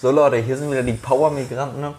So 0.00 0.12
Leute, 0.12 0.36
hier 0.36 0.56
sind 0.56 0.70
wieder 0.70 0.84
die 0.84 0.92
Power-Migranten. 0.92 1.92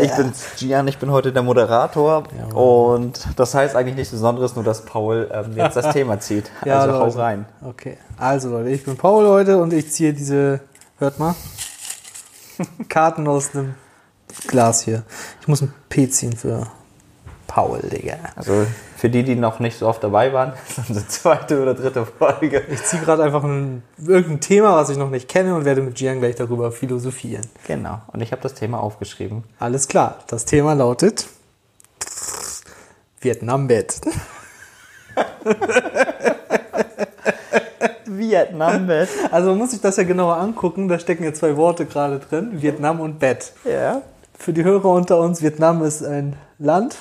Ich 0.00 0.14
bin 0.14 0.32
Gian, 0.58 0.86
ich 0.86 0.98
bin 0.98 1.10
heute 1.10 1.32
der 1.32 1.42
Moderator. 1.42 2.22
Und 2.54 3.26
das 3.34 3.52
heißt 3.56 3.74
eigentlich 3.74 3.96
nichts 3.96 4.12
Besonderes, 4.12 4.54
nur 4.54 4.62
dass 4.62 4.84
Paul 4.84 5.28
ähm, 5.32 5.56
jetzt 5.56 5.74
das 5.74 5.90
Thema 5.92 6.20
zieht. 6.20 6.52
Ja, 6.64 6.82
also 6.82 6.94
hau 6.94 7.08
rein. 7.08 7.46
Okay, 7.60 7.98
also 8.16 8.50
Leute, 8.50 8.70
ich 8.70 8.84
bin 8.84 8.96
Paul 8.96 9.26
heute 9.26 9.60
und 9.60 9.72
ich 9.72 9.90
ziehe 9.90 10.12
diese, 10.12 10.60
hört 10.98 11.18
mal, 11.18 11.34
Karten 12.88 13.26
aus 13.26 13.56
einem 13.56 13.74
Glas 14.46 14.82
hier. 14.82 15.02
Ich 15.40 15.48
muss 15.48 15.62
ein 15.62 15.74
P 15.88 16.08
ziehen 16.08 16.36
für 16.36 16.68
Paul, 17.48 17.80
Digga. 17.80 18.18
Also 18.36 18.66
für 19.02 19.10
die, 19.10 19.24
die 19.24 19.34
noch 19.34 19.58
nicht 19.58 19.76
so 19.76 19.88
oft 19.88 20.04
dabei 20.04 20.32
waren, 20.32 20.52
das 20.52 20.78
ist 20.78 20.90
unsere 20.90 21.08
zweite 21.08 21.60
oder 21.60 21.74
dritte 21.74 22.06
Folge. 22.06 22.62
Ich 22.70 22.84
ziehe 22.84 23.02
gerade 23.02 23.24
einfach 23.24 23.42
ein, 23.42 23.82
irgendein 23.98 24.38
Thema, 24.38 24.76
was 24.76 24.90
ich 24.90 24.96
noch 24.96 25.10
nicht 25.10 25.28
kenne 25.28 25.56
und 25.56 25.64
werde 25.64 25.82
mit 25.82 25.96
Gian 25.96 26.20
gleich 26.20 26.36
darüber 26.36 26.70
philosophieren. 26.70 27.44
Genau. 27.66 28.00
Und 28.12 28.20
ich 28.20 28.30
habe 28.30 28.40
das 28.42 28.54
Thema 28.54 28.78
aufgeschrieben. 28.78 29.42
Alles 29.58 29.88
klar, 29.88 30.18
das 30.28 30.44
Thema 30.44 30.74
lautet 30.74 31.26
Vietnam-Bett. 33.20 34.02
Vietnam-Bett. 38.06 39.08
Also 39.32 39.48
man 39.48 39.58
muss 39.58 39.72
sich 39.72 39.80
das 39.80 39.96
ja 39.96 40.04
genauer 40.04 40.36
angucken, 40.36 40.86
da 40.86 41.00
stecken 41.00 41.24
ja 41.24 41.34
zwei 41.34 41.56
Worte 41.56 41.86
gerade 41.86 42.20
drin, 42.20 42.62
Vietnam 42.62 43.00
und 43.00 43.18
Bett. 43.18 43.52
Ja. 43.64 44.02
Für 44.38 44.52
die 44.52 44.62
Hörer 44.62 44.90
unter 44.90 45.18
uns, 45.18 45.42
Vietnam 45.42 45.82
ist 45.82 46.04
ein 46.04 46.36
Land 46.60 46.98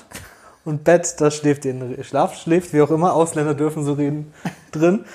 und 0.66 0.84
Bett, 0.84 1.16
da 1.20 1.32
schläft 1.32 1.66
in 1.66 2.04
Schlaf, 2.04 2.36
schläft, 2.36 2.74
wie 2.74 2.82
auch 2.82 2.92
immer, 2.92 3.14
Ausländer 3.14 3.54
dürfen 3.54 3.84
so 3.84 3.94
reden, 3.94 4.34
drin. 4.72 5.06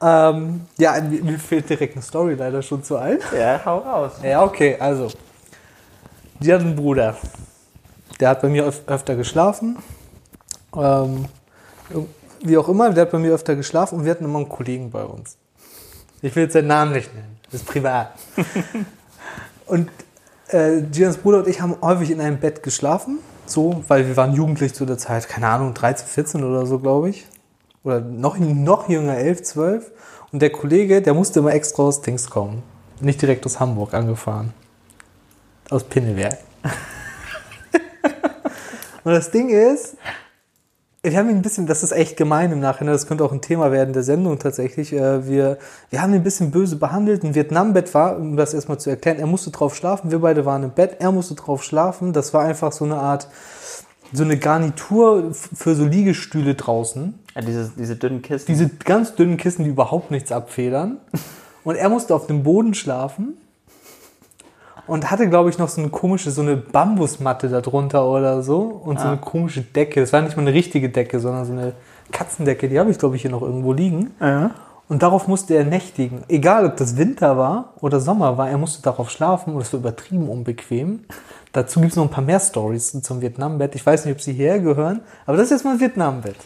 Ähm, 0.00 0.66
ja, 0.76 1.00
mir 1.00 1.38
fehlt 1.38 1.68
direkt 1.68 1.94
eine 1.94 2.02
Story 2.02 2.34
leider 2.34 2.62
schon 2.62 2.84
zu 2.84 2.96
ein. 2.96 3.18
Ja, 3.36 3.60
hau 3.64 3.78
raus. 3.78 4.12
Ja, 4.22 4.44
okay, 4.44 4.76
also. 4.78 5.08
Die 6.40 6.52
hat 6.52 6.60
einen 6.60 6.76
Bruder. 6.76 7.16
Der 8.20 8.30
hat 8.30 8.42
bei 8.42 8.48
mir 8.48 8.64
öf 8.64 8.82
öfter 8.86 9.16
geschlafen. 9.16 9.76
Ähm, 10.76 11.24
wie 12.40 12.56
auch 12.56 12.68
immer, 12.68 12.90
der 12.90 13.02
hat 13.02 13.10
bei 13.10 13.18
mir 13.18 13.32
öfter 13.32 13.56
geschlafen 13.56 13.98
und 13.98 14.04
wir 14.04 14.12
hatten 14.12 14.24
immer 14.24 14.38
einen 14.38 14.48
Kollegen 14.48 14.90
bei 14.90 15.02
uns. 15.02 15.36
Ich 16.22 16.34
will 16.36 16.44
jetzt 16.44 16.52
seinen 16.52 16.68
Namen 16.68 16.92
nicht 16.92 17.12
nennen. 17.14 17.38
Das 17.50 17.62
ist 17.62 17.66
privat. 17.66 18.12
und 19.66 19.90
äh, 20.48 20.82
Gians 20.82 21.16
Bruder 21.16 21.38
und 21.38 21.48
ich 21.48 21.60
haben 21.60 21.76
häufig 21.80 22.10
in 22.10 22.20
einem 22.20 22.38
Bett 22.38 22.62
geschlafen. 22.62 23.18
So, 23.48 23.82
weil 23.88 24.06
wir 24.06 24.16
waren 24.18 24.34
jugendlich 24.34 24.74
zu 24.74 24.84
der 24.84 24.98
Zeit, 24.98 25.26
keine 25.26 25.48
Ahnung, 25.48 25.72
13, 25.72 26.06
14 26.06 26.44
oder 26.44 26.66
so, 26.66 26.78
glaube 26.78 27.08
ich. 27.08 27.26
Oder 27.82 28.00
noch, 28.00 28.38
noch 28.38 28.90
jünger, 28.90 29.16
11, 29.16 29.42
12. 29.42 29.92
Und 30.32 30.42
der 30.42 30.50
Kollege, 30.50 31.00
der 31.00 31.14
musste 31.14 31.38
immer 31.38 31.54
extra 31.54 31.84
aus 31.84 32.02
Dings 32.02 32.28
kommen. 32.28 32.62
Nicht 33.00 33.22
direkt 33.22 33.46
aus 33.46 33.58
Hamburg 33.58 33.94
angefahren. 33.94 34.52
Aus 35.70 35.84
Pinneberg. 35.84 36.36
und 39.04 39.12
das 39.12 39.30
Ding 39.30 39.48
ist, 39.48 39.96
wir 41.02 41.16
haben 41.16 41.30
ihn 41.30 41.36
ein 41.36 41.42
bisschen, 41.42 41.66
das 41.66 41.82
ist 41.82 41.92
echt 41.92 42.16
gemein 42.16 42.50
im 42.50 42.58
Nachhinein, 42.60 42.92
das 42.92 43.06
könnte 43.06 43.24
auch 43.24 43.30
ein 43.30 43.40
Thema 43.40 43.70
werden 43.70 43.92
der 43.92 44.02
Sendung 44.02 44.38
tatsächlich. 44.38 44.92
Äh, 44.92 45.26
Wir, 45.28 45.58
wir 45.90 46.02
haben 46.02 46.12
ihn 46.12 46.20
ein 46.20 46.24
bisschen 46.24 46.50
böse 46.50 46.76
behandelt. 46.76 47.22
Ein 47.22 47.34
Vietnam-Bett 47.34 47.94
war, 47.94 48.16
um 48.16 48.36
das 48.36 48.52
erstmal 48.52 48.78
zu 48.78 48.90
erklären, 48.90 49.18
er 49.18 49.26
musste 49.26 49.50
drauf 49.50 49.76
schlafen, 49.76 50.10
wir 50.10 50.18
beide 50.18 50.44
waren 50.44 50.64
im 50.64 50.70
Bett, 50.70 50.96
er 50.98 51.12
musste 51.12 51.34
drauf 51.34 51.62
schlafen. 51.62 52.12
Das 52.12 52.34
war 52.34 52.42
einfach 52.42 52.72
so 52.72 52.84
eine 52.84 52.96
Art, 52.96 53.28
so 54.12 54.24
eine 54.24 54.38
Garnitur 54.38 55.32
für 55.32 55.74
so 55.74 55.84
Liegestühle 55.84 56.56
draußen. 56.56 57.14
Ja, 57.36 57.42
diese, 57.42 57.70
diese 57.76 57.94
dünnen 57.94 58.22
Kisten. 58.22 58.50
Diese 58.50 58.68
ganz 58.68 59.14
dünnen 59.14 59.36
Kissen, 59.36 59.64
die 59.64 59.70
überhaupt 59.70 60.10
nichts 60.10 60.32
abfedern. 60.32 60.98
Und 61.64 61.76
er 61.76 61.88
musste 61.90 62.14
auf 62.14 62.26
dem 62.26 62.42
Boden 62.42 62.74
schlafen 62.74 63.36
und 64.88 65.10
hatte, 65.10 65.28
glaube 65.28 65.50
ich, 65.50 65.58
noch 65.58 65.68
so 65.68 65.80
eine 65.80 65.90
komische, 65.90 66.30
so 66.30 66.42
eine 66.42 66.56
Bambusmatte 66.56 67.48
darunter 67.48 68.06
oder 68.06 68.42
so 68.42 68.62
und 68.62 68.98
so 68.98 69.06
eine 69.06 69.18
komische 69.18 69.60
Decke. 69.60 70.00
Das 70.00 70.12
war 70.12 70.22
nicht 70.22 70.36
mal 70.36 70.42
eine 70.42 70.54
richtige 70.54 70.88
Decke, 70.88 71.20
sondern 71.20 71.44
so 71.44 71.52
eine 71.52 71.74
Katzendecke, 72.10 72.68
die 72.68 72.80
habe 72.80 72.90
ich, 72.90 72.98
glaube 72.98 73.16
ich, 73.16 73.22
hier 73.22 73.30
noch 73.30 73.42
irgendwo 73.42 73.72
liegen. 73.72 74.14
Ja. 74.20 74.50
Und 74.88 75.02
darauf 75.02 75.28
musste 75.28 75.54
er 75.54 75.64
nächtigen. 75.64 76.24
Egal, 76.28 76.64
ob 76.64 76.78
das 76.78 76.96
Winter 76.96 77.36
war 77.36 77.74
oder 77.82 78.00
Sommer 78.00 78.38
war, 78.38 78.48
er 78.48 78.56
musste 78.56 78.82
darauf 78.82 79.10
schlafen 79.10 79.54
und 79.54 79.60
es 79.60 79.72
war 79.72 79.80
übertrieben 79.80 80.30
unbequem. 80.30 81.04
Dazu 81.52 81.80
gibt 81.80 81.92
es 81.92 81.96
noch 81.96 82.04
ein 82.04 82.10
paar 82.10 82.24
mehr 82.24 82.40
Stories 82.40 82.98
zum 83.02 83.20
Vietnam-Bett. 83.20 83.74
Ich 83.74 83.84
weiß 83.84 84.06
nicht, 84.06 84.14
ob 84.14 84.22
sie 84.22 84.32
hierher 84.32 84.60
gehören, 84.60 85.00
aber 85.26 85.36
das 85.36 85.46
ist 85.46 85.50
jetzt 85.50 85.64
mal 85.64 85.72
ein 85.72 85.80
Vietnam-Bett. 85.80 86.36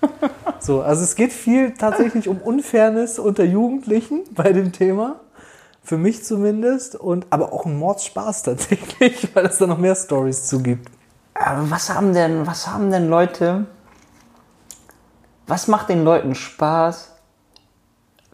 So, 0.58 0.82
also 0.82 1.04
es 1.04 1.14
geht 1.14 1.32
viel 1.32 1.72
tatsächlich 1.72 2.28
um 2.28 2.38
Unfairness 2.38 3.18
unter 3.20 3.44
Jugendlichen 3.44 4.24
bei 4.34 4.52
dem 4.52 4.72
Thema. 4.72 5.20
Für 5.86 5.98
mich 5.98 6.24
zumindest. 6.24 6.96
Und, 6.96 7.28
aber 7.30 7.52
auch 7.52 7.64
ein 7.64 7.78
Mordspaß 7.78 8.42
tatsächlich, 8.42 9.28
weil 9.34 9.46
es 9.46 9.58
da 9.58 9.68
noch 9.68 9.78
mehr 9.78 9.94
Stories 9.94 10.46
zu 10.46 10.60
gibt. 10.60 10.90
Aber 11.32 11.70
was 11.70 11.94
haben 11.94 12.12
denn, 12.12 12.44
was 12.44 12.66
haben 12.66 12.90
denn 12.90 13.08
Leute, 13.08 13.66
was 15.46 15.68
macht 15.68 15.88
den 15.88 16.02
Leuten 16.02 16.34
Spaß, 16.34 17.12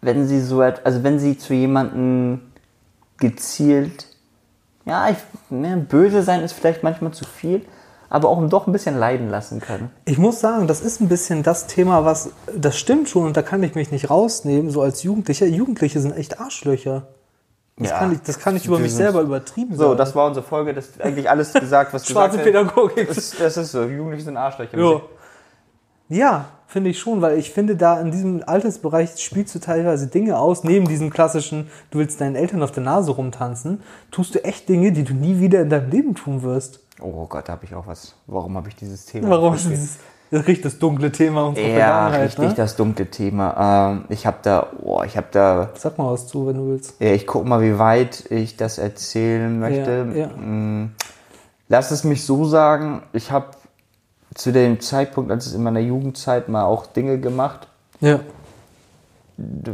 wenn 0.00 0.26
sie 0.26 0.40
so, 0.40 0.62
also 0.62 1.04
wenn 1.04 1.18
sie 1.18 1.36
zu 1.36 1.52
jemandem 1.52 2.40
gezielt, 3.18 4.06
ja, 4.86 5.10
ich, 5.10 5.18
ne, 5.50 5.76
böse 5.76 6.22
sein 6.22 6.40
ist 6.40 6.54
vielleicht 6.54 6.82
manchmal 6.82 7.12
zu 7.12 7.26
viel, 7.26 7.66
aber 8.08 8.30
auch 8.30 8.42
doch 8.48 8.66
ein 8.66 8.72
bisschen 8.72 8.96
leiden 8.96 9.28
lassen 9.28 9.60
können. 9.60 9.90
Ich 10.06 10.16
muss 10.16 10.40
sagen, 10.40 10.68
das 10.68 10.80
ist 10.80 11.02
ein 11.02 11.08
bisschen 11.08 11.42
das 11.42 11.66
Thema, 11.66 12.06
was, 12.06 12.30
das 12.56 12.78
stimmt 12.78 13.10
schon 13.10 13.26
und 13.26 13.36
da 13.36 13.42
kann 13.42 13.62
ich 13.62 13.74
mich 13.74 13.90
nicht 13.90 14.08
rausnehmen, 14.08 14.70
so 14.70 14.80
als 14.80 15.02
Jugendlicher. 15.02 15.44
Jugendliche 15.44 16.00
sind 16.00 16.16
echt 16.16 16.40
Arschlöcher. 16.40 17.08
Das, 17.82 17.90
Ja. 17.92 17.98
kann, 17.98 18.12
ich, 18.12 18.22
das 18.22 18.38
kann 18.38 18.56
ich 18.56 18.66
über 18.66 18.78
mich 18.78 18.94
selber 18.94 19.20
übertrieben 19.20 19.76
So, 19.76 19.84
sagen. 19.88 19.98
das 19.98 20.14
war 20.14 20.26
unsere 20.26 20.46
Folge, 20.46 20.74
das 20.74 20.88
ist 20.88 21.00
eigentlich 21.00 21.28
alles 21.28 21.52
gesagt, 21.52 21.92
was 21.92 22.06
Schwarze 22.08 22.38
gesagt. 22.38 22.44
Pädagogik. 22.44 23.08
Das, 23.08 23.30
das 23.38 23.56
ist 23.56 23.72
so, 23.72 23.82
Jugendliche 23.84 24.24
sind 24.24 24.36
Arschlöcher. 24.36 24.78
Ja, 24.78 25.00
ja 26.08 26.44
finde 26.66 26.88
ich 26.90 26.98
schon, 26.98 27.20
weil 27.20 27.38
ich 27.38 27.50
finde, 27.50 27.76
da 27.76 28.00
in 28.00 28.10
diesem 28.10 28.42
Altersbereich 28.46 29.18
spielst 29.18 29.54
du 29.54 29.58
teilweise 29.58 30.06
Dinge 30.06 30.38
aus, 30.38 30.64
neben 30.64 30.88
diesem 30.88 31.10
klassischen, 31.10 31.68
du 31.90 31.98
willst 31.98 32.20
deinen 32.20 32.34
Eltern 32.34 32.62
auf 32.62 32.72
der 32.72 32.82
Nase 32.82 33.10
rumtanzen, 33.12 33.82
tust 34.10 34.34
du 34.34 34.42
echt 34.42 34.68
Dinge, 34.70 34.92
die 34.92 35.04
du 35.04 35.12
nie 35.12 35.38
wieder 35.38 35.60
in 35.60 35.68
deinem 35.68 35.90
Leben 35.90 36.14
tun 36.14 36.42
wirst. 36.42 36.80
Oh 37.00 37.26
Gott, 37.26 37.48
da 37.48 37.52
habe 37.52 37.64
ich 37.66 37.74
auch 37.74 37.86
was. 37.86 38.14
Warum 38.26 38.56
habe 38.56 38.68
ich 38.68 38.76
dieses 38.76 39.04
Thema? 39.04 39.28
Warum 39.30 39.54
ist 39.54 39.68
dieses, 39.68 39.98
richtig 40.32 40.62
das 40.62 40.78
dunkle 40.78 41.12
Thema 41.12 41.44
unserer 41.48 41.66
Ja, 41.66 41.74
Vergangenheit? 41.74 42.22
richtig, 42.24 42.48
Ne? 42.48 42.54
das 42.54 42.76
dunkle 42.76 43.06
Thema. 43.10 43.90
Ähm, 43.92 44.04
ich 44.08 44.26
habe 44.26 44.38
da, 44.42 44.66
oh, 44.82 45.02
ich 45.04 45.16
habe 45.16 45.26
da 45.30 45.70
Sag 45.74 45.98
mal 45.98 46.12
was 46.12 46.26
zu, 46.26 46.46
wenn 46.46 46.56
du 46.56 46.68
willst. 46.68 46.94
Ja, 47.00 47.12
ich 47.12 47.26
gucke 47.26 47.46
mal, 47.48 47.60
wie 47.60 47.78
weit 47.78 48.30
ich 48.30 48.56
das 48.56 48.78
erzählen 48.78 49.58
möchte. 49.58 50.06
Ja, 50.14 50.20
ja. 50.20 50.26
Mm, 50.28 50.92
Lass 51.68 51.90
es 51.90 52.04
mich 52.04 52.26
so 52.26 52.44
sagen, 52.44 53.02
ich 53.14 53.30
habe 53.30 53.46
zu 54.34 54.52
dem 54.52 54.80
Zeitpunkt, 54.80 55.30
als 55.30 55.46
es 55.46 55.54
in 55.54 55.62
meiner 55.62 55.80
Jugendzeit 55.80 56.48
mal 56.48 56.64
auch 56.64 56.86
Dinge 56.86 57.18
gemacht, 57.18 57.66
Ja. 58.00 58.20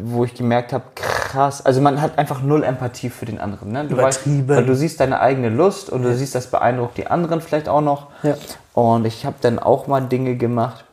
Wo 0.03 0.25
ich 0.25 0.35
gemerkt 0.35 0.73
habe, 0.73 0.85
krass, 0.95 1.65
also 1.65 1.81
man 1.81 2.01
hat 2.01 2.19
einfach 2.19 2.43
null 2.43 2.63
Empathie 2.63 3.11
für 3.11 3.27
den 3.27 3.39
anderen. 3.39 3.73
Ne? 3.73 3.85
Du 3.87 3.95
Übertrieben. 3.95 4.49
weil 4.49 4.65
du 4.65 4.75
siehst 4.75 5.01
deine 5.01 5.21
eigene 5.21 5.51
Lust 5.51 5.91
und 5.91 6.03
du 6.03 6.15
siehst, 6.15 6.35
das 6.35 6.47
beeindruckt 6.47 6.97
die 6.97 7.07
anderen 7.07 7.41
vielleicht 7.41 7.69
auch 7.69 7.83
noch. 7.83 8.07
Ja. 8.23 8.35
Und 8.73 9.05
ich 9.05 9.27
habe 9.27 9.37
dann 9.41 9.59
auch 9.59 9.87
mal 9.87 10.01
Dinge 10.01 10.37
gemacht, 10.37 10.85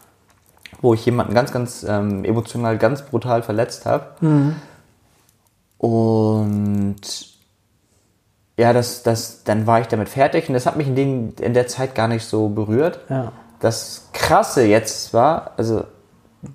wo 0.82 0.94
ich 0.94 1.06
jemanden 1.06 1.34
ganz, 1.34 1.52
ganz 1.52 1.86
ähm, 1.88 2.26
emotional, 2.26 2.78
ganz 2.78 3.04
brutal 3.04 3.44
verletzt 3.44 3.86
habe. 3.86 4.08
Und 5.78 6.96
ja, 8.58 8.74
das, 8.74 9.04
das, 9.04 9.44
dann 9.44 9.68
war 9.68 9.82
ich 9.82 9.88
damit 9.88 10.10
fertig 10.10 10.48
und 10.50 10.54
das 10.54 10.66
hat 10.66 10.76
mich 10.76 10.88
in, 10.88 10.96
den, 10.96 11.34
in 11.40 11.54
der 11.54 11.68
Zeit 11.68 11.96
gar 11.96 12.08
nicht 12.08 12.26
so 12.26 12.50
berührt. 12.50 13.00
Ja. 13.10 13.32
Das 13.60 14.10
Krasse 14.12 14.64
jetzt 14.64 15.14
war, 15.14 15.52
also 15.58 15.86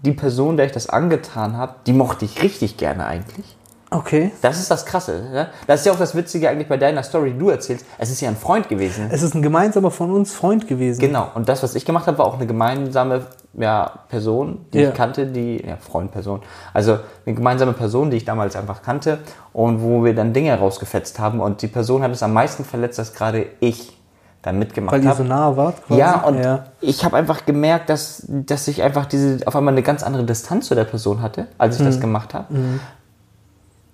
die 0.03 0.13
Person, 0.13 0.57
der 0.57 0.67
ich 0.67 0.73
das 0.73 0.89
angetan 0.89 1.57
habe, 1.57 1.75
die 1.87 1.93
mochte 1.93 2.25
ich 2.25 2.43
richtig 2.43 2.77
gerne 2.77 3.07
eigentlich. 3.07 3.57
Okay. 3.93 4.31
Das 4.41 4.61
ist 4.61 4.71
das 4.71 4.87
Krasse. 4.87 5.29
Ne? 5.33 5.49
Das 5.67 5.81
ist 5.81 5.87
ja 5.87 5.93
auch 5.93 5.99
das 5.99 6.15
Witzige 6.15 6.49
eigentlich 6.49 6.69
bei 6.69 6.77
deiner 6.77 7.03
Story, 7.03 7.33
die 7.33 7.39
du 7.39 7.49
erzählst. 7.49 7.85
Es 7.99 8.11
ist 8.11 8.21
ja 8.21 8.29
ein 8.29 8.37
Freund 8.37 8.69
gewesen. 8.69 9.09
Es 9.11 9.23
ist 9.23 9.35
ein 9.35 9.43
gemeinsamer 9.43 9.91
von 9.91 10.13
uns 10.13 10.33
Freund 10.33 10.69
gewesen. 10.69 11.01
Genau. 11.01 11.29
Und 11.35 11.49
das, 11.49 11.65
was 11.65 11.75
ich 11.75 11.85
gemacht 11.85 12.07
habe, 12.07 12.19
war 12.19 12.27
auch 12.27 12.37
eine 12.37 12.47
gemeinsame 12.47 13.27
ja, 13.55 13.91
Person, 14.09 14.65
die 14.73 14.79
Ja. 14.79 14.89
ich 14.91 14.95
kannte, 14.95 15.27
die, 15.27 15.67
ja, 15.67 15.77
Freund-Person. 15.77 16.41
Also 16.73 16.99
eine 17.27 17.35
gemeinsame 17.35 17.73
Person, 17.73 18.13
die 18.13 18.19
ich 18.19 18.25
damals 18.25 18.55
einfach 18.55 18.83
kannte 18.83 19.19
und 19.53 19.83
wo 19.83 20.05
wir 20.05 20.15
dann 20.15 20.33
Dinge 20.33 20.57
rausgefetzt 20.57 21.19
haben. 21.19 21.41
Und 21.41 21.63
die 21.63 21.69
Person 21.69 22.03
hat 22.05 22.13
es 22.13 22.23
am 22.23 22.33
meisten 22.33 22.65
verletzt, 22.65 22.97
dass 23.01 23.13
gerade 23.13 23.47
ich 23.59 24.00
dann 24.43 24.59
mitgemacht 24.59 24.95
Weil 24.95 25.03
ihr 25.05 25.11
habe. 25.11 25.19
so 25.23 25.25
nah 25.29 25.57
wart. 25.57 25.87
Quasi. 25.87 26.01
Ja, 26.01 26.21
und 26.23 26.39
ja. 26.43 26.67
ich 26.81 27.05
habe 27.05 27.17
einfach 27.17 27.45
gemerkt, 27.45 27.91
dass, 27.91 28.25
dass 28.27 28.69
ich 28.69 28.83
einfach 28.83 29.07
diese 29.07 29.47
auf 29.47 29.55
einmal 29.55 29.75
eine 29.75 29.83
ganz 29.83 30.03
andere 30.03 30.25
Distanz 30.25 30.67
zu 30.67 30.75
der 30.75 30.85
Person 30.85 31.21
hatte, 31.21 31.47
als 31.59 31.77
ich 31.77 31.83
Mhm. 31.83 31.87
das 31.87 32.01
gemacht 32.01 32.33
habe. 32.35 32.55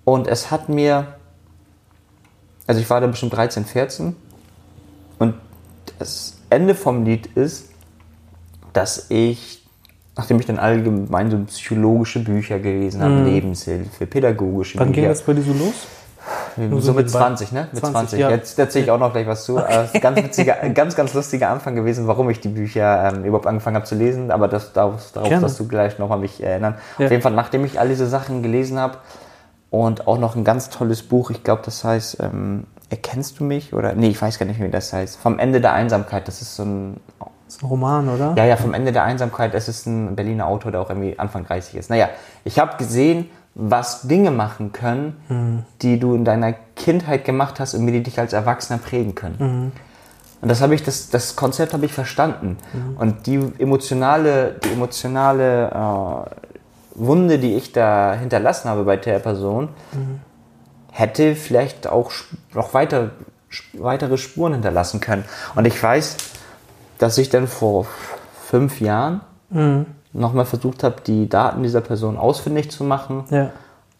Und 0.05 0.29
es 0.29 0.51
hat 0.53 0.69
mir, 0.69 1.07
also 2.67 2.81
ich 2.81 2.89
war 2.89 3.01
da 3.01 3.07
bestimmt 3.09 3.35
13, 3.35 3.65
14 3.65 4.15
und 5.19 5.35
das 5.99 6.37
Ende 6.51 6.75
vom 6.77 7.05
Lied 7.05 7.27
ist, 7.27 7.71
dass 8.73 9.07
ich, 9.11 9.67
nachdem 10.17 10.39
ich 10.39 10.47
dann 10.47 10.59
allgemein 10.61 11.31
so 11.31 11.39
psychologische 11.47 12.21
Bücher 12.21 12.61
gelesen 12.61 13.03
habe, 13.03 13.23
Lebenshilfe, 13.25 14.07
pädagogische 14.07 14.77
Mhm. 14.77 14.81
Wann 14.81 14.93
ging 14.93 15.03
Bücher, 15.05 15.09
das 15.09 15.23
bei 15.23 15.33
dir 15.33 15.43
so 15.43 15.53
los? 15.55 15.75
Nur 16.57 16.81
so 16.81 16.93
mit 16.93 17.07
nebenbei. 17.07 17.19
20, 17.19 17.53
ne? 17.53 17.69
Mit 17.73 17.81
20, 17.81 17.93
20. 17.93 18.19
ja. 18.21 18.31
Jetzt 18.31 18.59
erzähle 18.59 18.85
ich 18.85 18.91
auch 18.91 18.99
noch 18.99 19.13
gleich 19.13 19.27
was 19.27 19.45
zu. 19.45 19.59
Äh, 19.59 19.85
ist 19.85 19.95
ein 19.95 20.01
ganz 20.01 20.17
witziger, 20.23 20.61
ein 20.61 20.75
ganz, 20.75 20.97
ganz 20.97 21.15
lustiger 21.15 21.51
Anfang 21.51 21.75
gewesen, 21.75 22.07
warum 22.07 22.31
ich 22.31 22.41
die 22.41 22.49
Bücher 22.49 23.13
ähm, 23.13 23.25
überhaupt 23.25 23.47
angefangen 23.47 23.77
habe 23.77 23.87
zu 23.87 23.95
lesen. 23.95 24.31
Aber 24.31 24.49
das, 24.49 24.73
darauf, 24.73 25.13
darauf 25.13 25.31
wirst 25.43 25.61
du 25.61 25.69
gleich 25.69 25.99
nochmal 25.99 26.19
mich 26.19 26.43
erinnern. 26.43 26.77
Ja. 26.99 27.07
Auf 27.07 27.11
jeden 27.11 27.23
Fall, 27.23 27.33
nachdem 27.33 27.65
ich 27.65 27.81
all 27.81 27.89
diese 27.89 28.07
Sachen 28.07 28.43
gelesen 28.43 28.79
habe 28.79 28.99
und 29.71 30.07
auch 30.07 30.19
noch 30.19 30.37
ein 30.37 30.45
ganz 30.45 30.71
tolles 30.71 31.03
Buch, 31.03 31.31
ich 31.31 31.43
glaube, 31.43 31.63
das 31.65 31.85
heißt, 31.85 32.19
ähm, 32.21 32.65
Erkennst 32.89 33.41
du 33.41 33.45
mich? 33.45 33.73
Oder, 33.73 33.95
nee, 33.95 34.09
ich 34.09 34.23
weiß 34.23 34.39
gar 34.39 34.47
nicht, 34.47 34.61
wie 34.61 34.69
das 34.69 34.93
heißt. 34.93 35.19
Vom 35.19 35.39
Ende 35.39 35.61
der 35.61 35.73
Einsamkeit, 35.73 36.29
das 36.29 36.41
ist 36.41 36.55
so 36.55 36.63
ein 36.63 37.01
Das 37.47 37.57
ist 37.57 37.63
ein 37.63 37.67
Roman, 37.67 38.09
oder? 38.09 38.35
ja, 38.37 38.45
ja, 38.45 38.57
vom 38.57 38.75
Ende 38.75 38.93
der 38.93 39.03
Einsamkeit, 39.03 39.55
es 39.55 39.69
ist 39.69 39.87
ein 39.87 40.15
Berliner 40.15 40.47
Autor, 40.47 40.71
der 40.71 40.81
auch 40.81 40.89
irgendwie 40.89 41.19
Anfang 41.19 41.45
30 41.45 41.75
ist. 41.75 41.91
Naja, 41.91 42.11
ich 42.45 42.61
habe 42.61 42.77
gesehen, 42.77 43.29
was 43.59 44.03
Dinge 44.03 44.31
machen 44.31 44.73
können, 44.73 45.65
die 45.81 45.99
du 45.99 46.15
in 46.15 46.25
deiner 46.27 46.53
Kindheit 46.53 47.25
gemacht 47.25 47.59
hast 47.59 47.73
und 47.75 47.87
wie 47.87 47.93
die 47.93 48.03
dich 48.03 48.19
als 48.19 48.35
Erwachsener 48.35 48.79
prägen 48.79 49.15
können. 49.15 49.73
Und 50.43 50.49
das 50.51 50.61
habe 50.61 50.75
ich, 50.75 50.83
das, 50.83 51.09
das 51.09 51.37
Konzept 51.37 51.73
habe 51.73 51.87
ich 51.87 51.93
verstanden. 51.93 52.59
Und 52.99 53.27
die 53.27 53.41
emotionale, 53.59 54.57
die 54.63 54.73
emotionale 54.73 55.71
äh, 55.71 56.31
Wunde, 56.95 57.39
die 57.39 57.55
ich 57.55 57.73
da 57.73 58.15
hinterlassen 58.15 58.69
habe 58.69 58.85
bei 58.85 58.99
der 58.99 59.21
Person, 59.21 59.69
hätte 60.93 61.35
vielleicht 61.35 61.87
auch 61.87 62.11
noch 62.53 62.75
weiter, 62.75 63.11
weitere 63.73 64.19
Spuren 64.19 64.53
hinterlassen 64.53 65.01
können. 65.01 65.25
Und 65.55 65.67
ich 65.67 65.83
weiß, 65.83 66.19
dass 66.99 67.17
ich 67.17 67.31
dann 67.31 67.49
vor 67.49 67.87
fünf 68.45 68.81
Jahren 68.81 69.23
nochmal 70.17 70.45
versucht 70.47 70.83
habe, 70.85 70.97
die 71.07 71.29
Daten 71.29 71.63
dieser 71.63 71.81
Person 71.81 72.17
ausfindig 72.17 72.71
zu 72.71 72.85
machen 72.85 73.25
Ja. 73.31 73.51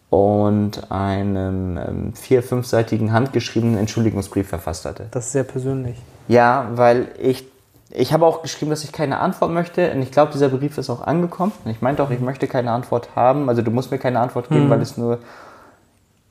und 0.09 0.91
einen 0.91 1.77
ähm, 1.77 2.13
vier-, 2.13 2.43
fünfseitigen 2.43 3.11
handgeschriebenen 3.13 3.77
Entschuldigungsbrief 3.77 4.47
verfasst 4.49 4.85
hatte. 4.85 5.07
Das 5.11 5.27
ist 5.27 5.31
sehr 5.33 5.43
persönlich. 5.43 5.97
Ja, 6.27 6.69
weil 6.73 7.07
ich, 7.19 7.45
ich 7.91 8.11
habe 8.13 8.25
auch 8.25 8.41
geschrieben, 8.41 8.71
dass 8.71 8.83
ich 8.83 8.91
keine 8.91 9.19
Antwort 9.19 9.51
möchte 9.51 9.91
und 9.91 10.01
ich 10.01 10.11
glaube, 10.11 10.31
dieser 10.33 10.49
Brief 10.49 10.77
ist 10.77 10.89
auch 10.89 11.01
angekommen. 11.05 11.51
Und 11.63 11.71
ich 11.71 11.81
meinte 11.81 12.03
auch, 12.03 12.09
ich 12.09 12.19
möchte 12.19 12.47
keine 12.47 12.71
Antwort 12.71 13.09
haben. 13.15 13.47
Also 13.49 13.61
du 13.61 13.71
musst 13.71 13.91
mir 13.91 13.97
keine 13.97 14.19
Antwort 14.19 14.49
geben, 14.49 14.69
weil 14.69 14.81
es 14.81 14.97
nur, 14.97 15.19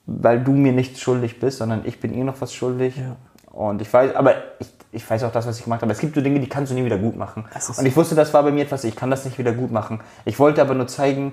weil 0.06 0.40
du 0.42 0.52
mir 0.52 0.72
nichts 0.72 1.00
schuldig 1.00 1.40
bist, 1.40 1.58
sondern 1.58 1.82
ich 1.84 2.00
bin 2.00 2.12
ihr 2.14 2.24
noch 2.24 2.40
was 2.40 2.52
schuldig. 2.52 2.96
Ja. 2.98 3.16
Und 3.52 3.80
ich 3.80 3.90
weiß, 3.92 4.14
aber 4.16 4.34
ich, 4.60 4.68
ich 4.92 5.08
weiß 5.08 5.24
auch 5.24 5.32
das, 5.32 5.46
was 5.46 5.58
ich 5.58 5.64
gemacht 5.64 5.82
habe. 5.82 5.92
Es 5.92 5.98
gibt 5.98 6.14
so 6.14 6.20
Dinge, 6.20 6.40
die 6.40 6.48
kannst 6.48 6.72
du 6.72 6.74
nie 6.76 6.84
wieder 6.84 6.98
gut 6.98 7.16
machen. 7.16 7.44
Und 7.78 7.86
ich 7.86 7.96
wusste, 7.96 8.14
das 8.14 8.32
war 8.32 8.42
bei 8.42 8.50
mir 8.52 8.62
etwas, 8.64 8.84
ich 8.84 8.96
kann 8.96 9.10
das 9.10 9.24
nicht 9.24 9.38
wieder 9.38 9.52
gut 9.52 9.70
machen. 9.70 10.00
Ich 10.24 10.38
wollte 10.38 10.60
aber 10.62 10.74
nur 10.74 10.86
zeigen, 10.86 11.32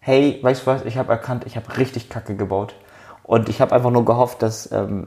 hey, 0.00 0.38
weißt 0.42 0.62
du 0.62 0.66
was, 0.66 0.84
ich 0.84 0.96
habe 0.98 1.12
erkannt, 1.12 1.44
ich 1.46 1.56
habe 1.56 1.76
richtig 1.76 2.08
Kacke 2.10 2.34
gebaut. 2.36 2.74
Und 3.22 3.48
ich 3.48 3.60
habe 3.60 3.74
einfach 3.74 3.90
nur 3.90 4.04
gehofft, 4.04 4.42
dass, 4.42 4.70
ähm, 4.72 5.06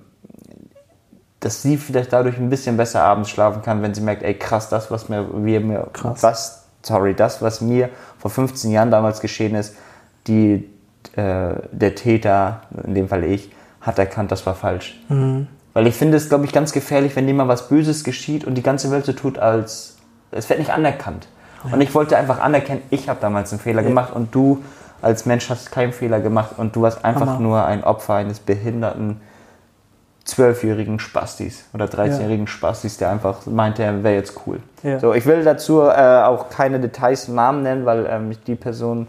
dass 1.39 1.61
sie 1.61 1.77
vielleicht 1.77 2.13
dadurch 2.13 2.37
ein 2.37 2.49
bisschen 2.49 2.77
besser 2.77 3.03
abends 3.03 3.29
schlafen 3.29 3.61
kann, 3.61 3.81
wenn 3.81 3.93
sie 3.93 4.01
merkt, 4.01 4.23
ey 4.23 4.33
krass, 4.33 4.69
das, 4.69 4.89
was 4.89 5.07
mir, 5.07 5.27
wir 5.45 5.59
mir, 5.59 5.87
Krass. 5.93 6.23
was, 6.23 6.67
sorry, 6.81 7.13
das, 7.13 7.41
was 7.41 7.61
mir 7.61 7.89
vor 8.17 8.31
15 8.31 8.71
Jahren 8.71 8.89
damals 8.89 9.19
geschehen 9.19 9.53
ist, 9.53 9.75
die, 10.25 10.67
äh, 11.15 11.53
der 11.71 11.95
Täter, 11.95 12.61
in 12.83 12.95
dem 12.95 13.07
Fall 13.07 13.23
ich, 13.23 13.51
hat 13.81 13.99
erkannt, 13.99 14.31
das 14.31 14.45
war 14.45 14.55
falsch. 14.55 14.99
Weil 15.77 15.85
ich 15.85 15.93
finde 15.93 16.17
es, 16.17 16.27
glaube 16.27 16.43
ich, 16.43 16.53
ganz 16.53 16.71
gefährlich, 16.71 17.15
wenn 17.15 17.27
jemand 17.27 17.49
was 17.49 17.67
Böses 17.67 18.03
geschieht 18.03 18.45
und 18.45 18.55
die 18.55 18.63
ganze 18.63 18.89
Welt 18.89 19.05
so 19.05 19.13
tut, 19.13 19.37
als 19.37 19.95
es 20.31 20.49
wird 20.49 20.57
nicht 20.57 20.71
anerkannt. 20.71 21.27
Und 21.71 21.79
ich 21.81 21.93
wollte 21.93 22.17
einfach 22.17 22.39
anerkennen, 22.39 22.81
ich 22.89 23.09
habe 23.09 23.19
damals 23.21 23.51
einen 23.51 23.61
Fehler 23.61 23.83
gemacht 23.83 24.11
und 24.11 24.33
du 24.33 24.63
als 25.03 25.27
Mensch 25.27 25.51
hast 25.51 25.71
keinen 25.71 25.93
Fehler 25.93 26.19
gemacht 26.19 26.53
und 26.57 26.75
du 26.75 26.81
warst 26.81 27.05
einfach 27.05 27.27
Hammer. 27.27 27.39
nur 27.39 27.63
ein 27.63 27.83
Opfer 27.83 28.15
eines 28.15 28.39
behinderten 28.39 29.21
zwölfjährigen 30.23 30.99
Spastis 30.99 31.65
oder 31.75 31.85
13-jährigen 31.85 32.47
Spastis, 32.47 32.97
der 32.97 33.11
einfach 33.11 33.45
meinte, 33.45 33.83
er 33.83 34.03
wäre 34.03 34.15
jetzt 34.15 34.33
cool. 34.47 34.57
Ja. 34.81 34.99
So, 34.99 35.13
ich 35.13 35.27
will 35.27 35.43
dazu 35.43 35.81
äh, 35.81 36.23
auch 36.23 36.49
keine 36.49 36.79
Details, 36.79 37.27
Namen 37.27 37.61
nennen, 37.61 37.85
weil 37.85 38.07
ähm, 38.09 38.31
ich 38.31 38.41
die 38.41 38.55
Person, 38.55 39.05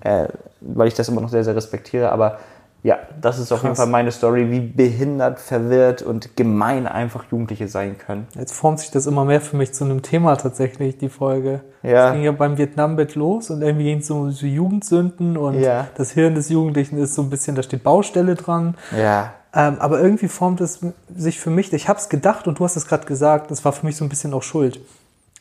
äh, 0.00 0.28
weil 0.62 0.88
ich 0.88 0.94
das 0.94 1.10
immer 1.10 1.20
noch 1.20 1.28
sehr, 1.28 1.44
sehr 1.44 1.54
respektiere, 1.54 2.10
aber 2.10 2.38
ja, 2.82 2.98
das 3.20 3.38
ist 3.38 3.50
auf 3.50 3.62
jeden 3.62 3.70
Krass. 3.74 3.78
Fall 3.78 3.88
meine 3.90 4.12
Story, 4.12 4.50
wie 4.50 4.60
behindert, 4.60 5.40
verwirrt 5.40 6.02
und 6.02 6.36
gemein 6.36 6.86
einfach 6.86 7.24
Jugendliche 7.30 7.66
sein 7.68 7.98
können. 7.98 8.28
Jetzt 8.38 8.52
formt 8.54 8.78
sich 8.80 8.90
das 8.92 9.06
immer 9.06 9.24
mehr 9.24 9.40
für 9.40 9.56
mich 9.56 9.72
zu 9.74 9.84
einem 9.84 10.02
Thema 10.02 10.36
tatsächlich, 10.36 10.96
die 10.98 11.08
Folge. 11.08 11.62
Ja. 11.82 12.08
Es 12.08 12.12
ging 12.14 12.22
ja 12.22 12.32
beim 12.32 12.58
Vietnambett 12.58 13.14
los 13.16 13.50
und 13.50 13.62
irgendwie 13.62 13.84
ging 13.86 13.98
es 13.98 14.06
so 14.06 14.14
um 14.16 14.30
so 14.30 14.46
Jugendsünden 14.46 15.36
und 15.36 15.58
Ja. 15.60 15.88
das 15.96 16.12
Hirn 16.12 16.34
des 16.36 16.48
Jugendlichen 16.48 16.98
ist 16.98 17.14
so 17.14 17.22
ein 17.22 17.30
bisschen, 17.30 17.56
da 17.56 17.62
steht 17.62 17.82
Baustelle 17.82 18.34
dran. 18.36 18.76
Ja. 18.96 19.32
Ähm, 19.54 19.76
aber 19.80 20.00
irgendwie 20.00 20.28
formt 20.28 20.60
es 20.60 20.80
sich 21.16 21.40
für 21.40 21.50
mich, 21.50 21.72
ich 21.72 21.88
habe 21.88 21.98
es 21.98 22.08
gedacht 22.08 22.46
und 22.46 22.58
du 22.58 22.64
hast 22.64 22.76
es 22.76 22.86
gerade 22.86 23.06
gesagt, 23.06 23.50
das 23.50 23.64
war 23.64 23.72
für 23.72 23.86
mich 23.86 23.96
so 23.96 24.04
ein 24.04 24.08
bisschen 24.10 24.32
auch 24.34 24.42
Schuld. 24.42 24.80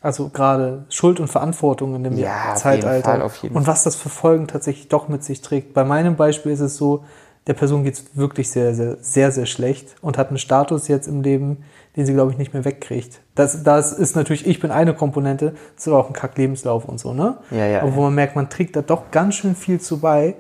Also 0.02 0.30
gerade 0.30 0.86
Schuld 0.90 1.20
und 1.20 1.28
Verantwortung 1.30 1.96
in 1.96 2.04
dem 2.04 2.14
Ja, 2.18 2.30
auf 2.30 2.46
jeden 2.48 2.58
Zeitalter. 2.58 3.10
Fall, 3.12 3.22
auf 3.24 3.36
jeden 3.38 3.56
und 3.56 3.66
was 3.68 3.84
das 3.84 3.96
für 3.96 4.10
Folgen 4.10 4.48
tatsächlich 4.48 4.88
doch 4.88 5.08
mit 5.08 5.24
sich 5.24 5.42
trägt. 5.42 5.74
Bei 5.74 5.84
meinem 5.84 6.16
Beispiel 6.16 6.52
ist 6.52 6.60
es 6.60 6.78
so, 6.78 7.04
der 7.48 7.54
Person 7.54 7.84
geht 7.84 7.94
es 7.94 8.06
wirklich 8.16 8.50
sehr, 8.50 8.74
sehr, 8.74 8.98
sehr, 9.00 9.32
sehr 9.32 9.46
schlecht 9.46 9.96
und 10.02 10.18
hat 10.18 10.30
einen 10.30 10.40
Status 10.40 10.88
jetzt 10.88 11.08
im 11.08 11.22
Leben, 11.22 11.64
den 11.96 12.06
sie, 12.06 12.14
glaube 12.14 12.32
ich, 12.32 12.38
nicht 12.38 12.54
mehr 12.54 12.66
wegkriegt. 12.66 13.22
Das, 13.36 13.64
das 13.64 13.94
ist 13.94 14.16
natürlich, 14.16 14.48
ich 14.48 14.60
bin 14.60 14.72
eine 14.72 14.94
Komponente, 14.94 15.54
das 15.76 15.86
ist 15.86 15.88
aber 15.88 16.00
auch 16.00 16.08
ein 16.08 16.14
Kack-Lebenslauf 16.14 16.86
und 16.86 17.00
so, 17.00 17.14
ne? 17.14 17.38
Ja, 17.52 17.66
ja, 17.66 17.82
Aber 17.82 17.96
wo 17.96 18.02
man 18.02 18.16
merkt, 18.16 18.36
man 18.36 18.50
trägt 18.50 18.76
da 18.76 18.82
doch 18.82 19.12
ganz 19.12 19.36
schön 19.36 19.56
viel 19.56 19.80
zu 19.80 20.00
bei. 20.00 20.36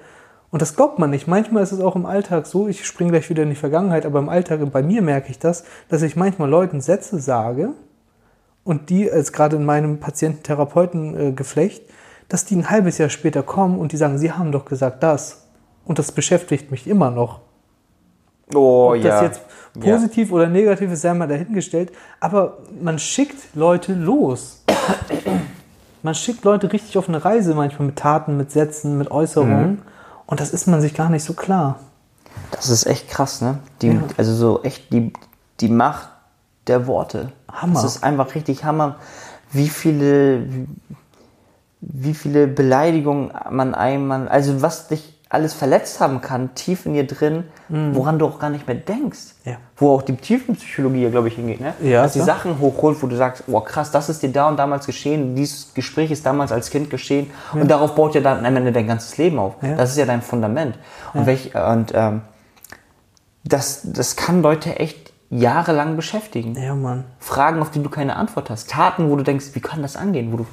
Und 0.49 0.61
das 0.61 0.75
glaubt 0.75 0.99
man 0.99 1.09
nicht. 1.09 1.27
Manchmal 1.27 1.63
ist 1.63 1.73
es 1.73 1.81
auch 1.81 1.95
im 1.95 2.05
Alltag 2.05 2.45
so, 2.45 2.67
ich 2.67 2.85
springe 2.85 3.11
gleich 3.11 3.29
wieder 3.29 3.43
in 3.43 3.49
die 3.49 3.55
Vergangenheit, 3.55 4.05
aber 4.05 4.19
im 4.19 4.29
Alltag, 4.29 4.59
bei 4.71 4.81
mir 4.81 5.01
merke 5.01 5.29
ich 5.29 5.37
das, 5.37 5.65
dass 5.89 6.01
ich 6.01 6.15
manchmal 6.15 6.49
Leuten 6.49 6.81
Sätze 6.81 7.19
sage 7.19 7.73
und 8.63 8.89
die, 8.89 9.11
als 9.11 9.31
gerade 9.31 9.57
in 9.57 9.65
meinem 9.65 9.99
Patienten-Therapeuten-Geflecht, 9.99 11.83
dass 12.29 12.45
die 12.45 12.55
ein 12.55 12.69
halbes 12.69 12.97
Jahr 12.97 13.09
später 13.09 13.43
kommen 13.43 13.77
und 13.77 13.91
die 13.91 13.97
sagen, 13.97 14.17
sie 14.17 14.31
haben 14.31 14.51
doch 14.51 14.65
gesagt 14.65 15.03
das. 15.03 15.44
Und 15.85 15.99
das 15.99 16.11
beschäftigt 16.11 16.71
mich 16.71 16.87
immer 16.87 17.11
noch. 17.11 17.39
Oh 18.53 18.93
Ob 18.95 19.01
das 19.01 19.21
jetzt 19.21 19.41
positiv 19.79 20.31
oder 20.31 20.47
negativ 20.47 20.91
ist, 20.91 21.01
sei 21.01 21.13
mal 21.13 21.27
dahingestellt. 21.27 21.91
Aber 22.19 22.57
man 22.79 22.99
schickt 22.99 23.55
Leute 23.55 23.93
los. 23.93 24.63
Man 26.03 26.13
schickt 26.13 26.43
Leute 26.43 26.71
richtig 26.71 26.97
auf 26.97 27.09
eine 27.09 27.25
Reise, 27.25 27.55
manchmal 27.55 27.87
mit 27.87 27.95
Taten, 27.95 28.37
mit 28.37 28.51
Sätzen, 28.51 28.97
mit 28.97 29.09
Äußerungen. 29.09 29.67
Mhm. 29.67 29.81
Und 30.27 30.39
das 30.39 30.51
ist 30.51 30.67
man 30.67 30.81
sich 30.81 30.93
gar 30.93 31.09
nicht 31.09 31.23
so 31.23 31.33
klar. 31.33 31.79
Das 32.51 32.69
ist 32.69 32.85
echt 32.85 33.09
krass, 33.09 33.41
ne? 33.41 33.59
Die, 33.81 33.87
Ja. 33.87 34.03
Also 34.17 34.33
so 34.33 34.63
echt 34.63 34.93
die, 34.93 35.13
die 35.59 35.69
Macht 35.69 36.09
der 36.67 36.87
Worte. 36.87 37.31
Hammer. 37.51 37.73
Das 37.73 37.83
ist 37.83 38.03
einfach 38.03 38.35
richtig 38.35 38.63
Hammer, 38.63 38.97
wie 39.51 39.69
viele, 39.69 40.45
wie 41.81 42.13
viele 42.13 42.47
Beleidigungen 42.47 43.31
man 43.49 43.73
einem, 43.73 44.11
also 44.11 44.61
was 44.61 44.87
dich 44.87 45.14
alles 45.27 45.53
verletzt 45.53 45.99
haben 45.99 46.21
kann, 46.21 46.53
tief 46.53 46.85
in 46.85 46.93
dir 46.93 47.07
drin, 47.07 47.45
woran 47.67 48.19
du 48.19 48.27
auch 48.27 48.37
gar 48.37 48.51
nicht 48.51 48.67
mehr 48.67 48.75
denkst. 48.75 49.33
Mhm. 49.43 49.51
Ja. 49.51 49.57
Wo 49.75 49.95
auch 49.95 50.03
die 50.03 50.15
Tiefenpsychologie 50.15 51.03
ja, 51.03 51.09
glaube 51.09 51.29
ich, 51.29 51.35
hingeht, 51.35 51.59
ne? 51.59 51.73
Ja, 51.81 52.03
Dass 52.03 52.13
die. 52.13 52.21
Sachen 52.21 52.59
hochholt, 52.59 53.01
wo 53.01 53.07
du 53.07 53.15
sagst, 53.15 53.43
oh 53.47 53.59
krass, 53.59 53.91
das 53.91 54.07
ist 54.09 54.21
dir 54.21 54.31
da 54.31 54.47
und 54.47 54.57
damals 54.57 54.85
geschehen, 54.85 55.35
dieses 55.35 55.73
Gespräch 55.73 56.11
ist 56.11 56.25
damals 56.25 56.51
als 56.51 56.69
Kind 56.69 56.89
geschehen 56.89 57.31
und 57.53 57.69
darauf 57.69 57.95
baut 57.95 58.13
ja 58.15 58.21
dann 58.21 58.45
am 58.45 58.55
Ende 58.55 58.71
dein 58.71 58.87
ganzes 58.87 59.17
Leben 59.17 59.39
auf. 59.39 59.55
Ja. 59.61 59.75
Das 59.75 59.91
ist 59.91 59.97
ja 59.97 60.05
dein 60.05 60.21
Fundament. 60.21 60.77
Und, 61.13 61.25
welch, 61.25 61.55
und 61.55 61.91
ähm, 61.95 62.21
das, 63.43 63.81
das 63.83 64.15
kann 64.15 64.41
Leute 64.41 64.79
echt 64.79 65.11
jahrelang 65.29 65.95
beschäftigen. 65.95 66.55
Ja, 66.55 66.75
Mann. 66.75 67.05
Fragen, 67.19 67.61
auf 67.61 67.71
die 67.71 67.81
du 67.81 67.89
keine 67.89 68.15
Antwort 68.15 68.49
hast. 68.49 68.69
Taten, 68.69 69.09
wo 69.09 69.15
du 69.15 69.23
denkst, 69.23 69.47
wie 69.53 69.59
kann 69.59 69.81
das 69.81 69.95
angehen? 69.95 70.31
Wo 70.31 70.37
du 70.37 70.45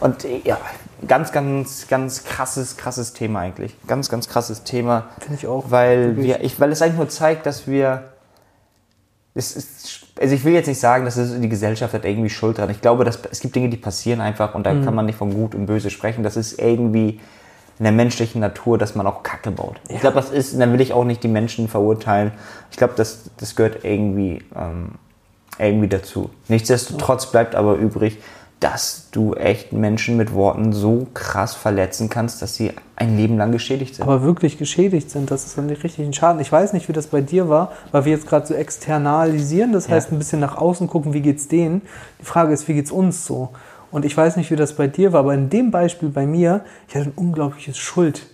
und 0.00 0.26
ja, 0.44 0.58
ganz, 1.06 1.32
ganz, 1.32 1.88
ganz 1.88 2.24
krasses, 2.24 2.76
krasses 2.76 3.12
Thema 3.12 3.40
eigentlich. 3.40 3.76
Ganz, 3.86 4.08
ganz 4.08 4.28
krasses 4.28 4.64
Thema. 4.64 5.06
Finde 5.20 5.36
ich 5.38 5.46
auch. 5.46 5.70
Weil, 5.70 6.16
wir, 6.16 6.42
ich, 6.42 6.58
weil 6.60 6.72
es 6.72 6.82
eigentlich 6.82 6.96
nur 6.96 7.08
zeigt, 7.08 7.46
dass 7.46 7.66
wir. 7.66 8.04
Es 9.36 9.56
ist, 9.56 10.06
also 10.20 10.32
ich 10.34 10.44
will 10.44 10.52
jetzt 10.52 10.68
nicht 10.68 10.78
sagen, 10.78 11.04
dass 11.04 11.16
es, 11.16 11.40
die 11.40 11.48
Gesellschaft 11.48 11.92
hat 11.92 12.04
irgendwie 12.04 12.30
Schuld 12.30 12.58
dran. 12.58 12.70
Ich 12.70 12.80
glaube, 12.80 13.04
dass, 13.04 13.18
es 13.30 13.40
gibt 13.40 13.56
Dinge, 13.56 13.68
die 13.68 13.76
passieren 13.76 14.20
einfach 14.20 14.54
und 14.54 14.64
da 14.64 14.72
Mhm. 14.72 14.84
kann 14.84 14.94
man 14.94 15.06
nicht 15.06 15.18
von 15.18 15.34
Gut 15.34 15.56
und 15.56 15.66
Böse 15.66 15.90
sprechen. 15.90 16.22
Das 16.22 16.36
ist 16.36 16.60
irgendwie 16.60 17.20
in 17.80 17.82
der 17.82 17.92
menschlichen 17.92 18.40
Natur, 18.40 18.78
dass 18.78 18.94
man 18.94 19.04
auch 19.08 19.24
Kacke 19.24 19.50
baut. 19.50 19.80
Ich 19.88 19.98
glaube, 20.00 20.14
das 20.14 20.30
ist, 20.30 20.54
und 20.54 20.60
dann 20.60 20.72
will 20.72 20.80
ich 20.80 20.92
auch 20.92 21.02
nicht 21.04 21.24
die 21.24 21.28
Menschen 21.28 21.66
verurteilen. 21.66 22.30
Ich 22.70 22.76
glaube, 22.76 22.94
das, 22.96 23.24
das 23.36 23.56
gehört 23.56 23.84
irgendwie, 23.84 24.44
ähm, 24.54 24.92
irgendwie 25.58 25.88
dazu. 25.88 26.30
Nichtsdestotrotz 26.46 27.26
bleibt 27.32 27.56
aber 27.56 27.74
übrig, 27.74 28.18
dass 28.64 29.08
du 29.10 29.34
echt 29.34 29.74
Menschen 29.74 30.16
mit 30.16 30.32
Worten 30.32 30.72
so 30.72 31.06
krass 31.12 31.54
verletzen 31.54 32.08
kannst, 32.08 32.40
dass 32.40 32.54
sie 32.54 32.72
ein 32.96 33.14
Leben 33.14 33.36
lang 33.36 33.52
geschädigt 33.52 33.96
sind. 33.96 34.04
aber 34.04 34.22
wirklich 34.22 34.56
geschädigt 34.56 35.10
sind. 35.10 35.30
Das 35.30 35.44
ist 35.44 35.58
dann 35.58 35.66
nicht 35.66 35.84
richtig 35.84 36.06
ein 36.06 36.14
Schaden. 36.14 36.40
Ich 36.40 36.50
weiß 36.50 36.72
nicht, 36.72 36.88
wie 36.88 36.94
das 36.94 37.08
bei 37.08 37.20
dir 37.20 37.50
war, 37.50 37.72
weil 37.92 38.06
wir 38.06 38.12
jetzt 38.12 38.26
gerade 38.26 38.46
so 38.46 38.54
externalisieren, 38.54 39.74
das 39.74 39.90
heißt 39.90 40.12
ein 40.12 40.18
bisschen 40.18 40.40
nach 40.40 40.56
außen 40.56 40.86
gucken, 40.86 41.12
wie 41.12 41.20
geht's 41.20 41.46
denen. 41.46 41.82
Die 42.22 42.24
Frage 42.24 42.54
ist, 42.54 42.66
wie 42.66 42.72
geht's 42.72 42.90
uns 42.90 43.26
so? 43.26 43.50
Und 43.90 44.06
ich 44.06 44.16
weiß 44.16 44.36
nicht, 44.36 44.50
wie 44.50 44.56
das 44.56 44.72
bei 44.72 44.86
dir 44.86 45.12
war, 45.12 45.20
aber 45.20 45.34
in 45.34 45.50
dem 45.50 45.70
Beispiel 45.70 46.08
bei 46.08 46.26
mir, 46.26 46.64
ich 46.88 46.94
hatte 46.94 47.10
ein 47.10 47.12
unglaubliches 47.16 47.76
Schuld. 47.76 48.26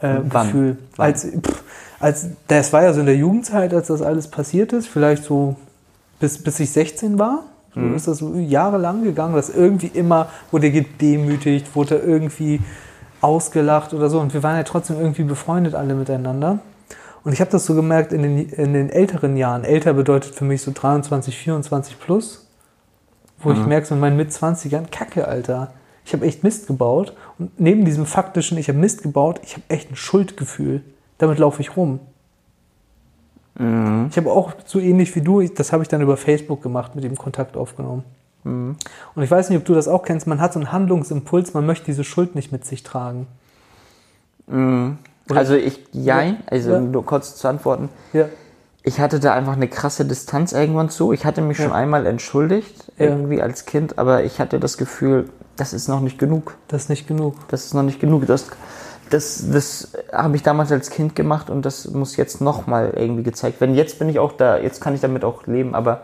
äh, 0.00 0.20
Wann? 0.22 0.46
Gefühl. 0.46 0.78
Wann? 0.96 1.06
Als, 1.06 1.26
pff, 1.26 1.62
als, 1.98 2.28
das 2.48 2.72
war 2.72 2.84
ja 2.84 2.94
so 2.94 3.00
in 3.00 3.06
der 3.06 3.16
Jugendzeit, 3.16 3.74
als 3.74 3.88
das 3.88 4.00
alles 4.00 4.28
passiert 4.28 4.72
ist, 4.72 4.88
vielleicht 4.88 5.22
so 5.22 5.56
bis, 6.18 6.42
bis 6.42 6.58
ich 6.60 6.70
16 6.70 7.18
war. 7.18 7.44
So 7.74 7.80
Mhm. 7.80 7.94
ist 7.94 8.08
das 8.08 8.18
so 8.18 8.34
jahrelang 8.34 9.04
gegangen, 9.04 9.34
dass 9.34 9.48
irgendwie 9.50 9.88
immer 9.88 10.28
wurde 10.50 10.66
er 10.66 10.72
gedemütigt, 10.72 11.74
wurde 11.74 11.96
er 12.00 12.04
irgendwie 12.04 12.60
ausgelacht 13.20 13.94
oder 13.94 14.10
so. 14.10 14.18
Und 14.20 14.34
wir 14.34 14.42
waren 14.42 14.56
ja 14.56 14.62
trotzdem 14.64 14.98
irgendwie 14.98 15.22
befreundet 15.24 15.74
alle 15.74 15.94
miteinander. 15.94 16.58
Und 17.22 17.32
ich 17.32 17.40
habe 17.40 17.50
das 17.50 17.66
so 17.66 17.74
gemerkt 17.74 18.12
in 18.12 18.22
den, 18.22 18.48
in 18.48 18.72
den 18.72 18.88
älteren 18.90 19.36
Jahren. 19.36 19.64
Älter 19.64 19.92
bedeutet 19.92 20.34
für 20.34 20.44
mich 20.44 20.62
so 20.62 20.72
23, 20.74 21.36
24 21.36 22.00
plus, 22.00 22.48
wo 23.38 23.52
ich 23.52 23.66
merke, 23.66 23.86
so 23.86 23.94
in 23.94 24.00
meinen 24.00 24.16
Mitzwanzigern, 24.16 24.90
Kacke, 24.90 25.28
Alter. 25.28 25.72
Ich 26.04 26.14
habe 26.14 26.24
echt 26.26 26.42
Mist 26.44 26.66
gebaut. 26.66 27.14
Und 27.38 27.60
neben 27.60 27.84
diesem 27.84 28.06
faktischen, 28.06 28.56
ich 28.58 28.68
habe 28.68 28.78
Mist 28.78 29.02
gebaut, 29.02 29.40
ich 29.44 29.52
habe 29.52 29.62
echt 29.68 29.90
ein 29.92 29.96
Schuldgefühl. 29.96 30.82
Damit 31.18 31.38
laufe 31.38 31.60
ich 31.60 31.76
rum. 31.76 32.00
Ich 33.56 34.16
habe 34.16 34.30
auch 34.30 34.52
so 34.64 34.78
ähnlich 34.78 35.14
wie 35.16 35.20
du, 35.20 35.42
das 35.42 35.72
habe 35.72 35.82
ich 35.82 35.88
dann 35.88 36.00
über 36.00 36.16
Facebook 36.16 36.62
gemacht, 36.62 36.94
mit 36.94 37.04
ihm 37.04 37.16
Kontakt 37.16 37.56
aufgenommen. 37.56 38.04
Und 38.44 38.76
ich 39.22 39.30
weiß 39.30 39.50
nicht, 39.50 39.58
ob 39.58 39.64
du 39.66 39.74
das 39.74 39.86
auch 39.86 40.02
kennst, 40.02 40.26
man 40.26 40.40
hat 40.40 40.52
so 40.54 40.60
einen 40.60 40.72
Handlungsimpuls, 40.72 41.52
man 41.52 41.66
möchte 41.66 41.86
diese 41.86 42.04
Schuld 42.04 42.34
nicht 42.34 42.52
mit 42.52 42.64
sich 42.64 42.82
tragen. 42.84 43.26
Also 45.28 45.54
ich, 45.54 45.80
jein, 45.92 46.38
also 46.46 46.72
Ja. 46.72 46.80
nur 46.80 47.04
kurz 47.04 47.36
zu 47.36 47.48
antworten. 47.48 47.88
Ja. 48.12 48.26
Ich 48.82 48.98
hatte 48.98 49.20
da 49.20 49.34
einfach 49.34 49.52
eine 49.52 49.68
krasse 49.68 50.06
Distanz 50.06 50.52
irgendwann 50.52 50.88
zu. 50.88 51.12
Ich 51.12 51.26
hatte 51.26 51.42
mich 51.42 51.58
schon 51.58 51.66
Ja. 51.68 51.74
einmal 51.74 52.06
entschuldigt, 52.06 52.92
Ja. 52.98 53.06
irgendwie 53.06 53.42
als 53.42 53.66
Kind, 53.66 53.98
aber 53.98 54.24
ich 54.24 54.40
hatte 54.40 54.58
das 54.58 54.78
Gefühl, 54.78 55.28
das 55.56 55.74
ist 55.74 55.88
noch 55.88 56.00
nicht 56.00 56.18
genug. 56.18 56.56
Das 56.68 56.84
ist 56.84 56.88
nicht 56.88 57.06
genug. 57.06 57.34
Das 57.48 57.66
ist 57.66 57.74
noch 57.74 57.82
nicht 57.82 58.00
genug. 58.00 58.26
Das, 58.26 58.46
das, 59.10 59.44
das 59.50 59.92
habe 60.12 60.36
ich 60.36 60.42
damals 60.42 60.72
als 60.72 60.90
Kind 60.90 61.14
gemacht 61.14 61.50
und 61.50 61.66
das 61.66 61.88
muss 61.90 62.16
jetzt 62.16 62.40
nochmal 62.40 62.92
irgendwie 62.96 63.22
gezeigt 63.22 63.60
werden. 63.60 63.74
Jetzt 63.74 63.98
bin 63.98 64.08
ich 64.08 64.18
auch 64.18 64.32
da, 64.32 64.58
jetzt 64.58 64.80
kann 64.80 64.94
ich 64.94 65.00
damit 65.00 65.24
auch 65.24 65.46
leben, 65.46 65.74
aber 65.74 66.02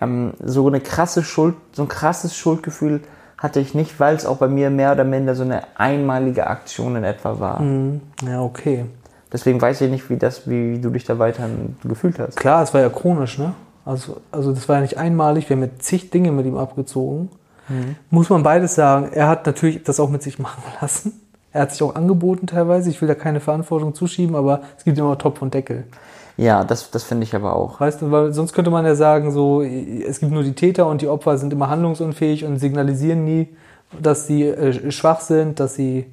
ähm, 0.00 0.32
so 0.42 0.66
eine 0.66 0.80
krasse 0.80 1.22
Schuld, 1.22 1.56
so 1.72 1.82
ein 1.82 1.88
krasses 1.88 2.36
Schuldgefühl 2.36 3.02
hatte 3.38 3.60
ich 3.60 3.74
nicht, 3.74 4.00
weil 4.00 4.16
es 4.16 4.24
auch 4.24 4.38
bei 4.38 4.48
mir 4.48 4.70
mehr 4.70 4.92
oder 4.92 5.04
minder 5.04 5.34
so 5.34 5.42
eine 5.42 5.62
einmalige 5.78 6.46
Aktion 6.46 6.96
in 6.96 7.04
etwa 7.04 7.40
war. 7.40 7.60
Mhm. 7.60 8.00
Ja, 8.26 8.40
okay. 8.40 8.86
Deswegen 9.32 9.60
weiß 9.60 9.80
ich 9.80 9.90
nicht, 9.90 10.08
wie, 10.08 10.16
das, 10.16 10.48
wie, 10.48 10.72
wie 10.72 10.80
du 10.80 10.90
dich 10.90 11.04
da 11.04 11.18
weiter 11.18 11.48
gefühlt 11.82 12.18
hast. 12.18 12.36
Klar, 12.36 12.62
es 12.62 12.72
war 12.72 12.80
ja 12.80 12.88
chronisch, 12.88 13.38
ne? 13.38 13.52
Also, 13.84 14.20
also 14.30 14.52
das 14.52 14.68
war 14.68 14.76
ja 14.76 14.82
nicht 14.82 14.96
einmalig, 14.96 15.50
wir 15.50 15.56
haben 15.56 15.64
ja 15.64 15.70
zig 15.78 16.10
Dinge 16.10 16.32
mit 16.32 16.46
ihm 16.46 16.56
abgezogen. 16.56 17.28
Muss 18.10 18.30
man 18.30 18.42
beides 18.42 18.74
sagen. 18.74 19.10
Er 19.12 19.28
hat 19.28 19.46
natürlich 19.46 19.82
das 19.82 20.00
auch 20.00 20.10
mit 20.10 20.22
sich 20.22 20.38
machen 20.38 20.62
lassen. 20.80 21.20
Er 21.54 21.62
hat 21.62 21.72
sich 21.72 21.82
auch 21.82 21.94
angeboten 21.94 22.46
teilweise. 22.46 22.90
Ich 22.90 23.00
will 23.00 23.08
da 23.08 23.14
keine 23.14 23.40
Verantwortung 23.40 23.94
zuschieben, 23.94 24.36
aber 24.36 24.60
es 24.76 24.84
gibt 24.84 24.98
immer 24.98 25.16
Topf 25.16 25.40
und 25.40 25.54
Deckel. 25.54 25.84
Ja, 26.36 26.64
das, 26.64 26.90
das 26.90 27.04
finde 27.04 27.22
ich 27.24 27.34
aber 27.34 27.54
auch. 27.54 27.78
Weißt 27.80 28.02
du, 28.02 28.10
weil 28.10 28.32
sonst 28.32 28.52
könnte 28.52 28.70
man 28.72 28.84
ja 28.84 28.96
sagen, 28.96 29.30
so, 29.30 29.62
es 29.62 30.18
gibt 30.18 30.32
nur 30.32 30.42
die 30.42 30.54
Täter 30.54 30.86
und 30.88 31.00
die 31.00 31.06
Opfer 31.08 31.38
sind 31.38 31.52
immer 31.52 31.70
handlungsunfähig 31.70 32.44
und 32.44 32.58
signalisieren 32.58 33.24
nie, 33.24 33.56
dass 34.02 34.26
sie 34.26 34.42
äh, 34.42 34.90
schwach 34.90 35.20
sind, 35.20 35.60
dass 35.60 35.76
sie, 35.76 36.12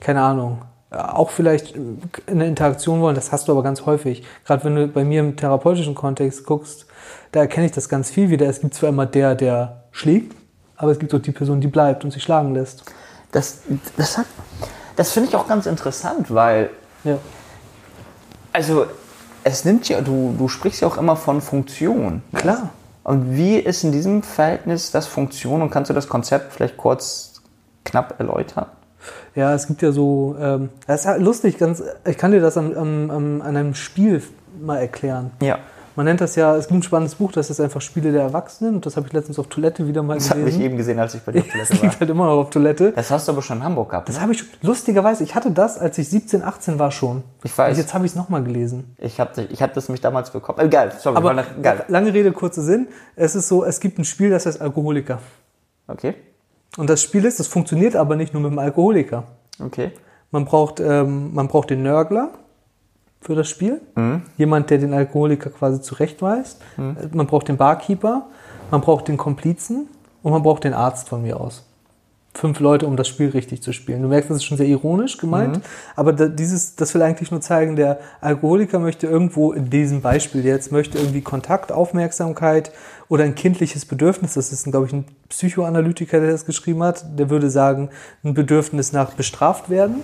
keine 0.00 0.22
Ahnung, 0.22 0.62
auch 0.90 1.30
vielleicht 1.30 1.78
eine 2.26 2.46
Interaktion 2.48 3.00
wollen. 3.00 3.14
Das 3.14 3.30
hast 3.30 3.46
du 3.46 3.52
aber 3.52 3.62
ganz 3.62 3.86
häufig. 3.86 4.24
Gerade 4.44 4.64
wenn 4.64 4.74
du 4.74 4.88
bei 4.88 5.04
mir 5.04 5.20
im 5.20 5.36
therapeutischen 5.36 5.94
Kontext 5.94 6.44
guckst, 6.44 6.86
da 7.30 7.38
erkenne 7.38 7.66
ich 7.66 7.72
das 7.72 7.88
ganz 7.88 8.10
viel 8.10 8.28
wieder. 8.30 8.48
Es 8.48 8.60
gibt 8.60 8.74
zwar 8.74 8.88
immer 8.88 9.06
der, 9.06 9.36
der 9.36 9.84
schlägt, 9.92 10.34
aber 10.76 10.90
es 10.90 10.98
gibt 10.98 11.14
auch 11.14 11.20
die 11.20 11.30
Person, 11.30 11.60
die 11.60 11.68
bleibt 11.68 12.02
und 12.04 12.10
sich 12.10 12.24
schlagen 12.24 12.54
lässt. 12.54 12.82
Das, 13.30 13.60
das, 13.96 14.18
hat- 14.18 14.26
das 15.00 15.12
finde 15.12 15.30
ich 15.30 15.34
auch 15.34 15.48
ganz 15.48 15.64
interessant, 15.64 16.32
weil 16.32 16.68
Ja. 17.04 17.16
Also, 18.52 18.84
es 19.44 19.64
nimmt 19.64 19.88
ja, 19.88 20.02
du, 20.02 20.34
du 20.36 20.46
sprichst 20.48 20.82
ja 20.82 20.88
auch 20.88 20.98
immer 20.98 21.16
von 21.16 21.40
Funktion. 21.40 22.22
Klar. 22.34 22.68
Und 23.02 23.34
wie 23.34 23.56
ist 23.56 23.82
in 23.82 23.92
diesem 23.92 24.22
Verhältnis 24.22 24.90
das 24.90 25.06
Funktion 25.06 25.62
und 25.62 25.70
kannst 25.70 25.88
du 25.88 25.94
das 25.94 26.06
Konzept 26.06 26.52
vielleicht 26.52 26.76
kurz 26.76 27.40
knapp 27.84 28.16
erläutern? 28.18 28.66
Ja, 29.34 29.54
es 29.54 29.66
gibt 29.66 29.80
ja 29.80 29.90
so, 29.90 30.36
ähm, 30.38 30.68
das 30.86 31.00
ist 31.00 31.06
halt 31.06 31.22
lustig, 31.22 31.56
ganz, 31.56 31.82
ich 32.06 32.18
kann 32.18 32.32
dir 32.32 32.42
das 32.42 32.58
an, 32.58 32.76
an, 32.76 33.10
an 33.10 33.40
an 33.40 33.56
einem 33.56 33.74
Spiel 33.74 34.22
mal 34.60 34.76
erklären. 34.76 35.30
Ja. 35.40 35.60
Man 35.96 36.06
nennt 36.06 36.20
das 36.20 36.36
ja, 36.36 36.56
es 36.56 36.68
gibt 36.68 36.78
ein 36.80 36.82
spannendes 36.82 37.16
Buch, 37.16 37.32
das 37.32 37.50
ist 37.50 37.60
einfach 37.60 37.80
Spiele 37.80 38.12
der 38.12 38.22
Erwachsenen 38.22 38.76
und 38.76 38.86
das 38.86 38.96
habe 38.96 39.06
ich 39.08 39.12
letztens 39.12 39.38
auf 39.38 39.48
Toilette 39.48 39.86
wieder 39.88 40.02
mal 40.02 40.14
Das 40.14 40.30
habe 40.30 40.48
ich 40.48 40.58
eben 40.60 40.76
gesehen, 40.76 40.98
als 40.98 41.14
ich 41.14 41.22
bei 41.22 41.32
dir 41.32 41.40
auf 41.40 41.46
Das 41.58 41.68
Toilette 41.68 41.74
war. 41.82 41.88
liegt 41.90 42.00
halt 42.00 42.10
immer 42.10 42.26
noch 42.26 42.38
auf 42.42 42.50
Toilette. 42.50 42.92
Das 42.92 43.10
hast 43.10 43.26
du 43.28 43.32
aber 43.32 43.42
schon 43.42 43.58
in 43.58 43.64
Hamburg 43.64 43.90
gehabt. 43.90 44.08
Das 44.08 44.16
Ne? 44.16 44.22
habe 44.22 44.32
ich 44.32 44.44
lustigerweise, 44.62 45.24
ich 45.24 45.34
hatte 45.34 45.50
das, 45.50 45.78
als 45.78 45.98
ich 45.98 46.08
17, 46.08 46.42
18 46.44 46.78
war 46.78 46.90
schon. 46.92 47.22
Ich 47.42 47.56
weiß. 47.56 47.76
Und 47.76 47.82
jetzt 47.82 47.92
habe 47.92 48.06
ich 48.06 48.12
es 48.12 48.16
nochmal 48.16 48.42
gelesen. 48.44 48.94
Ich 48.98 49.18
habe 49.20 49.42
ich 49.50 49.60
hab 49.62 49.74
das 49.74 49.88
mich 49.88 50.00
damals 50.00 50.30
bekommen. 50.30 50.60
Egal, 50.60 50.92
sorry. 50.98 51.16
Aber 51.16 51.32
noch, 51.34 51.44
egal. 51.58 51.84
lange 51.88 52.14
Rede, 52.14 52.30
kurzer 52.32 52.62
Sinn. 52.62 52.86
Es 53.16 53.34
ist 53.34 53.48
so, 53.48 53.64
es 53.64 53.80
gibt 53.80 53.98
ein 53.98 54.04
Spiel, 54.04 54.30
das 54.30 54.46
heißt 54.46 54.60
Alkoholiker. 54.60 55.18
Okay, 55.88 56.14
Und 56.76 56.88
das 56.88 57.02
Spiel 57.02 57.24
ist, 57.24 57.40
das 57.40 57.48
funktioniert 57.48 57.96
aber 57.96 58.14
nicht 58.14 58.32
nur 58.32 58.42
mit 58.42 58.52
dem 58.52 58.58
Alkoholiker. 58.60 59.24
okay. 59.64 59.90
Man 60.30 60.44
braucht, 60.44 60.78
ähm, 60.78 61.34
man 61.34 61.48
braucht 61.48 61.70
den 61.70 61.82
Nörgler 61.82 62.30
für 63.20 63.34
das 63.34 63.48
Spiel. 63.48 63.80
Jemand, 64.36 64.70
der 64.70 64.78
den 64.78 64.94
Alkoholiker 64.94 65.50
quasi 65.50 65.80
zurechtweist. 65.80 66.60
Man 67.12 67.26
braucht 67.26 67.48
den 67.48 67.56
Barkeeper. 67.56 68.26
Man 68.70 68.80
braucht 68.80 69.08
den 69.08 69.16
Komplizen. 69.16 69.88
Und 70.22 70.32
man 70.32 70.42
braucht 70.42 70.64
den 70.64 70.74
Arzt 70.74 71.08
von 71.08 71.22
mir 71.22 71.40
aus. 71.40 71.66
Fünf 72.32 72.60
Leute, 72.60 72.86
um 72.86 72.96
das 72.96 73.08
Spiel 73.08 73.30
richtig 73.30 73.60
zu 73.60 73.72
spielen. 73.72 74.02
Du 74.02 74.08
merkst, 74.08 74.30
das 74.30 74.36
ist 74.36 74.44
schon 74.44 74.56
sehr 74.56 74.66
ironisch 74.66 75.16
gemeint. 75.16 75.56
Aber 75.96 76.12
da, 76.12 76.28
dieses, 76.28 76.76
das 76.76 76.94
will 76.94 77.02
eigentlich 77.02 77.32
nur 77.32 77.40
zeigen, 77.40 77.74
der 77.74 77.98
Alkoholiker 78.20 78.78
möchte 78.78 79.08
irgendwo, 79.08 79.52
in 79.52 79.68
diesem 79.68 80.00
Beispiel 80.00 80.44
jetzt, 80.44 80.70
möchte 80.70 80.96
irgendwie 80.98 81.22
Kontakt, 81.22 81.72
Aufmerksamkeit 81.72 82.70
oder 83.08 83.24
ein 83.24 83.34
kindliches 83.34 83.84
Bedürfnis. 83.84 84.34
Das 84.34 84.52
ist, 84.52 84.64
glaube 84.64 84.86
ich, 84.86 84.92
ein 84.92 85.06
Psychoanalytiker, 85.28 86.20
der 86.20 86.30
das 86.30 86.46
geschrieben 86.46 86.84
hat. 86.84 87.04
Der 87.18 87.30
würde 87.30 87.50
sagen, 87.50 87.90
ein 88.22 88.32
Bedürfnis 88.32 88.92
nach 88.92 89.14
bestraft 89.14 89.68
werden. 89.68 89.96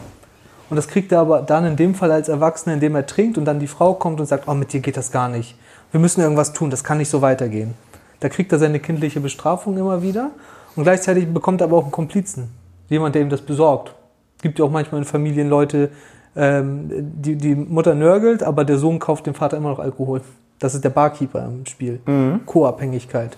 Und 0.69 0.77
das 0.77 0.89
kriegt 0.89 1.13
er 1.13 1.21
aber 1.21 1.43
dann 1.43 1.65
in 1.65 1.77
dem 1.77 1.95
Fall 1.95 2.11
als 2.11 2.29
Erwachsener, 2.29 2.75
indem 2.75 2.95
er 2.97 3.07
trinkt 3.07 3.39
und 3.39 3.45
dann 3.45 3.61
die 3.61 3.67
Frau 3.67 3.95
kommt 3.95 4.21
und 4.21 4.27
sagt, 4.27 4.49
oh, 4.49 4.55
mit 4.55 4.73
dir 4.73 4.81
geht 4.81 4.97
das 4.97 5.13
gar 5.13 5.29
nicht. 5.29 5.57
Wir 5.93 6.01
müssen 6.01 6.21
irgendwas 6.21 6.53
tun, 6.53 6.71
das 6.71 6.83
kann 6.83 6.99
nicht 6.99 7.09
so 7.09 7.23
weitergehen. 7.23 7.75
Da 8.21 8.29
kriegt 8.29 8.51
er 8.53 8.59
seine 8.59 8.81
kindliche 8.81 9.21
Bestrafung 9.21 9.79
immer 9.79 10.03
wieder 10.03 10.31
und 10.75 10.83
gleichzeitig 10.83 11.33
bekommt 11.33 11.61
er 11.61 11.69
aber 11.69 11.77
auch 11.77 11.85
einen 11.85 11.93
Komplizen. 11.93 12.51
Jemand, 12.89 13.15
der 13.15 13.23
ihm 13.23 13.31
das 13.31 13.43
besorgt. 13.43 13.95
Gibt 14.43 14.59
ja 14.59 14.65
auch 14.65 14.71
manchmal 14.71 15.01
in 15.01 15.05
Familien 15.05 15.49
Leute, 15.49 15.91
ähm, 16.35 16.89
die, 16.91 17.37
die 17.37 17.55
Mutter 17.55 17.95
nörgelt, 17.95 18.43
aber 18.43 18.65
der 18.65 18.79
Sohn 18.79 18.99
kauft 18.99 19.27
dem 19.27 19.35
Vater 19.35 19.57
immer 19.57 19.71
noch 19.71 19.79
Alkohol. 19.79 20.21
Das 20.59 20.75
ist 20.75 20.85
der 20.85 20.91
Barkeeper 20.91 21.45
im 21.47 21.67
Spiel. 21.67 22.01
Co-Abhängigkeit. 22.47 23.37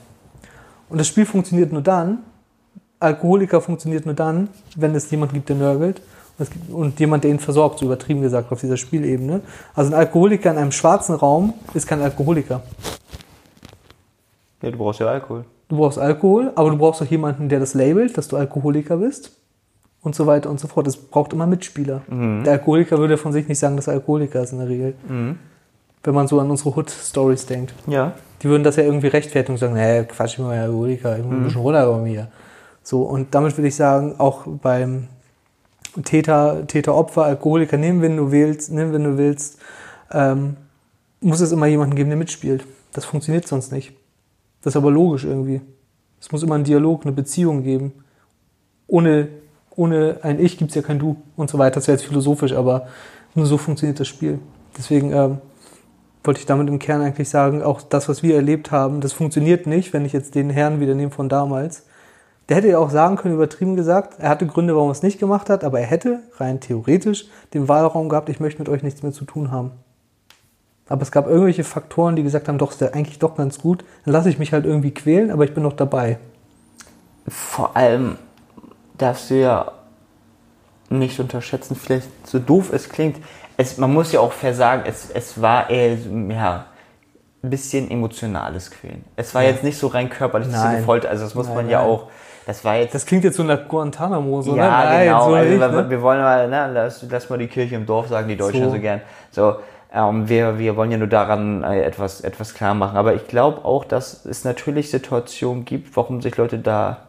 Und 0.89 0.99
das 0.99 1.07
Spiel 1.07 1.27
funktioniert 1.27 1.73
nur 1.73 1.83
dann, 1.83 2.19
Alkoholiker 3.01 3.61
funktioniert 3.61 4.07
nur 4.07 4.15
dann, 4.15 4.49
wenn 4.77 4.95
es 4.95 5.11
jemand 5.11 5.33
gibt, 5.33 5.49
der 5.49 5.57
nörgelt 5.57 6.01
und, 6.71 7.01
jemand, 7.01 7.25
der 7.25 7.31
ihn 7.33 7.39
versorgt, 7.39 7.81
so 7.81 7.87
übertrieben 7.87 8.21
gesagt, 8.21 8.53
auf 8.53 8.61
dieser 8.61 8.77
Spielebene. 8.77 9.41
Also 9.75 9.93
ein 9.93 9.99
Alkoholiker 9.99 10.51
in 10.51 10.59
einem 10.59 10.73
schwarzen 10.73 11.15
Raum 11.15 11.55
ist 11.75 11.87
kein 11.87 12.01
Alkoholiker. 12.01 12.63
Ja, 14.63 14.71
du 14.71 14.79
brauchst 14.79 15.01
ja 15.01 15.07
Alkohol. 15.07 15.45
Du 15.69 15.77
brauchst 15.77 15.99
Alkohol, 15.99 16.53
aber 16.55 16.71
du 16.71 16.79
brauchst 16.79 17.03
auch 17.03 17.07
jemanden, 17.07 17.49
der 17.49 17.61
das 17.61 17.75
labelt, 17.75 18.17
dass 18.17 18.29
du 18.29 18.37
Alkoholiker 18.37 18.97
bist 18.97 19.33
und 20.03 20.15
so 20.15 20.27
weiter 20.27 20.49
und 20.49 20.59
so 20.59 20.69
fort. 20.69 20.87
Es 20.87 20.97
braucht 20.97 21.33
immer 21.33 21.47
Mitspieler. 21.47 22.03
Der 22.09 22.53
Alkoholiker 22.55 22.99
würde 22.99 23.19
von 23.19 23.33
sich 23.33 23.47
nicht 23.49 23.59
sagen, 23.59 23.77
dass 23.77 23.87
er 23.87 23.95
Alkoholiker 23.95 24.43
ist 24.43 24.53
in 24.53 24.59
der 24.59 24.69
Regel. 24.69 24.95
Wenn 26.05 26.15
man 26.15 26.27
so 26.27 26.41
an 26.41 26.51
unsere 26.51 26.75
Hood-Stories 26.75 27.47
denkt. 27.47 27.75
Ja. 27.87 28.13
Die 28.43 28.49
würden 28.49 28.63
das 28.63 28.77
ja 28.77 28.85
irgendwie 28.85 29.09
rechtfertigen 29.09 29.55
und 29.55 29.59
sagen, 29.59 29.75
nee, 29.75 30.05
Quatsch, 30.05 30.31
ich 30.31 30.37
bin 30.37 30.47
mal 30.47 30.57
Alkoholiker, 30.59 31.17
ich 31.19 31.23
bin 31.23 31.33
ein 31.33 31.45
bisschen 31.45 31.61
runtergekommen 31.61 32.07
hier. 32.07 32.29
So, 32.83 33.03
und 33.03 33.35
damit 33.35 33.59
würde 33.59 33.69
ich 33.69 33.77
sagen, 33.77 34.15
auch 34.17 34.47
beim 34.47 35.09
Täter, 36.05 36.67
Täter, 36.67 36.95
Opfer, 36.95 37.25
Alkoholiker, 37.25 37.77
nehmen, 37.77 38.03
wenn 38.03 38.17
du 38.17 38.31
willst, 38.31 38.73
nehmen, 38.73 38.93
wenn 38.93 39.05
du 39.05 39.19
willst, 39.19 39.59
ähm, 40.13 40.57
muss 41.21 41.41
es 41.41 41.53
immer 41.53 41.67
jemanden 41.67 41.97
geben, 41.97 42.11
der 42.11 42.19
mitspielt. 42.19 42.65
Das 42.93 43.05
funktioniert 43.05 43.47
sonst 43.47 43.73
nicht. 43.73 43.93
Das 44.63 44.73
ist 44.73 44.77
aber 44.77 44.91
logisch 44.91 45.25
irgendwie. 45.25 45.61
Es 46.21 46.33
muss 46.33 46.43
immer 46.43 46.55
einen 46.55 46.65
Dialog, 46.65 47.03
eine 47.03 47.13
Beziehung 47.13 47.63
geben. 47.63 47.93
Ohne, 48.87 49.29
ohne 49.75 50.19
ein 50.23 50.41
Ich 50.41 50.59
gibt 50.59 50.71
es 50.71 50.75
ja 50.75 50.83
kein 50.83 50.99
Du 50.99 51.17
und 51.37 51.51
so 51.51 51.59
weiter. 51.59 51.77
Das 51.77 51.89
wäre 51.89 51.97
jetzt 51.97 52.07
philosophisch, 52.07 52.53
aber 52.53 52.89
nur 53.35 53.47
so 53.47 53.59
funktioniert 53.59 54.01
das 54.01 54.09
Spiel. 54.09 54.39
Deswegen 54.77 55.13
ähm, 55.13 55.39
wollte 56.25 56.41
ich 56.41 56.47
damit 56.47 56.69
im 56.69 56.79
Kern 56.79 57.01
eigentlich 57.03 57.29
sagen, 57.29 57.63
auch 57.63 57.83
das, 57.83 58.09
was 58.09 58.23
wir 58.23 58.35
erlebt 58.35 58.71
haben, 58.71 59.01
das 59.01 59.13
funktioniert 59.13 59.67
nicht, 59.67 59.93
wenn 59.93 60.05
ich 60.05 60.13
jetzt 60.13 60.35
den 60.35 60.51
Herrn 60.51 60.81
wieder 60.81 60.95
nehme 60.95 61.11
von 61.11 61.29
damals. 61.29 61.85
Der 62.49 62.57
hätte 62.57 62.69
ja 62.69 62.79
auch 62.79 62.91
sagen 62.91 63.17
können, 63.17 63.35
übertrieben 63.35 63.77
gesagt, 63.77 64.19
er 64.19 64.31
hatte 64.31 64.47
Gründe, 64.47 64.75
warum 64.75 64.89
er 64.89 64.93
es 64.93 65.03
nicht 65.03 65.19
gemacht 65.19 65.51
hat, 65.51 65.65
aber 65.65 65.81
er 65.81 65.87
hätte 65.87 66.21
rein 66.37 66.61
theoretisch 66.61 67.27
den 67.53 67.69
Wahlraum 67.69 68.09
gehabt, 68.09 68.29
ich 68.31 68.41
möchte 68.41 68.61
mit 68.61 68.69
euch 68.69 68.83
nichts 68.83 69.03
mehr 69.03 69.13
zu 69.13 69.25
tun 69.25 69.51
haben. 69.51 69.73
Aber 70.89 71.03
es 71.03 71.13
gab 71.13 71.27
irgendwelche 71.27 71.65
Faktoren, 71.65 72.17
die 72.17 72.23
gesagt 72.23 72.49
haben, 72.49 72.57
doch, 72.57 72.71
ist 72.71 72.81
der 72.81 72.95
eigentlich 72.95 73.19
doch 73.19 73.37
ganz 73.37 73.59
gut. 73.59 73.85
Dann 74.05 74.15
lasse 74.15 74.31
ich 74.31 74.39
mich 74.39 74.55
halt 74.55 74.65
irgendwie 74.65 74.93
quälen, 74.93 75.31
aber 75.31 75.45
ich 75.45 75.53
bin 75.53 75.63
noch 75.63 75.75
dabei. 75.75 76.19
Vor 77.29 77.77
allem 77.77 78.17
darfst 78.97 79.29
du 79.29 79.35
ja 79.35 79.73
nicht 80.89 81.21
unterschätzen, 81.21 81.77
vielleicht 81.77 82.09
so 82.27 82.39
doof 82.39 82.73
es 82.73 82.89
klingt. 82.89 83.19
Es, 83.59 83.77
man 83.77 83.93
muss 83.93 84.13
ja 84.13 84.21
auch 84.21 84.33
fair 84.33 84.55
sagen, 84.55 84.85
es, 84.87 85.11
es 85.11 85.43
war 85.43 85.69
eher, 85.69 85.99
ja, 86.31 86.67
ein 87.43 87.51
bisschen 87.51 87.91
emotionales 87.91 88.71
Quälen. 88.71 89.05
Es 89.17 89.35
war 89.35 89.43
jetzt 89.43 89.63
nicht 89.63 89.79
so 89.79 89.89
rein 89.89 90.09
körperlich, 90.09 90.51
gefoltert, 90.51 91.11
also 91.11 91.25
das 91.25 91.35
muss 91.35 91.47
Nein, 91.47 91.57
man 91.57 91.69
ja 91.69 91.81
nein. 91.81 91.91
auch, 91.91 92.09
das 92.49 92.65
war 92.65 92.77
jetzt 92.77 92.95
Das 92.95 93.05
klingt 93.05 93.25
jetzt 93.25 93.37
so 93.37 93.43
nach 93.43 93.69
Guantanamo, 93.69 94.41
so, 94.41 94.57
ja, 94.57 94.63
ne? 94.63 94.71
Nein, 94.71 95.05
genau. 95.05 95.29
so 95.29 95.35
also, 95.35 95.51
nicht, 95.51 95.61
wir, 95.61 95.69
ne? 95.69 95.91
wir 95.91 96.01
wollen 96.01 96.23
mal, 96.23 96.49
ne, 96.49 96.71
lass, 96.73 97.05
lass 97.07 97.29
mal 97.29 97.39
die 97.39 97.47
Kirche 97.47 97.75
im 97.75 97.85
Dorf 97.85 98.09
sagen, 98.09 98.27
die 98.27 98.39
Deutschen 98.39 98.65
So. 98.65 98.71
so, 98.71 98.79
gern. 98.79 99.03
So, 99.31 99.57
ähm, 99.93 100.27
wir, 100.31 100.59
wir 100.59 100.75
wollen 100.75 100.91
ja 100.91 100.97
nur 100.97 101.09
daran 101.09 101.63
äh, 101.63 101.83
etwas, 101.83 102.23
etwas 102.23 102.55
klar 102.55 102.73
machen. 102.73 102.97
Aber 102.97 103.13
ich 103.13 103.29
glaube 103.29 103.67
auch, 103.67 103.85
dass 103.85 104.25
es 104.25 104.45
natürlich 104.45 104.91
Situationen 104.91 105.67
gibt, 105.67 105.95
warum 105.95 106.23
sich 106.23 106.39
Leute 106.39 106.59
da 106.59 107.01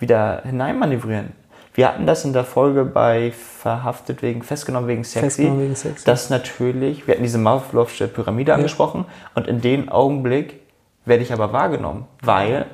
wieder 0.00 0.42
hineinmanövrieren. 0.42 1.34
Wir 1.72 1.86
hatten 1.86 2.04
das 2.04 2.24
in 2.24 2.32
der 2.32 2.42
Folge 2.42 2.84
bei 2.84 3.30
Verhaftet 3.30 4.22
wegen, 4.22 4.42
festgenommen 4.42 4.88
wegen 4.88 5.04
Sexy. 5.04 5.20
Festgenommen 5.20 5.62
wegen 5.62 5.76
Sexy. 5.76 6.04
Dass 6.04 6.30
natürlich, 6.30 7.06
wir 7.06 7.14
hatten 7.14 7.22
diese 7.22 7.38
Mavlovsche 7.38 8.08
Pyramide 8.08 8.54
angesprochen 8.54 9.04
und 9.36 9.46
in 9.46 9.60
dem 9.60 9.88
Augenblick 9.88 10.62
werde 11.04 11.22
ich 11.22 11.32
aber 11.32 11.52
wahrgenommen, 11.52 12.08
weil 12.22 12.66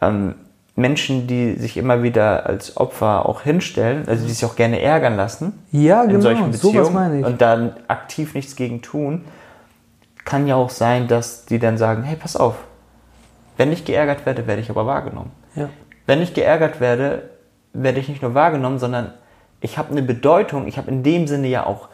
ähm, 0.00 0.36
Menschen, 0.80 1.26
die 1.26 1.54
sich 1.54 1.76
immer 1.76 2.02
wieder 2.02 2.46
als 2.46 2.76
Opfer 2.76 3.28
auch 3.28 3.42
hinstellen, 3.42 4.08
also 4.08 4.26
die 4.26 4.32
sich 4.32 4.44
auch 4.44 4.56
gerne 4.56 4.80
ärgern 4.80 5.16
lassen, 5.16 5.64
Ja, 5.70 6.02
in 6.02 6.08
genau, 6.08 6.20
solchen 6.22 6.52
sowas 6.52 6.60
Beziehungen 6.62 6.94
meine 6.94 7.20
ich. 7.20 7.26
und 7.26 7.40
dann 7.40 7.74
aktiv 7.88 8.34
nichts 8.34 8.56
gegen 8.56 8.82
tun, 8.82 9.24
kann 10.24 10.46
ja 10.46 10.56
auch 10.56 10.70
sein, 10.70 11.08
dass 11.08 11.44
die 11.46 11.58
dann 11.58 11.78
sagen, 11.78 12.02
hey, 12.02 12.16
pass 12.16 12.36
auf, 12.36 12.54
wenn 13.56 13.72
ich 13.72 13.84
geärgert 13.84 14.26
werde, 14.26 14.46
werde 14.46 14.62
ich 14.62 14.70
aber 14.70 14.86
wahrgenommen. 14.86 15.30
Ja. 15.54 15.68
Wenn 16.06 16.22
ich 16.22 16.34
geärgert 16.34 16.80
werde, 16.80 17.30
werde 17.72 18.00
ich 18.00 18.08
nicht 18.08 18.22
nur 18.22 18.34
wahrgenommen, 18.34 18.78
sondern 18.78 19.12
ich 19.60 19.78
habe 19.78 19.90
eine 19.90 20.02
Bedeutung, 20.02 20.66
ich 20.66 20.78
habe 20.78 20.90
in 20.90 21.02
dem 21.02 21.26
Sinne 21.26 21.48
ja 21.48 21.66
auch, 21.66 21.88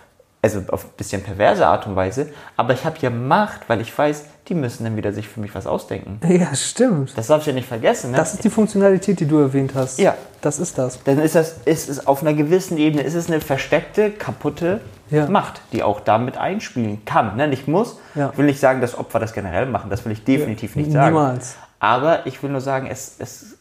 also 0.55 0.73
auf 0.73 0.85
ein 0.85 0.91
bisschen 0.97 1.23
perverse 1.23 1.67
Art 1.67 1.87
und 1.87 1.97
Weise, 1.97 2.29
aber 2.57 2.73
ich 2.73 2.85
habe 2.85 2.97
ja 3.01 3.11
Macht, 3.11 3.69
weil 3.69 3.81
ich 3.81 3.97
weiß, 3.97 4.25
die 4.49 4.55
müssen 4.55 4.85
dann 4.85 4.97
wieder 4.97 5.13
sich 5.13 5.29
für 5.29 5.41
mich 5.41 5.55
was 5.55 5.67
ausdenken. 5.67 6.21
ja, 6.29 6.55
stimmt. 6.55 7.17
Das 7.17 7.27
darfst 7.27 7.47
du 7.47 7.51
ja 7.51 7.55
nicht 7.55 7.69
vergessen, 7.69 8.13
ne? 8.13 8.17
Das 8.17 8.35
ist 8.35 8.45
die 8.45 8.51
Funktionalität, 8.51 9.19
die 9.19 9.27
du 9.27 9.39
erwähnt 9.39 9.73
hast. 9.75 9.99
Ja. 9.99 10.15
Das 10.41 10.61
ist 10.61 10.79
das. 10.79 11.03
dann 11.03 11.19
ist 11.19 11.35
das 11.35 11.57
ist 11.65 11.89
es 11.89 12.07
auf 12.07 12.23
einer 12.23 12.33
gewissen 12.35 12.79
Ebene 12.79 13.03
ist 13.03 13.15
es 13.15 13.27
eine 13.29 13.41
versteckte, 13.41 14.11
kaputte 14.13 14.81
Ja. 15.11 15.27
Macht, 15.29 15.61
die 15.73 15.83
auch 15.83 15.99
damit 16.01 16.37
einspielen 16.37 17.05
kann. 17.05 17.37
Ne? 17.37 17.49
Nicht 17.49 17.67
muss. 17.67 17.99
Ja. 18.15 18.31
Ich 18.33 18.39
will 18.39 18.47
nicht 18.47 18.61
sagen, 18.61 18.81
dass 18.81 18.97
Opfer 18.97 19.19
das 19.19 19.33
generell 19.33 19.67
machen. 19.67 19.91
Das 19.91 20.05
will 20.05 20.13
ich 20.13 20.23
definitiv 20.23 20.77
nicht 20.77 20.93
sagen. 20.93 21.15
Niemals. 21.17 21.57
Aber 21.81 22.27
ich 22.27 22.41
will 22.43 22.51
nur 22.51 22.61
sagen, 22.61 22.87
es, 22.91 23.17
es 23.19 23.56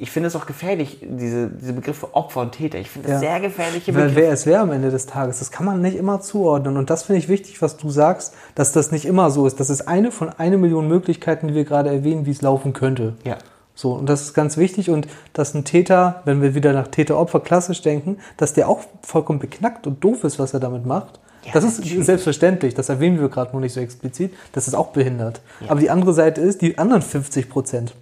ich 0.00 0.10
finde 0.10 0.28
es 0.28 0.36
auch 0.36 0.46
gefährlich, 0.46 0.98
diese, 1.02 1.48
diese 1.48 1.72
Begriffe 1.74 2.14
Opfer 2.14 2.40
und 2.40 2.52
Täter. 2.52 2.78
Ich 2.78 2.88
finde 2.90 3.08
das 3.08 3.22
Ja. 3.22 3.30
sehr 3.30 3.40
gefährliche 3.40 3.94
Weil 3.94 4.08
Begriffe. 4.08 4.20
wer 4.26 4.32
es 4.32 4.46
wäre 4.46 4.60
am 4.62 4.72
Ende 4.72 4.90
des 4.90 5.06
Tages, 5.06 5.38
das 5.40 5.50
kann 5.50 5.66
man 5.66 5.80
nicht 5.82 5.96
immer 5.96 6.20
zuordnen. 6.20 6.76
Und 6.76 6.90
das 6.90 7.04
finde 7.04 7.18
ich 7.18 7.28
wichtig, 7.28 7.60
was 7.62 7.76
du 7.76 7.90
sagst, 7.90 8.34
dass 8.54 8.72
das 8.72 8.90
nicht 8.92 9.04
immer 9.04 9.30
so 9.30 9.46
ist. 9.46 9.60
Das 9.60 9.70
ist 9.70 9.86
eine 9.88 10.10
von 10.10 10.30
eine 10.30 10.56
Million 10.58 10.88
Möglichkeiten, 10.88 11.48
die 11.48 11.54
wir 11.54 11.64
gerade 11.64 11.90
erwähnen, 11.90 12.26
wie 12.26 12.30
es 12.30 12.42
laufen 12.42 12.72
könnte. 12.72 13.14
Ja. 13.24 13.36
So, 13.74 13.92
und 13.92 14.08
das 14.08 14.22
ist 14.22 14.34
ganz 14.34 14.56
wichtig. 14.56 14.90
Und 14.90 15.06
dass 15.32 15.54
ein 15.54 15.64
Täter, 15.64 16.22
wenn 16.24 16.42
wir 16.42 16.54
wieder 16.54 16.72
nach 16.72 16.88
Täter-Opfer 16.88 17.40
klassisch 17.40 17.80
denken, 17.82 18.18
dass 18.36 18.52
der 18.52 18.68
auch 18.68 18.80
vollkommen 19.02 19.38
beknackt 19.38 19.86
und 19.86 20.02
doof 20.04 20.24
ist, 20.24 20.38
was 20.38 20.52
er 20.54 20.60
damit 20.60 20.84
macht. 20.86 21.20
Ja, 21.44 21.52
das 21.54 21.64
ist 21.64 21.78
natürlich. 21.80 22.04
selbstverständlich, 22.04 22.74
das 22.74 22.90
erwähnen 22.90 23.18
wir 23.18 23.30
gerade 23.30 23.52
nur 23.52 23.62
nicht 23.62 23.72
so 23.72 23.80
explizit. 23.80 24.34
Das 24.52 24.66
ist 24.68 24.74
auch 24.74 24.88
behindert. 24.88 25.40
Aber 25.68 25.80
die 25.80 25.88
andere 25.88 26.12
Seite 26.12 26.42
ist, 26.42 26.60
die 26.60 26.76
anderen 26.76 27.00
50 27.00 27.48
Prozent, 27.48 27.90
Ja. 27.90 27.96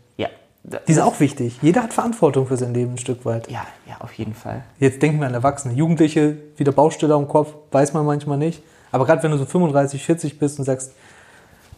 Die 0.86 0.92
sind 0.92 1.02
auch 1.02 1.20
wichtig. 1.20 1.58
Jeder 1.62 1.82
hat 1.82 1.92
Verantwortung 1.92 2.46
für 2.46 2.56
sein 2.56 2.74
Leben 2.74 2.94
ein 2.94 2.98
Stück 2.98 3.24
weit. 3.24 3.50
Ja, 3.50 3.66
ja, 3.86 3.96
auf 4.00 4.12
jeden 4.14 4.34
Fall. 4.34 4.64
Jetzt 4.78 5.02
denken 5.02 5.20
wir 5.20 5.26
an 5.26 5.34
Erwachsene. 5.34 5.74
Jugendliche, 5.74 6.36
wieder 6.56 6.72
Baustelle 6.72 7.14
am 7.14 7.28
Kopf, 7.28 7.54
weiß 7.70 7.94
man 7.94 8.04
manchmal 8.04 8.38
nicht. 8.38 8.62
Aber 8.90 9.06
gerade 9.06 9.22
wenn 9.22 9.30
du 9.30 9.38
so 9.38 9.46
35, 9.46 10.04
40 10.04 10.38
bist 10.38 10.58
und 10.58 10.64
sagst, 10.64 10.92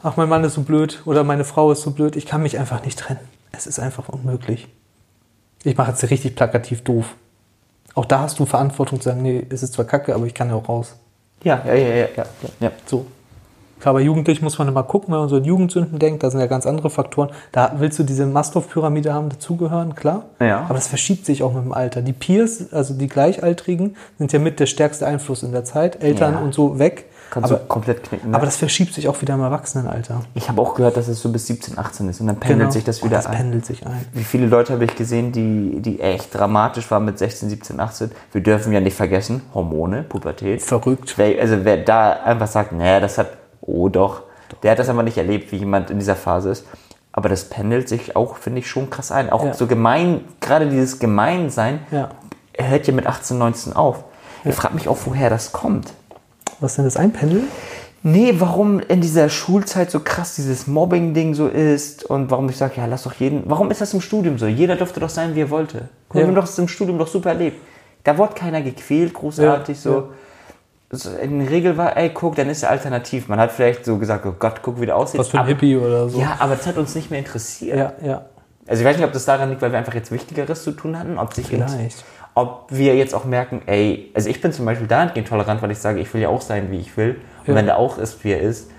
ach, 0.03 0.17
mein 0.17 0.29
Mann 0.29 0.45
ist 0.45 0.55
so 0.55 0.63
blöd 0.63 1.03
oder 1.05 1.25
meine 1.25 1.45
Frau 1.45 1.73
ist 1.73 1.83
so 1.83 1.91
blöd, 1.91 2.17
ich 2.17 2.27
kann 2.27 2.43
mich 2.43 2.59
einfach 2.59 2.85
nicht 2.85 2.99
trennen. 2.99 3.21
Es 3.53 3.67
ist 3.67 3.79
einfach 3.79 4.09
unmöglich. 4.09 4.69
Ich 5.63 5.77
mache 5.77 5.91
jetzt 5.91 6.09
richtig 6.11 6.37
plakativ 6.37 6.83
doof. 6.83 7.15
Auch 7.95 8.07
da 8.07 8.21
hast 8.21 8.39
du 8.39 8.47
Verantwortung 8.47 9.01
zu 9.01 9.09
sagen, 9.09 9.23
nee, 9.23 9.45
es 9.51 9.63
ist 9.63 9.75
zwar 9.75 9.85
kacke, 9.85 10.15
aber 10.15 10.27
ich 10.27 10.35
kann 10.35 10.49
ja 10.49 10.55
auch 10.55 10.69
raus. 10.69 10.97
Ja, 11.43 11.63
ja, 11.67 11.75
ja, 11.75 11.95
ja, 11.95 12.09
ja. 12.17 12.25
ja. 12.61 12.73
So. 12.87 13.07
Klar, 13.81 13.95
bei 13.95 14.01
Jugendlichen 14.01 14.45
muss 14.45 14.59
man 14.59 14.69
immer 14.69 14.83
gucken, 14.83 15.13
wenn 15.13 15.21
man 15.21 15.29
so 15.29 15.37
an 15.37 15.45
Jugendsünden 15.45 15.99
denkt, 15.99 16.23
da 16.23 16.31
sind 16.31 16.41
ja 16.41 16.47
ganz 16.47 16.67
andere 16.67 16.91
Faktoren. 16.91 17.31
Da 17.53 17.73
willst 17.79 17.99
du 17.99 18.03
diese 18.03 18.27
Maslow-Pyramide 18.27 19.13
haben, 19.13 19.29
dazugehören, 19.31 19.95
klar. 19.95 20.25
Ja. 20.41 20.61
Aber 20.65 20.75
das 20.75 20.87
verschiebt 20.89 21.25
sich 21.27 21.43
auch 21.43 21.53
mit 21.55 21.65
dem 21.65 21.73
Alter. 21.73 22.03
Die 22.03 22.13
Peers, 22.13 22.73
also 22.73 22.95
die 22.95 23.09
Gleichaltrigen, 23.09 23.97
sind 24.19 24.33
ja 24.33 24.39
mit 24.39 24.61
der 24.61 24.67
stärkste 24.67 25.07
Einfluss 25.07 25.43
in 25.43 25.53
der 25.53 25.65
Zeit. 25.65 26.03
Eltern 26.03 26.35
Ja. 26.35 26.41
und 26.41 26.55
so 26.55 26.79
weg. 26.79 27.07
Kannst 27.31 27.53
aber, 27.53 27.61
du 27.61 27.67
komplett 27.69 28.03
knicken. 28.03 28.31
Ne? 28.31 28.37
aber 28.37 28.45
das 28.45 28.57
verschiebt 28.57 28.93
sich 28.93 29.07
auch 29.07 29.23
wieder 29.23 29.35
im 29.35 29.41
Erwachsenenalter. 29.41 30.23
ich 30.35 30.49
habe 30.49 30.61
auch 30.61 30.75
gehört, 30.75 30.97
dass 30.97 31.07
es 31.07 31.23
so 31.23 31.31
bis 31.31 31.47
17, 31.47 31.79
18 31.79 32.09
ist 32.09 32.21
und 32.21 32.27
dann 32.27 32.37
pendelt 32.37 32.73
sich 32.73 32.83
das 32.83 32.99
Und 32.99 33.09
wieder 33.09 33.19
das 33.19 33.27
ein. 33.27 33.37
pendelt 33.37 33.65
sich 33.65 33.87
ein. 33.87 34.05
Wie 34.13 34.25
viele 34.25 34.47
Leute 34.47 34.73
habe 34.73 34.85
ich 34.85 34.97
gesehen, 34.97 35.31
die, 35.31 35.81
die 35.81 36.01
echt 36.01 36.35
dramatisch 36.35 36.91
waren 36.91 37.05
mit 37.05 37.19
16, 37.21 37.49
17, 37.49 37.79
18? 37.79 38.11
Wir 38.33 38.43
dürfen 38.43 38.73
ja 38.73 38.81
nicht 38.81 38.97
vergessen, 38.97 39.43
Hormone, 39.55 40.03
Pubertät. 40.03 40.61
Verrückt. 40.61 41.15
Wer, 41.19 41.41
also 41.41 41.59
wer 41.65 41.77
da 41.77 42.15
einfach 42.15 42.49
sagt, 42.49 42.73
naja, 42.73 42.99
das 42.99 43.17
hat, 43.17 43.29
oh 43.73 43.89
doch, 43.89 44.23
der 44.63 44.73
hat 44.73 44.79
das 44.79 44.89
einfach 44.89 45.03
nicht 45.03 45.19
erlebt, 45.19 45.53
wie 45.53 45.57
jemand 45.57 45.91
in 45.91 45.99
dieser 45.99 46.17
Phase 46.17 46.51
ist. 46.51 46.65
Aber 47.13 47.29
das 47.29 47.45
pendelt 47.45 47.89
sich 47.89 48.15
auch, 48.15 48.37
finde 48.37 48.61
ich, 48.61 48.69
schon 48.71 48.89
krass 48.91 49.11
ein. 49.11 49.31
Auch 49.31 49.45
Ja. 49.45 49.55
so 49.55 49.67
gemein, 49.67 50.25
gerade 50.41 50.69
dieses 50.69 50.99
Gemeinsein 50.99 51.81
Ja. 51.91 52.11
hört 52.57 52.87
ja 52.87 52.93
mit 52.93 53.07
18, 53.07 53.37
19 53.39 53.73
auf. 53.75 54.05
Ich 54.45 54.55
frage 54.55 54.75
mich 54.75 54.89
auch, 54.89 54.97
woher 55.05 55.29
das 55.31 55.53
kommt. 55.53 55.93
Was 56.61 56.77
denn 56.77 56.85
das 56.85 56.97
Einpendeln? 56.97 57.45
Nee, 58.03 58.35
warum 58.39 58.81
in 58.81 59.01
dieser 59.03 59.29
Schulzeit 59.29 59.91
so 59.91 60.01
krass 60.01 60.35
dieses 60.37 60.67
Mobbing-Ding 60.67 61.35
so 61.35 61.49
ist 61.49 62.05
und 62.05 62.31
warum 62.31 62.49
ich 62.49 62.57
sage, 62.57 62.75
ja, 62.77 62.87
lass 62.87 63.03
doch 63.03 63.13
jeden. 63.15 63.43
Warum 63.45 63.71
ist 63.71 63.81
das 63.83 63.93
im 63.93 64.01
Studium 64.01 64.39
so? 64.39 64.47
Jeder 64.47 64.77
durfte 64.77 65.01
doch 65.01 65.11
sein, 65.11 65.35
wie 65.35 65.43
er 65.43 65.51
wollte. 65.51 65.89
Guck, 66.09 66.15
Ja. 66.17 66.21
Wir 66.23 66.27
haben 66.29 66.35
doch 66.35 66.45
das 66.47 66.59
im 66.59 66.69
Studium 66.69 66.99
doch 66.99 67.09
super 67.09 67.31
erlebt. 67.31 67.61
Da 68.05 68.17
wurde 68.17 68.33
keiner 68.35 68.63
gequält, 68.63 69.13
großartig 69.13 69.77
Ja, 69.77 69.83
so. 69.83 70.09
So. 70.91 71.11
In 71.17 71.39
der 71.39 71.51
Regel 71.51 71.77
war, 71.77 71.97
ey, 71.97 72.11
guck, 72.11 72.37
dann 72.37 72.49
ist 72.49 72.63
er 72.63 72.71
alternativ. 72.71 73.29
Man 73.29 73.39
hat 73.39 73.53
vielleicht 73.53 73.85
so 73.85 73.99
gesagt, 73.99 74.27
oh 74.27 74.35
Gott, 74.39 74.61
guck, 74.63 74.81
wie 74.81 74.87
der 74.87 74.97
aussieht. 74.97 75.21
Was 75.21 75.29
für 75.29 75.37
ein 75.39 75.41
aber, 75.41 75.49
Hippie 75.51 75.77
oder 75.77 76.09
so. 76.09 76.21
Ja, 76.21 76.37
aber 76.39 76.57
das 76.57 76.67
hat 76.67 76.77
uns 76.77 76.95
nicht 76.95 77.11
mehr 77.11 77.21
interessiert. 77.21 77.79
ja. 77.79 77.93
ja. 78.03 78.23
Also 78.67 78.83
ich 78.83 78.89
weiß 78.89 78.99
nicht, 78.99 79.07
ob 79.07 79.13
das 79.13 79.25
daran 79.25 79.49
liegt, 79.49 79.63
weil 79.63 79.73
wir 79.73 79.79
einfach 79.79 79.95
jetzt 79.95 80.13
Wichtigeres 80.13 80.63
zu 80.63 80.71
tun 80.71 80.97
hatten, 80.97 81.19
ob 81.19 81.35
sich 81.35 81.49
Vielleicht. 81.49 82.05
ob 82.35 82.67
wir 82.69 82.95
jetzt 82.95 83.17
auch 83.17 83.25
merken, 83.25 83.63
ey, 83.67 84.13
also 84.15 84.29
ich 84.29 84.41
bin 84.41 84.53
zum 84.53 84.65
Beispiel 84.65 84.87
dahingehend 84.87 85.27
tolerant, 85.27 85.61
weil 85.61 85.73
ich 85.73 85.79
sage, 85.79 85.99
ich 85.99 86.15
will 86.15 86.21
ja 86.21 86.29
auch 86.29 86.41
sein, 86.41 86.71
wie 86.71 86.79
ich 86.79 86.97
will. 86.97 87.17
Und 87.41 87.49
Ja. 87.49 87.55
wenn 87.57 87.67
der 87.67 87.79
auch 87.79 87.99
ist, 87.99 88.23
wie 88.23 88.31
er 88.31 88.41
ist, 88.41 88.71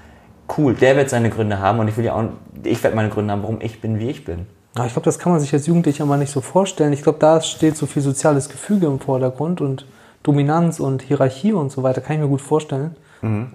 cool, 0.57 0.75
der 0.75 0.95
wird 0.95 1.09
seine 1.09 1.29
Gründe 1.29 1.59
haben 1.59 1.79
und 1.79 1.89
ich 1.89 1.97
will 1.97 2.05
ja 2.05 2.13
auch, 2.13 2.23
ich 2.63 2.81
werde 2.83 2.95
meine 2.95 3.09
Gründe 3.09 3.33
haben, 3.33 3.41
warum 3.41 3.59
ich 3.59 3.81
bin, 3.81 3.99
wie 3.99 4.09
ich 4.09 4.23
bin. 4.23 4.45
Aber 4.75 4.85
ich 4.85 4.93
glaube, 4.93 5.05
das 5.05 5.19
kann 5.19 5.33
man 5.33 5.41
sich 5.41 5.51
als 5.51 5.67
Jugendlicher 5.67 6.05
mal 6.05 6.17
nicht 6.17 6.31
so 6.31 6.39
vorstellen. 6.39 6.93
Ich 6.93 7.03
glaube, 7.03 7.19
da 7.19 7.41
steht 7.41 7.75
so 7.75 7.85
viel 7.85 8.01
soziales 8.01 8.47
Gefüge 8.47 8.85
im 8.85 8.99
Vordergrund 9.01 9.59
und 9.59 9.85
Dominanz 10.23 10.79
und 10.79 11.01
Hierarchie 11.01 11.53
und 11.53 11.71
so 11.71 11.83
weiter, 11.83 12.01
kann 12.01 12.15
ich 12.15 12.21
mir 12.21 12.27
gut 12.27 12.41
vorstellen. 12.41 12.95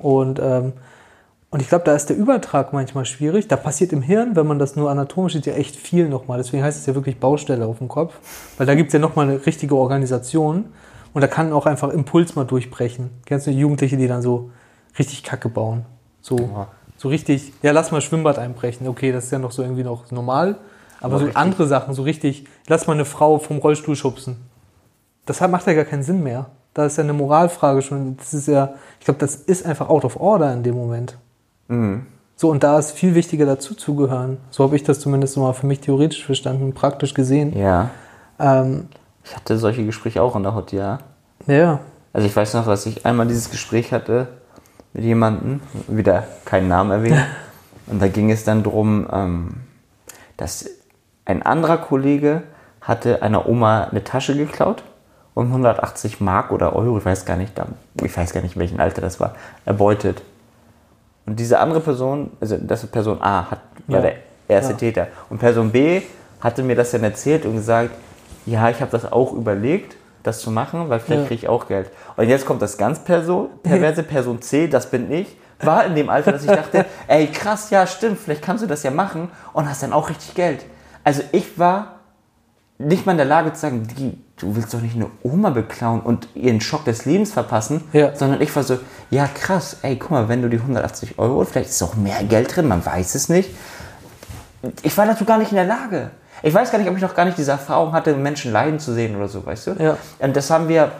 Und, 0.01 0.39
ähm, 0.41 0.73
und 1.51 1.61
ich 1.61 1.69
glaube, 1.69 1.85
da 1.85 1.95
ist 1.95 2.09
der 2.09 2.17
Übertrag 2.17 2.73
manchmal 2.73 3.05
schwierig. 3.05 3.49
Da 3.49 3.57
passiert 3.57 3.93
im 3.93 4.01
Hirn, 4.03 4.37
wenn 4.37 4.47
man 4.47 4.59
das 4.61 4.77
nur 4.77 4.91
anatomisch 4.91 5.33
sieht, 5.33 5.47
ja 5.47 5.55
echt 5.55 5.75
viel 5.75 6.09
nochmal. 6.09 6.39
Deswegen 6.39 6.63
heißt 6.63 6.79
es 6.79 6.87
ja 6.87 6.95
wirklich 6.95 7.19
Baustelle 7.19 7.67
auf 7.67 7.79
dem 7.79 7.89
Kopf. 7.89 8.15
Weil 8.59 8.67
da 8.67 8.75
gibt 8.77 8.89
es 8.89 8.93
ja 8.93 8.99
nochmal 9.01 9.29
eine 9.29 9.45
richtige 9.45 9.75
Organisation 9.75 10.67
und 11.15 11.21
da 11.21 11.27
kann 11.27 11.53
auch 11.53 11.67
einfach 11.67 11.89
Impuls 11.91 12.37
mal 12.37 12.45
durchbrechen. 12.45 13.11
Kennst 13.25 13.47
du 13.47 13.51
Jugendliche, 13.51 13.97
die 13.97 14.07
dann 14.07 14.23
so 14.23 14.51
richtig 14.99 15.23
Kacke 15.25 15.49
bauen? 15.49 15.85
So, 16.21 16.37
Ja. 16.39 16.69
so 16.97 17.09
richtig, 17.09 17.53
ja, 17.63 17.73
lass 17.73 17.91
mal 17.91 18.01
Schwimmbad 18.01 18.39
einbrechen. 18.39 18.87
Okay, 18.87 19.11
das 19.13 19.25
ist 19.25 19.31
ja 19.33 19.39
noch 19.41 19.51
so 19.53 19.63
irgendwie 19.63 19.85
noch 19.85 20.11
normal. 20.13 20.57
Aber 21.01 21.07
Aber 21.07 21.19
so 21.19 21.25
richtig. 21.27 21.41
andere 21.43 21.67
Sachen, 21.67 21.95
so 21.95 22.03
richtig, 22.03 22.45
lass 22.69 22.87
mal 22.87 22.93
eine 22.95 23.05
Frau 23.05 23.39
vom 23.39 23.59
Rollstuhl 23.59 23.97
schubsen. 23.97 24.37
Das 25.27 25.41
macht 25.41 25.67
ja 25.67 25.75
gar 25.75 25.85
keinen 25.85 26.03
Sinn 26.03 26.23
mehr. 26.23 26.47
Da 26.73 26.87
ist 26.87 26.97
ja 26.99 27.05
eine 27.05 27.13
Moralfrage 27.13 27.83
schon. 27.83 28.17
Das 28.17 28.33
ist 28.33 28.49
ja, 28.49 28.75
ich 28.99 29.05
glaube, 29.05 29.19
das 29.19 29.35
ist 29.35 29.67
einfach 29.67 29.89
out 29.89 30.05
of 30.05 30.17
order 30.17 30.53
in 30.53 30.63
dem 30.63 30.75
Moment. 30.75 31.17
So, 32.37 32.51
und 32.51 32.63
da 32.63 32.79
ist 32.79 32.93
viel 32.93 33.15
wichtiger 33.15 33.47
dazu 33.47 33.75
zugehören. 33.75 34.39
So 34.51 34.63
habe 34.63 34.77
ich 34.77 34.85
das 34.85 35.01
zumindest 35.01 35.37
mal 35.39 35.53
für 35.55 35.67
mich 35.67 35.81
theoretisch 35.81 36.25
verstanden, 36.25 36.75
praktisch 36.75 37.15
gesehen. 37.15 37.59
Ja. 37.59 37.91
Ähm, 38.39 38.89
Ich 39.25 39.35
hatte 39.35 39.59
solche 39.59 39.85
Gespräche 39.85 40.23
auch 40.23 40.37
in 40.37 40.43
der 40.43 40.55
Hot, 40.55 40.73
ja. 40.73 40.99
ja, 41.47 41.81
Also 42.13 42.27
ich 42.27 42.37
weiß 42.37 42.55
noch, 42.55 42.67
dass 42.67 42.87
ich 42.87 43.07
einmal 43.07 43.27
dieses 43.27 43.51
Gespräch 43.51 43.93
hatte 43.93 44.29
mit 44.93 45.05
jemandem, 45.05 45.61
wieder 45.89 46.25
keinen 46.45 46.69
Namen 46.69 46.91
erwähnt. 46.91 47.25
und 47.87 48.01
da 48.01 48.09
ging 48.09 48.31
es 48.31 48.45
dann 48.45 48.63
drum, 48.63 49.07
ähm, 49.11 49.55
dass 50.37 50.67
ein 51.25 51.43
anderer 51.43 51.79
Kollege 51.79 52.43
hatte 52.83 53.23
einer 53.23 53.49
Oma 53.49 53.85
eine 53.85 54.05
Tasche 54.05 54.37
geklaut 54.37 54.85
und 55.37 55.49
180 55.49 56.23
Mark 56.23 56.51
oder 56.51 56.75
Euro, 56.75 56.97
ich 56.97 57.05
weiß 57.05 57.27
gar 57.27 57.37
nicht, 57.37 57.53
ich 58.03 58.17
weiß 58.17 58.33
gar 58.33 58.41
nicht, 58.41 58.57
in 58.57 58.61
welchem 58.61 58.81
Alter 58.81 59.03
das 59.03 59.21
war, 59.21 59.35
erbeutet. 59.67 60.23
Und 61.27 61.39
diese 61.39 61.59
andere 61.59 61.81
Person, 61.81 62.31
also 62.41 62.57
das 62.59 62.85
ist 62.85 62.91
Person 62.91 63.21
A, 63.21 63.51
hat, 63.51 63.61
war 63.87 63.97
Ja. 63.99 64.01
der 64.01 64.15
erste 64.49 64.73
Ja. 64.73 64.79
Täter. 64.79 65.07
Und 65.29 65.39
Person 65.39 65.71
B 65.71 66.01
hatte 66.41 66.63
mir 66.63 66.75
das 66.75 66.91
dann 66.93 67.05
erzählt 67.05 67.45
und 67.45 67.53
gesagt, 67.55 67.91
ja, 68.47 68.71
ich 68.71 68.81
habe 68.81 68.91
das 68.91 69.13
auch 69.13 69.35
überlegt, 69.35 69.97
das 70.23 70.41
zu 70.41 70.51
machen, 70.51 70.89
weil 70.89 71.01
vielleicht 71.01 71.23
Ja. 71.25 71.29
kriege 71.29 71.41
ich 71.43 71.49
auch 71.51 71.69
Geld. 71.69 71.91
Und 72.17 72.31
jetzt 72.31 72.47
kommt 72.47 72.63
das 72.63 72.79
ganz 72.79 73.01
Person, 73.01 73.51
perverse 73.63 74.05
Person 74.05 74.41
C, 74.41 74.69
das 74.69 74.91
bin 74.91 75.13
ich, 75.13 75.37
war 75.61 75.85
in 75.85 75.95
dem 75.95 76.09
Alter, 76.09 76.33
dass 76.33 76.45
ich 76.45 76.51
dachte, 76.51 76.87
ey 77.09 77.27
krass, 77.27 77.69
ja 77.69 77.87
stimmt, 77.87 78.19
vielleicht 78.21 78.41
kannst 78.41 78.65
du 78.65 78.67
das 78.69 78.83
ja 78.85 78.91
machen 78.91 79.29
und 79.53 79.69
hast 79.69 79.83
dann 79.83 79.93
auch 79.93 80.09
richtig 80.09 80.35
Geld. 80.35 80.65
Also 81.05 81.23
ich 81.33 81.59
war 81.59 81.97
nicht 82.79 83.05
mal 83.05 83.13
in 83.13 83.19
der 83.19 83.27
Lage 83.27 83.53
zu 83.53 83.61
sagen, 83.61 83.87
die, 83.99 84.19
du 84.39 84.55
willst 84.55 84.75
doch 84.75 84.81
nicht 84.81 84.95
eine 84.95 85.07
Oma 85.23 85.51
beklauen 85.51 86.01
und 86.01 86.29
ihren 86.35 86.61
Schock 86.61 86.85
des 86.85 87.05
Lebens 87.07 87.33
verpassen, 87.33 87.83
Ja. 87.93 88.15
sondern 88.15 88.41
ich 88.41 88.55
war 88.55 88.63
so, 88.63 88.79
ja 89.11 89.27
krass, 89.27 89.79
ey, 89.83 89.97
guck 89.97 90.11
mal, 90.11 90.29
wenn 90.29 90.43
du 90.43 90.49
die 90.49 90.59
180 90.59 91.19
Euro, 91.19 91.45
vielleicht 91.45 91.71
ist 91.71 91.83
auch 91.83 91.95
mehr 91.95 92.23
Geld 92.25 92.55
drin, 92.55 92.69
man 92.69 92.85
weiß 92.85 93.15
es 93.15 93.29
nicht. 93.29 93.51
Ich 94.83 94.97
war 94.99 95.07
dazu 95.07 95.25
gar 95.25 95.39
nicht 95.39 95.53
in 95.53 95.57
der 95.57 95.65
Lage. 95.65 96.11
Ich 96.43 96.53
weiß 96.53 96.71
gar 96.71 96.79
nicht, 96.79 96.89
ob 96.89 96.97
ich 96.97 97.03
noch 97.03 97.15
gar 97.15 97.25
nicht 97.25 97.39
diese 97.39 97.53
Erfahrung 97.53 97.93
hatte, 97.93 98.15
Menschen 98.15 98.53
leiden 98.53 98.79
zu 98.79 98.93
sehen 98.93 99.17
oder 99.17 99.29
so, 99.29 99.45
weißt 99.45 99.69
du? 99.69 99.71
Ja. 99.79 99.97
Und 100.19 100.37
das 100.37 100.51
haben 100.51 100.69
wir, 100.69 100.93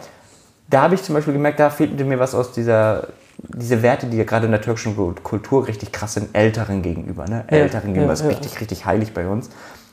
da 0.69 0.81
habe 0.81 0.95
ich 0.95 1.03
zum 1.03 1.13
Beispiel 1.13 1.33
gemerkt, 1.33 1.59
da 1.59 1.69
fehlte 1.69 2.03
mir 2.05 2.17
was 2.19 2.33
aus 2.33 2.53
dieser, 2.53 3.09
diese 3.37 3.83
Werte, 3.83 4.07
die 4.07 4.17
ja 4.17 4.23
gerade 4.23 4.45
in 4.47 4.51
der 4.51 4.61
türkischen 4.61 4.95
Kultur 5.21 5.67
richtig 5.67 5.91
krass 5.91 6.15
sind, 6.15 6.35
Älteren 6.35 6.81
gegenüber. 6.81 7.25
Ne? 7.27 7.45
Ja, 7.51 7.57
Älteren 7.57 7.93
gegenüber 7.93 8.07
ja, 8.07 8.13
ist 8.13 8.21
ja. 8.21 8.29
richtig, 8.29 8.59
richtig 8.59 8.85
heilig 8.85 9.13
bei 9.13 9.27
uns. 9.27 9.49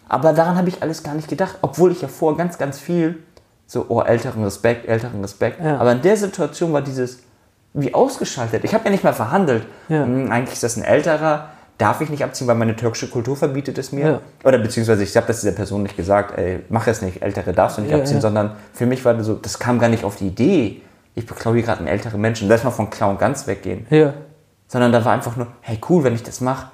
Aber 0.08 0.32
daran 0.32 0.56
habe 0.56 0.68
ich 0.68 0.82
alles 0.82 1.02
gar 1.02 1.14
nicht 1.14 1.28
gedacht, 1.28 1.58
obwohl 1.60 1.92
ich 1.92 2.00
ja 2.00 2.08
vorher 2.08 2.38
ganz, 2.38 2.56
ganz 2.56 2.78
viel 2.78 3.18
so, 3.66 3.86
oh, 3.88 4.02
älteren 4.02 4.44
Respekt, 4.44 4.86
älteren 4.86 5.20
Respekt. 5.20 5.60
Ja. 5.62 5.78
Aber 5.78 5.92
in 5.92 6.02
der 6.02 6.16
Situation 6.16 6.72
war 6.72 6.82
dieses 6.82 7.20
wie 7.72 7.92
ausgeschaltet. 7.92 8.64
Ich 8.64 8.72
habe 8.72 8.84
ja 8.84 8.90
nicht 8.90 9.04
mehr 9.04 9.12
verhandelt. 9.12 9.66
Ja. 9.88 10.04
Hm, 10.04 10.30
eigentlich 10.30 10.54
ist 10.54 10.62
das 10.62 10.76
ein 10.76 10.84
älterer, 10.84 11.50
darf 11.76 12.00
ich 12.00 12.08
nicht 12.08 12.22
abziehen, 12.22 12.46
weil 12.46 12.54
meine 12.54 12.76
türkische 12.76 13.08
Kultur 13.08 13.36
verbietet 13.36 13.78
es 13.78 13.90
mir. 13.90 14.06
Ja. 14.06 14.20
Oder 14.44 14.58
beziehungsweise 14.58 15.02
ich 15.02 15.16
habe 15.16 15.26
das 15.26 15.40
dieser 15.40 15.52
Person 15.52 15.82
nicht 15.82 15.96
gesagt, 15.96 16.38
ey, 16.38 16.60
mach 16.68 16.86
es 16.86 17.02
nicht, 17.02 17.22
ältere 17.22 17.52
darfst 17.52 17.78
du 17.78 17.82
nicht 17.82 17.92
abziehen, 17.92 18.20
sondern 18.20 18.52
für 18.72 18.86
mich 18.86 19.04
war 19.04 19.14
das 19.14 19.26
so, 19.26 19.34
das 19.34 19.58
kam 19.58 19.78
gar 19.78 19.88
nicht 19.88 20.04
auf 20.04 20.16
die 20.16 20.28
Idee. 20.28 20.82
Ich 21.16 21.26
beklaue 21.26 21.54
hier 21.54 21.64
gerade 21.64 21.80
einen 21.80 21.88
älteren 21.88 22.20
Menschen. 22.20 22.48
Lass 22.48 22.64
mal 22.64 22.70
von 22.70 22.90
Klauen 22.90 23.18
ganz 23.18 23.46
weggehen. 23.46 23.86
Sondern 24.68 24.92
da 24.92 25.04
war 25.04 25.12
einfach 25.12 25.36
nur, 25.36 25.48
hey 25.60 25.78
cool, 25.88 26.04
wenn 26.04 26.14
ich 26.14 26.22
das 26.22 26.40
mache, 26.40 26.68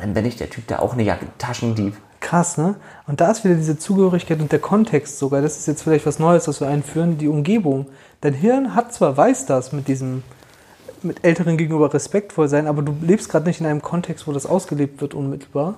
dann 0.00 0.12
bin 0.12 0.24
ich 0.26 0.36
der 0.36 0.50
Typ, 0.50 0.66
der 0.66 0.82
auch 0.82 0.92
eine 0.92 1.02
Jacke, 1.02 1.26
Taschendieb. 1.38 1.96
Krass, 2.22 2.56
ne? 2.56 2.76
Und 3.08 3.20
da 3.20 3.32
ist 3.32 3.44
wieder 3.44 3.56
diese 3.56 3.76
Zugehörigkeit 3.76 4.40
und 4.40 4.52
der 4.52 4.60
Kontext 4.60 5.18
sogar. 5.18 5.42
Das 5.42 5.58
ist 5.58 5.66
jetzt 5.66 5.82
vielleicht 5.82 6.06
was 6.06 6.20
Neues, 6.20 6.46
was 6.46 6.60
wir 6.60 6.68
einführen, 6.68 7.18
die 7.18 7.26
Umgebung. 7.26 7.86
Dein 8.20 8.32
Hirn 8.32 8.76
hat 8.76 8.94
zwar, 8.94 9.16
weiß 9.16 9.44
das 9.46 9.72
mit 9.72 9.88
diesem, 9.88 10.22
mit 11.02 11.24
Älteren 11.24 11.56
gegenüber 11.56 11.92
respektvoll 11.92 12.48
sein, 12.48 12.68
aber 12.68 12.82
du 12.82 12.94
lebst 13.02 13.28
gerade 13.28 13.46
nicht 13.46 13.60
in 13.60 13.66
einem 13.66 13.82
Kontext, 13.82 14.28
wo 14.28 14.32
das 14.32 14.46
ausgelebt 14.46 15.00
wird 15.00 15.14
unmittelbar. 15.14 15.74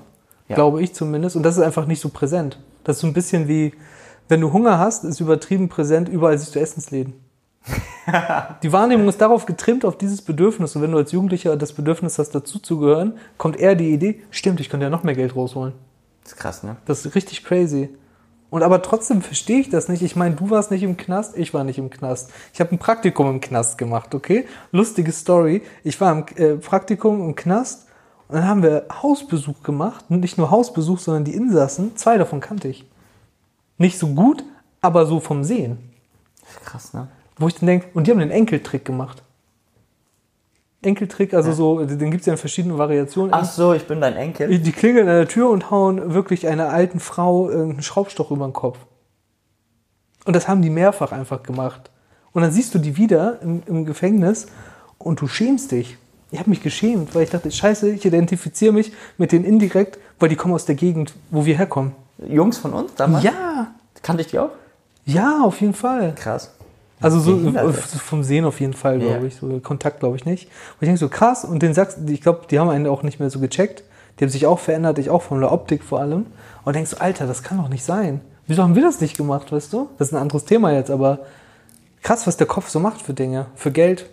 Ja. 0.48 0.56
Glaube 0.56 0.82
ich 0.82 0.94
zumindest. 0.94 1.34
Und 1.34 1.44
das 1.44 1.56
ist 1.56 1.62
einfach 1.62 1.86
nicht 1.86 2.00
so 2.00 2.10
präsent. 2.10 2.60
Das 2.84 2.96
ist 2.96 3.00
so 3.00 3.06
ein 3.06 3.14
bisschen 3.14 3.48
wie, 3.48 3.72
wenn 4.28 4.42
du 4.42 4.52
Hunger 4.52 4.78
hast, 4.78 5.04
ist 5.04 5.20
übertrieben 5.20 5.70
präsent, 5.70 6.10
überall 6.10 6.36
siehst 6.36 6.54
du 6.54 6.60
Essensläden. 6.60 7.14
Die 8.62 8.70
Wahrnehmung 8.70 9.08
ist 9.08 9.22
darauf 9.22 9.46
getrimmt, 9.46 9.86
auf 9.86 9.96
dieses 9.96 10.20
Bedürfnis. 10.20 10.76
Und 10.76 10.82
wenn 10.82 10.92
du 10.92 10.98
als 10.98 11.10
Jugendlicher 11.10 11.56
das 11.56 11.72
Bedürfnis 11.72 12.18
hast, 12.18 12.34
dazuzugehören, 12.34 13.14
kommt 13.38 13.58
eher 13.58 13.74
die 13.74 13.94
Idee, 13.94 14.20
stimmt, 14.30 14.60
ich 14.60 14.68
könnte 14.68 14.84
ja 14.84 14.90
noch 14.90 15.04
mehr 15.04 15.14
Geld 15.14 15.34
rausholen. 15.34 15.72
Das 16.24 16.32
ist 16.32 16.38
krass, 16.38 16.62
ne? 16.62 16.76
Das 16.86 17.04
ist 17.04 17.14
richtig 17.14 17.44
crazy. 17.44 17.90
Und 18.50 18.62
aber 18.62 18.82
trotzdem 18.82 19.20
verstehe 19.20 19.60
ich 19.60 19.68
das 19.68 19.88
nicht. 19.88 20.02
Ich 20.02 20.16
meine, 20.16 20.36
du 20.36 20.48
warst 20.50 20.70
nicht 20.70 20.82
im 20.82 20.96
Knast, 20.96 21.36
ich 21.36 21.52
war 21.54 21.64
nicht 21.64 21.78
im 21.78 21.90
Knast. 21.90 22.30
Ich 22.52 22.60
habe 22.60 22.72
ein 22.72 22.78
Praktikum 22.78 23.28
im 23.28 23.40
Knast 23.40 23.78
gemacht, 23.78 24.14
okay? 24.14 24.46
Lustige 24.70 25.12
Story. 25.12 25.62
Ich 25.82 26.00
war 26.00 26.12
im 26.12 26.24
äh, 26.36 26.56
Praktikum 26.56 27.20
im 27.20 27.34
Knast 27.34 27.88
und 28.28 28.36
dann 28.36 28.48
haben 28.48 28.62
wir 28.62 28.86
Hausbesuch 29.02 29.62
gemacht. 29.62 30.04
Und 30.08 30.20
nicht 30.20 30.38
nur 30.38 30.50
Hausbesuch, 30.50 30.98
sondern 30.98 31.24
die 31.24 31.34
Insassen. 31.34 31.96
Zwei 31.96 32.16
davon 32.16 32.40
kannte 32.40 32.68
ich. 32.68 32.88
Nicht 33.76 33.98
so 33.98 34.08
gut, 34.08 34.44
aber 34.80 35.06
so 35.06 35.20
vom 35.20 35.44
Sehen. 35.44 35.78
Das 36.40 36.50
ist 36.50 36.64
krass, 36.64 36.92
ne? 36.94 37.08
Wo 37.36 37.48
ich 37.48 37.56
dann 37.56 37.66
denke, 37.66 37.88
und 37.94 38.06
die 38.06 38.12
haben 38.12 38.20
den 38.20 38.30
Enkeltrick 38.30 38.84
gemacht. 38.84 39.22
Enkeltrick, 40.84 41.34
also 41.34 41.52
so, 41.52 41.84
den 41.84 42.10
gibt 42.10 42.20
es 42.20 42.26
ja 42.26 42.34
in 42.34 42.38
verschiedenen 42.38 42.78
Variationen. 42.78 43.32
Ach 43.32 43.44
so, 43.44 43.72
ich 43.72 43.86
bin 43.86 44.00
dein 44.00 44.16
Enkel. 44.16 44.58
Die 44.58 44.72
klingeln 44.72 45.08
an 45.08 45.16
der 45.16 45.28
Tür 45.28 45.50
und 45.50 45.70
hauen 45.70 46.14
wirklich 46.14 46.46
einer 46.46 46.70
alten 46.70 47.00
Frau 47.00 47.48
einen 47.48 47.82
Schraubstoch 47.82 48.30
über 48.30 48.46
den 48.46 48.52
Kopf. 48.52 48.78
Und 50.24 50.34
das 50.34 50.48
haben 50.48 50.62
die 50.62 50.70
mehrfach 50.70 51.12
einfach 51.12 51.42
gemacht. 51.42 51.90
Und 52.32 52.42
dann 52.42 52.50
siehst 52.50 52.74
du 52.74 52.78
die 52.78 52.96
wieder 52.96 53.40
im, 53.42 53.62
im 53.66 53.84
Gefängnis 53.84 54.46
und 54.98 55.20
du 55.20 55.28
schämst 55.28 55.72
dich. 55.72 55.96
Ich 56.30 56.38
habe 56.38 56.50
mich 56.50 56.62
geschämt, 56.62 57.14
weil 57.14 57.22
ich 57.22 57.30
dachte, 57.30 57.50
scheiße, 57.50 57.90
ich 57.90 58.04
identifiziere 58.04 58.72
mich 58.72 58.92
mit 59.18 59.32
denen 59.32 59.44
indirekt, 59.44 59.98
weil 60.18 60.28
die 60.28 60.36
kommen 60.36 60.54
aus 60.54 60.64
der 60.64 60.74
Gegend, 60.74 61.14
wo 61.30 61.44
wir 61.44 61.56
herkommen. 61.56 61.92
Jungs 62.26 62.58
von 62.58 62.72
uns 62.72 62.94
damals? 62.94 63.24
Ja, 63.24 63.68
Kannte 64.02 64.22
ich 64.22 64.28
die 64.28 64.38
auch? 64.38 64.50
ja, 65.06 65.42
auf 65.42 65.60
jeden 65.60 65.74
Fall. 65.74 66.14
Krass. 66.14 66.53
Also 67.00 67.18
so 67.20 67.36
äh, 67.48 67.72
vom 67.72 68.22
Sehen 68.22 68.44
auf 68.44 68.60
jeden 68.60 68.72
Fall, 68.72 68.98
glaube 68.98 69.20
Ja. 69.20 69.24
ich. 69.24 69.36
So 69.36 69.58
Kontakt 69.60 70.00
glaube 70.00 70.16
ich 70.16 70.24
nicht. 70.24 70.46
Und 70.46 70.76
ich 70.80 70.86
denke 70.86 70.98
so, 70.98 71.08
krass, 71.08 71.44
und 71.44 71.62
den 71.62 71.74
sagst 71.74 71.98
ich 72.08 72.20
glaube, 72.22 72.42
die 72.50 72.58
haben 72.58 72.70
einen 72.70 72.86
auch 72.86 73.02
nicht 73.02 73.20
mehr 73.20 73.30
so 73.30 73.40
gecheckt. 73.40 73.82
Die 74.18 74.24
haben 74.24 74.30
sich 74.30 74.46
auch 74.46 74.60
verändert, 74.60 74.98
ich 74.98 75.10
auch 75.10 75.22
von 75.22 75.40
der 75.40 75.50
Optik 75.52 75.82
vor 75.82 76.00
allem. 76.00 76.26
Und 76.64 76.76
denkst 76.76 76.90
so, 76.92 76.98
Alter, 76.98 77.26
das 77.26 77.42
kann 77.42 77.58
doch 77.58 77.68
nicht 77.68 77.84
sein. 77.84 78.20
Wieso 78.46 78.62
haben 78.62 78.74
wir 78.74 78.82
das 78.82 79.00
nicht 79.00 79.16
gemacht, 79.16 79.50
weißt 79.52 79.72
du? 79.72 79.88
Das 79.98 80.08
ist 80.08 80.14
ein 80.14 80.20
anderes 80.22 80.44
Thema 80.44 80.72
jetzt, 80.72 80.90
aber 80.90 81.20
krass, 82.02 82.26
was 82.26 82.36
der 82.36 82.46
Kopf 82.46 82.68
so 82.68 82.78
macht 82.78 83.02
für 83.02 83.12
Dinge. 83.14 83.46
Für 83.56 83.72
Geld, 83.72 84.06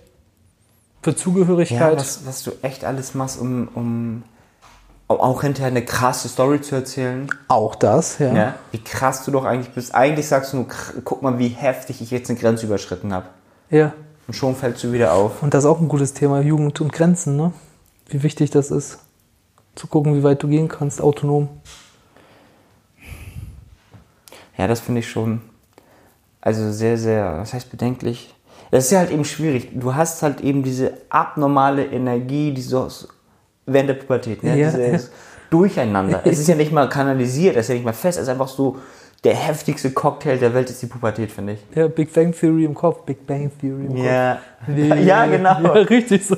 für 1.04 1.12
Ja, 1.12 1.16
Zugehörigkeit. 1.18 1.98
was, 1.98 2.26
was 2.26 2.44
du 2.44 2.52
echt 2.62 2.84
alles 2.86 3.14
machst, 3.14 3.40
um, 3.40 3.68
um 3.76 4.24
auch 5.20 5.42
hinterher 5.42 5.72
eine 5.72 5.84
krasse 5.84 6.30
Story 6.30 6.62
zu 6.62 6.76
erzählen. 6.76 7.28
auch 7.48 7.76
das, 7.76 8.20
ja. 8.20 8.34
Ja. 8.34 8.56
Wie 8.72 8.84
krass 8.84 9.26
du 9.26 9.32
doch 9.32 9.46
eigentlich 9.46 9.74
bist. 9.74 9.94
Eigentlich 9.94 10.28
sagst 10.28 10.54
du 10.54 10.58
nur, 10.58 10.68
guck 11.04 11.22
mal, 11.22 11.38
wie 11.40 11.50
heftig 11.50 12.02
ich 12.02 12.12
jetzt 12.12 12.30
eine 12.30 12.40
Grenze 12.40 12.66
überschritten 12.66 13.14
habe. 13.14 13.28
ja. 13.70 13.94
Und 14.28 14.36
schon 14.36 14.56
fällst 14.56 14.82
du 14.84 14.94
wieder 14.94 15.14
auf. 15.14 15.44
Und 15.44 15.54
das 15.54 15.66
ist 15.66 15.70
auch 15.70 15.82
ein 15.82 15.90
gutes 15.90 16.14
Thema, 16.14 16.40
Jugend 16.40 16.80
und 16.80 16.94
Grenzen, 16.94 17.36
ne? 17.36 17.52
Wie 18.08 18.24
wichtig 18.24 18.50
das 18.50 18.72
ist. 18.72 19.00
Zu 19.76 19.88
gucken, 19.88 20.16
wie 20.16 20.24
weit 20.24 20.42
du 20.42 20.48
gehen 20.48 20.70
kannst, 20.70 21.02
autonom. 21.02 21.50
Ja, 24.58 24.68
das 24.68 24.80
finde 24.80 25.00
ich 25.00 25.10
schon, 25.10 25.42
also 26.40 26.72
sehr, 26.72 26.98
sehr, 26.98 27.40
was 27.40 27.54
heißt 27.54 27.72
bedenklich? 27.72 28.34
Das 28.70 28.86
ist 28.86 28.92
ja 28.92 29.00
halt 29.00 29.12
eben 29.12 29.26
schwierig. 29.26 29.70
Du 29.74 29.96
hast 29.96 30.22
halt 30.24 30.40
eben 30.42 30.64
diese 30.64 30.94
abnormale 31.10 31.86
Energie, 31.86 32.54
die 32.54 32.62
so 32.62 32.88
während 33.74 33.90
der 33.90 33.96
Pubertät, 33.96 34.44
ne? 34.44 34.58
Ja. 34.58 34.72
dieses 34.72 35.12
Durcheinander. 35.50 36.22
es 36.26 36.40
ist 36.40 36.48
ja 36.48 36.56
nicht 36.56 36.72
mal 36.72 36.88
kanalisiert, 36.90 37.56
es 37.56 37.66
ist 37.66 37.70
ja 37.70 37.76
nicht 37.76 37.86
mal 37.86 37.94
fest, 37.94 38.18
es 38.18 38.24
ist 38.24 38.30
einfach 38.30 38.48
so, 38.48 38.78
der 39.24 39.36
heftigste 39.36 39.92
Cocktail 39.92 40.38
der 40.38 40.52
Welt 40.56 40.70
ist 40.72 40.82
die 40.82 40.88
Pubertät, 40.88 41.32
finde 41.32 41.54
ich. 41.54 41.60
Ja, 41.76 41.88
Big 41.88 42.12
Bang 42.12 42.32
Theory 42.34 42.66
im 42.66 42.74
Kopf. 42.74 43.04
Big 43.06 43.28
Bang 43.28 43.52
Theory 43.60 43.86
im 43.86 43.90
Kopf. 43.90 44.04
Ja, 44.04 44.40
ja 44.96 45.26
genau. 45.28 45.60
Ja, 45.64 45.72
richtig 45.74 46.26
so. 46.26 46.36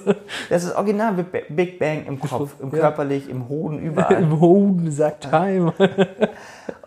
Das 0.49 0.65
ist 0.65 0.75
original 0.75 1.13
Big 1.49 1.79
Bang 1.79 2.05
im 2.05 2.19
Kopf, 2.19 2.55
im 2.61 2.71
Ja. 2.71 2.79
körperlich, 2.79 3.29
im 3.29 3.47
Hoden, 3.47 3.79
überall. 3.79 4.21
Im 4.21 4.37
Hoden 4.37 4.91
sagt 4.91 5.29
Time. 5.29 5.73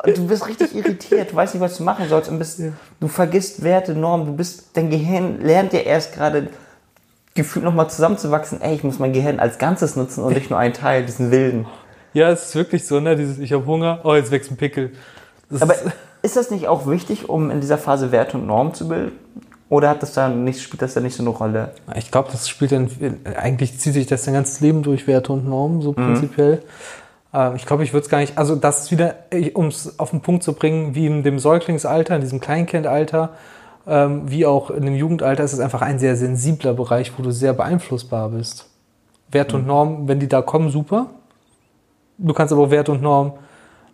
Und 0.04 0.18
du 0.18 0.26
bist 0.26 0.46
richtig 0.46 0.76
irritiert, 0.76 1.32
du 1.32 1.36
weißt 1.36 1.54
nicht, 1.54 1.62
was 1.62 1.78
du 1.78 1.82
machen 1.82 2.06
sollst 2.08 2.30
und 2.30 2.38
bist, 2.38 2.60
du 3.00 3.08
vergisst 3.08 3.64
Werte, 3.64 3.94
Normen, 3.94 4.26
du 4.26 4.32
bist, 4.36 4.76
dein 4.76 4.90
Gehirn 4.90 5.40
lernt 5.40 5.72
ja 5.72 5.80
erst 5.80 6.14
gerade 6.14 6.48
gefühlt 7.36 7.64
nochmal 7.64 7.88
zusammenzuwachsen, 7.88 8.60
ey, 8.60 8.74
ich 8.74 8.82
muss 8.82 8.98
mein 8.98 9.12
Gehirn 9.12 9.38
als 9.38 9.58
Ganzes 9.58 9.94
nutzen 9.94 10.24
und 10.24 10.34
nicht 10.34 10.50
nur 10.50 10.58
einen 10.58 10.74
Teil, 10.74 11.04
diesen 11.04 11.30
wilden. 11.30 11.66
Ja, 12.12 12.30
es 12.30 12.46
ist 12.46 12.54
wirklich 12.54 12.86
so, 12.86 12.98
ne? 12.98 13.14
Dieses, 13.14 13.38
ich 13.38 13.52
habe 13.52 13.66
Hunger, 13.66 14.00
oh, 14.02 14.14
jetzt 14.14 14.30
wächst 14.30 14.50
ein 14.50 14.56
Pickel. 14.56 14.92
Das 15.50 15.62
Aber 15.62 15.74
ist, 15.74 15.84
ist 16.22 16.36
das 16.36 16.50
nicht 16.50 16.66
auch 16.66 16.86
wichtig, 16.86 17.28
um 17.28 17.50
in 17.50 17.60
dieser 17.60 17.78
Phase 17.78 18.10
Werte 18.10 18.38
und 18.38 18.46
Normen 18.46 18.74
zu 18.74 18.88
bilden? 18.88 19.12
Oder 19.68 19.90
hat 19.90 20.02
das 20.02 20.12
da 20.12 20.28
nicht, 20.28 20.62
spielt 20.62 20.80
das 20.82 20.94
da 20.94 21.00
nicht 21.00 21.16
so 21.16 21.22
eine 21.22 21.30
Rolle? 21.30 21.72
ich 21.96 22.10
glaube, 22.10 22.28
das 22.30 22.48
spielt 22.48 22.72
dann, 22.72 22.88
eigentlich 23.36 23.78
zieht 23.78 23.94
sich 23.94 24.06
das 24.06 24.24
dein 24.24 24.34
ganzes 24.34 24.60
Leben 24.60 24.82
durch, 24.82 25.06
Werte 25.08 25.32
und 25.32 25.48
Normen, 25.48 25.82
so 25.82 25.92
prinzipiell. 25.92 26.62
Ähm, 27.34 27.56
ich 27.56 27.66
glaube, 27.66 27.82
ich 27.82 27.92
würde 27.92 28.04
es 28.04 28.08
gar 28.08 28.18
nicht, 28.18 28.38
also 28.38 28.54
das 28.54 28.84
ist 28.84 28.90
wieder, 28.92 29.16
um 29.54 29.66
es 29.66 29.98
auf 29.98 30.10
den 30.10 30.20
Punkt 30.20 30.42
zu 30.42 30.52
bringen, 30.52 30.94
wie 30.94 31.06
in 31.06 31.22
dem 31.22 31.38
Säuglingsalter, 31.38 32.14
in 32.14 32.20
diesem 32.20 32.40
Kleinkindalter, 32.40 33.30
wie 33.86 34.44
auch 34.44 34.70
in 34.70 34.84
dem 34.84 34.96
Jugendalter, 34.96 35.44
ist 35.44 35.52
es 35.52 35.60
einfach 35.60 35.80
ein 35.80 35.98
sehr 35.98 36.16
sensibler 36.16 36.74
Bereich, 36.74 37.12
wo 37.16 37.22
du 37.22 37.30
sehr 37.30 37.52
beeinflussbar 37.52 38.30
bist. 38.30 38.68
Werte 39.30 39.56
und 39.56 39.66
Normen, 39.66 40.08
wenn 40.08 40.20
die 40.20 40.28
da 40.28 40.42
kommen, 40.42 40.70
super. 40.70 41.06
Du 42.18 42.34
kannst 42.34 42.52
aber 42.52 42.64
auch 42.64 42.70
Werte 42.70 42.92
und 42.92 43.02
Normen 43.02 43.32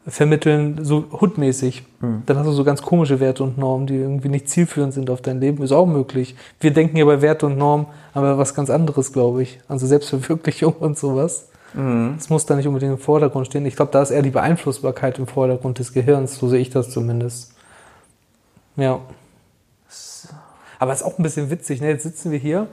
vermitteln, 0.07 0.79
so 0.83 1.05
hutmäßig. 1.13 1.85
Dann 2.01 2.39
hast 2.39 2.47
du 2.47 2.53
so 2.53 2.65
ganz 2.65 2.83
komische 2.83 3.21
Werte 3.21 3.45
und 3.45 3.59
Normen, 3.59 3.87
die 3.87 3.97
irgendwie 3.97 4.31
nicht 4.31 4.49
zielführend 4.49 4.95
sind 4.95 5.11
auf 5.11 5.21
dein 5.21 5.41
Leben. 5.41 5.63
Ist 5.63 5.73
auch 5.73 5.87
möglich. 5.87 6.37
Wir 6.59 6.73
denken 6.73 6.97
hier 6.97 7.07
bei 7.07 7.23
Werte 7.23 7.47
und 7.47 7.59
Normen 7.59 7.87
aber 8.15 8.39
was 8.39 8.55
ganz 8.55 8.71
anderes, 8.71 9.13
glaube 9.13 9.43
ich. 9.43 9.61
Also 9.69 9.87
Selbstverwirklichung 9.87 10.73
und 10.73 10.99
sowas. 10.99 11.49
Das 11.75 12.29
muss 12.31 12.45
da 12.47 12.55
nicht 12.55 12.67
unbedingt 12.67 12.93
im 12.93 12.99
Vordergrund 12.99 13.47
stehen. 13.47 13.65
Ich 13.65 13.77
glaube, 13.77 13.93
da 13.93 14.03
ist 14.03 14.11
eher 14.11 14.23
die 14.23 14.31
Beeinflussbarkeit 14.31 15.19
im 15.19 15.27
Vordergrund 15.27 15.79
des 15.79 15.93
Gehirns. 15.93 16.37
So 16.39 16.49
sehe 16.49 16.61
ich 16.61 16.71
das 16.71 16.91
zumindest. 16.91 17.55
Ja. 18.77 19.01
Aber 20.83 20.93
es 20.93 21.01
ist 21.01 21.07
auch 21.07 21.17
ein 21.17 21.23
bisschen 21.23 21.49
witzig. 21.49 21.81
Ne? 21.81 21.91
Jetzt 21.91 22.03
sitzen 22.03 22.33
wir 22.33 22.41
hier 22.41 22.67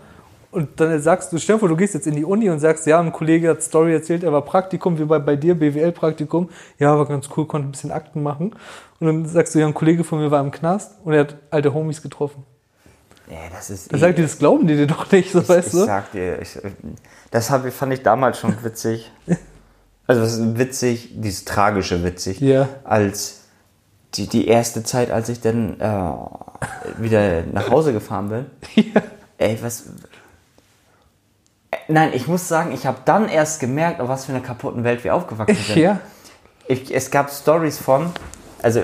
und 0.49 0.79
dann 0.79 0.99
sagst 0.99 1.31
du, 1.31 1.37
stell 1.37 1.57
dir 1.57 1.59
vor, 1.59 1.69
du 1.69 1.75
gehst 1.75 1.93
jetzt 1.93 2.07
in 2.07 2.15
die 2.15 2.25
Uni 2.25 2.49
und 2.49 2.59
sagst, 2.59 2.87
ja, 2.87 2.99
ein 2.99 3.11
Kollege 3.11 3.49
hat 3.49 3.61
Story 3.61 3.93
erzählt, 3.93 4.23
er 4.23 4.33
war 4.33 4.41
Praktikum, 4.41 4.97
wie 4.97 5.05
bei, 5.05 5.19
bei 5.19 5.35
dir, 5.35 5.53
BWL-Praktikum. 5.53 6.49
Ja, 6.79 6.97
war 6.97 7.05
ganz 7.05 7.29
cool, 7.37 7.45
konnte 7.45 7.67
ein 7.67 7.71
bisschen 7.71 7.91
Akten 7.91 8.23
machen. 8.23 8.55
Und 8.99 9.05
dann 9.05 9.25
sagst 9.27 9.53
du, 9.53 9.59
ja, 9.59 9.67
ein 9.67 9.75
Kollege 9.75 10.03
von 10.03 10.19
mir 10.19 10.31
war 10.31 10.41
im 10.41 10.49
Knast 10.49 10.93
und 11.03 11.13
er 11.13 11.19
hat 11.19 11.35
alte 11.51 11.71
Homies 11.71 12.01
getroffen. 12.01 12.47
Ja, 13.29 13.37
das 13.53 13.69
ist. 13.69 13.93
Dann 13.93 13.99
sagt 13.99 14.17
die, 14.17 14.23
das 14.23 14.39
glauben 14.39 14.65
die 14.65 14.75
dir 14.75 14.87
doch 14.87 15.11
nicht, 15.11 15.31
so 15.31 15.41
ich, 15.41 15.49
weißt 15.49 15.67
ich 15.67 15.73
du? 15.73 15.85
sag 15.85 16.11
dir, 16.11 16.41
ich, 16.41 16.57
das 17.29 17.51
hab, 17.51 17.71
fand 17.71 17.93
ich 17.93 18.01
damals 18.01 18.39
schon 18.39 18.55
witzig. 18.63 19.11
Also 20.07 20.21
das 20.21 20.39
ist 20.39 20.57
witzig, 20.57 21.11
dieses 21.21 21.45
tragische 21.45 22.03
witzig. 22.03 22.41
Ja. 22.41 22.67
Als 22.83 23.38
die, 24.15 24.27
die 24.27 24.47
erste 24.47 24.83
Zeit, 24.83 25.11
als 25.11 25.29
ich 25.29 25.41
dann 25.41 25.79
äh, 25.79 27.01
wieder 27.01 27.43
nach 27.51 27.69
Hause 27.69 27.93
gefahren 27.93 28.29
bin. 28.29 28.45
Ja. 28.93 29.01
Ey, 29.37 29.57
was. 29.61 29.85
Äh, 31.71 31.77
Nein, 31.87 32.11
ich 32.13 32.27
muss 32.27 32.47
sagen, 32.47 32.71
ich 32.73 32.85
habe 32.85 32.97
dann 33.05 33.29
erst 33.29 33.59
gemerkt, 33.59 34.01
auf 34.01 34.09
was 34.09 34.25
für 34.25 34.33
einer 34.33 34.41
kaputten 34.41 34.83
Welt 34.83 35.03
wir 35.03 35.15
aufgewachsen 35.15 35.55
sind. 35.55 35.77
Ja. 35.81 35.99
Ich, 36.67 36.93
es 36.93 37.09
gab 37.09 37.31
Stories 37.31 37.79
von, 37.79 38.11
also, 38.61 38.83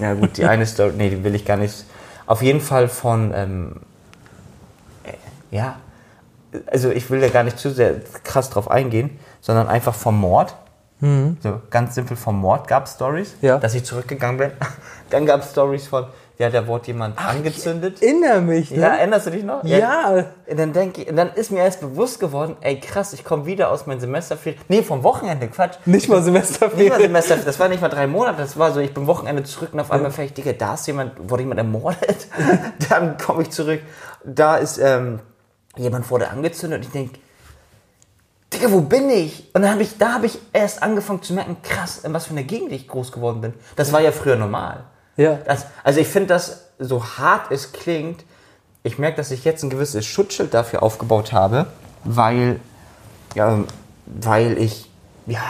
ja 0.00 0.14
gut, 0.14 0.38
die 0.38 0.44
eine 0.46 0.66
Story, 0.66 0.92
nee, 0.96 1.10
die 1.10 1.22
will 1.22 1.34
ich 1.34 1.44
gar 1.44 1.56
nicht. 1.56 1.84
Auf 2.26 2.42
jeden 2.42 2.60
Fall 2.60 2.88
von, 2.88 3.32
ähm, 3.34 3.76
äh, 5.04 5.12
ja, 5.54 5.76
also 6.66 6.90
ich 6.90 7.10
will 7.10 7.20
da 7.20 7.28
gar 7.28 7.44
nicht 7.44 7.58
zu 7.58 7.70
sehr 7.70 8.00
krass 8.24 8.50
drauf 8.50 8.70
eingehen, 8.70 9.18
sondern 9.40 9.68
einfach 9.68 9.94
vom 9.94 10.18
Mord. 10.18 10.54
So 11.42 11.60
ganz 11.68 11.96
simpel 11.96 12.16
vom 12.16 12.38
Mord 12.38 12.68
gab 12.68 12.86
es 12.86 12.92
Stories, 12.92 13.34
Ja. 13.40 13.58
dass 13.58 13.74
ich 13.74 13.84
zurückgegangen 13.84 14.36
bin. 14.38 14.52
Dann 15.10 15.26
gab 15.26 15.40
es 15.40 15.50
Stories 15.50 15.88
von, 15.88 16.06
ja, 16.38 16.48
da 16.48 16.66
wurde 16.66 16.86
jemand 16.86 17.18
angezündet. 17.18 18.00
Erinnere 18.00 18.40
mich, 18.40 18.70
ne? 18.70 18.78
Ja, 18.82 18.88
erinnerst 18.94 19.26
du 19.26 19.30
dich 19.32 19.42
noch? 19.44 19.62
Ja. 19.64 20.24
Und 20.46 20.58
dann 20.58 20.72
denke 20.72 21.02
ich, 21.02 21.08
und 21.10 21.16
dann 21.16 21.32
ist 21.34 21.50
mir 21.50 21.58
erst 21.58 21.80
bewusst 21.80 22.18
geworden, 22.20 22.56
ey 22.62 22.80
krass, 22.80 23.12
ich 23.12 23.22
komme 23.24 23.46
wieder 23.46 23.70
aus 23.70 23.86
meinem 23.86 24.00
Semesterferien. 24.00 24.60
Nee, 24.68 24.82
vom 24.82 25.02
Wochenende, 25.02 25.48
Quatsch. 25.48 25.74
Nicht 25.84 26.08
mal 26.08 26.16
Nicht 26.16 26.24
Semesterferien. 26.26 26.90
mal 26.90 27.00
Semester, 27.22 27.36
das 27.44 27.60
war 27.60 27.68
nicht 27.68 27.82
mal 27.82 27.88
drei 27.90 28.06
Monate, 28.06 28.38
das 28.38 28.56
war 28.58 28.72
so, 28.72 28.80
ich 28.80 28.94
bin 28.94 29.06
Wochenende 29.06 29.42
zurück 29.44 29.70
und 29.72 29.80
auf 29.80 29.90
einmal 29.90 30.10
fähig, 30.12 30.32
Digga, 30.34 30.52
da 30.52 30.74
ist 30.74 30.86
jemand, 30.86 31.12
wurde 31.28 31.42
jemand 31.42 31.58
ermordet. 31.58 32.28
dann 32.88 33.18
komme 33.18 33.42
ich 33.42 33.50
zurück, 33.50 33.80
da 34.24 34.56
ist, 34.56 34.78
ähm, 34.78 35.18
jemand 35.76 36.08
wurde 36.10 36.30
angezündet 36.30 36.78
und 36.80 36.86
ich 36.86 36.92
denke, 36.92 37.18
Digga, 38.52 38.70
wo 38.70 38.80
bin 38.80 39.08
ich? 39.10 39.50
Und 39.54 39.62
dann 39.62 39.72
habe 39.72 39.82
ich, 39.82 39.98
da 39.98 40.14
habe 40.14 40.26
ich 40.26 40.38
erst 40.52 40.82
angefangen 40.82 41.22
zu 41.22 41.32
merken, 41.32 41.56
krass, 41.62 41.98
in 41.98 42.12
was 42.12 42.26
für 42.26 42.32
einer 42.32 42.42
Gegend 42.42 42.72
ich 42.72 42.88
groß 42.88 43.12
geworden 43.12 43.40
bin. 43.40 43.54
Das 43.76 43.92
war 43.92 44.00
ja 44.00 44.12
früher 44.12 44.36
normal. 44.36 44.84
Ja. 45.16 45.38
Das, 45.44 45.66
also 45.84 46.00
ich 46.00 46.08
finde 46.08 46.28
das, 46.28 46.68
so 46.78 47.04
hart 47.04 47.50
es 47.50 47.72
klingt, 47.72 48.24
ich 48.82 48.98
merke, 48.98 49.16
dass 49.16 49.30
ich 49.30 49.44
jetzt 49.44 49.62
ein 49.62 49.70
gewisses 49.70 50.04
Schutzschild 50.04 50.52
dafür 50.52 50.82
aufgebaut 50.82 51.32
habe, 51.32 51.66
weil, 52.04 52.60
ja, 53.34 53.60
weil 54.06 54.58
ich, 54.58 54.90
ja, 55.26 55.40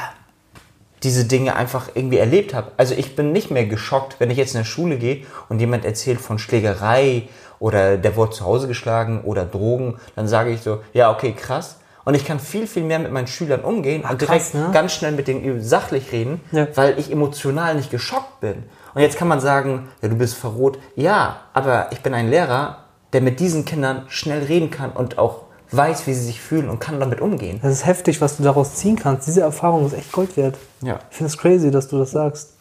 diese 1.03 1.25
Dinge 1.25 1.57
einfach 1.57 1.91
irgendwie 1.95 2.19
erlebt 2.19 2.55
habe. 2.55 2.73
Also 2.77 2.95
ich 2.95 3.17
bin 3.17 3.33
nicht 3.33 3.51
mehr 3.51 3.67
geschockt, 3.67 4.21
wenn 4.21 4.31
ich 4.31 4.39
jetzt 4.39 4.55
in 4.55 4.61
der 4.61 4.65
Schule 4.65 4.99
gehe 4.99 5.25
und 5.49 5.59
jemand 5.59 5.85
erzählt 5.85 6.21
von 6.21 6.39
Schlägerei 6.39 7.29
oder 7.59 7.97
der 7.97 8.15
wurde 8.17 8.33
zu 8.33 8.45
Hause 8.45 8.69
geschlagen 8.69 9.23
oder 9.25 9.45
Drogen, 9.45 9.99
dann 10.15 10.29
sage 10.29 10.51
ich 10.51 10.63
so, 10.63 10.81
ja, 10.93 11.11
okay, 11.11 11.33
krass. 11.33 11.77
Und 12.05 12.15
ich 12.15 12.25
kann 12.25 12.41
viel, 12.41 12.67
viel 12.67 12.83
mehr 12.83 12.99
mit 12.99 13.13
meinen 13.13 13.27
Schülern 13.29 13.61
umgehen 13.61 14.03
und 14.03 14.21
direkt 14.21 14.53
krass, 14.53 14.55
ne? 14.55 14.71
ganz 14.73 14.93
schnell 14.93 15.13
mit 15.13 15.29
denen 15.29 15.63
sachlich 15.63 16.11
reden, 16.13 16.41
Ja. 16.51 16.67
weil 16.75 16.99
ich 16.99 17.13
emotional 17.13 17.75
nicht 17.77 17.91
geschockt 17.91 18.41
bin. 18.41 18.65
Und 18.95 19.01
jetzt 19.03 19.17
kann 19.17 19.29
man 19.29 19.41
sagen, 19.41 19.89
ja, 20.03 20.09
du 20.09 20.17
bist 20.17 20.35
verrot. 20.35 20.79
Ja, 20.97 21.37
aber 21.55 21.87
ich 21.93 22.01
bin 22.01 22.13
ein 22.15 22.29
Lehrer, 22.29 22.79
der 23.13 23.21
mit 23.21 23.41
diesen 23.41 23.65
Kindern 23.65 24.05
schnell 24.09 24.43
reden 24.45 24.71
kann 24.71 24.91
und 24.91 25.19
auch 25.19 25.43
weiß, 25.71 26.07
wie 26.07 26.13
sie 26.13 26.25
sich 26.25 26.41
fühlen 26.41 26.69
und 26.69 26.81
kann 26.81 27.01
damit 27.01 27.21
umgehen. 27.21 27.59
Das 27.63 27.73
ist 27.73 27.87
heftig, 27.87 28.21
was 28.21 28.37
du 28.37 28.43
daraus 28.43 28.75
ziehen 28.75 28.97
kannst. 28.97 29.27
Diese 29.27 29.41
Erfahrung 29.41 29.87
ist 29.87 29.95
echt 29.95 30.13
Gold 30.13 30.37
wert. 30.37 30.57
Ja. 30.83 30.99
Ich 31.11 31.17
finde 31.17 31.29
es 31.31 31.39
crazy, 31.39 31.71
dass 31.71 31.89
du 31.89 31.99
das 31.99 32.11
sagst. 32.11 32.57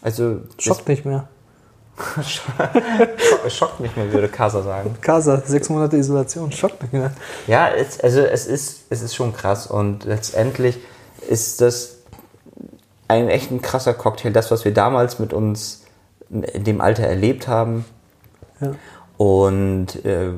Also, 0.00 0.40
Schockt 0.58 0.88
nicht 0.88 1.04
mehr. 1.04 1.28
Schockt 3.48 3.80
mich 3.80 3.96
mehr, 3.96 4.12
würde 4.12 4.28
Kasa 4.28 4.62
sagen. 4.62 4.96
Casa, 5.00 5.42
sechs 5.44 5.68
Monate 5.68 5.96
Isolation, 5.96 6.52
schockt 6.52 6.82
nicht 6.82 6.92
mehr. 6.92 7.12
Ja, 7.46 7.68
es, 7.68 8.00
also 8.00 8.20
es 8.20 8.46
ist, 8.46 8.84
es 8.90 9.02
ist 9.02 9.14
schon 9.14 9.32
krass 9.32 9.66
und 9.66 10.04
letztendlich 10.04 10.78
ist 11.28 11.60
das 11.60 11.96
ein 13.08 13.28
echt 13.28 13.50
ein 13.50 13.62
krasser 13.62 13.94
Cocktail, 13.94 14.30
das, 14.30 14.50
was 14.50 14.64
wir 14.64 14.74
damals 14.74 15.18
mit 15.18 15.32
uns 15.32 15.84
in 16.28 16.64
dem 16.64 16.80
Alter 16.80 17.04
erlebt 17.04 17.48
haben. 17.48 17.84
Ja. 18.60 18.74
Und 19.16 20.04
äh, 20.04 20.32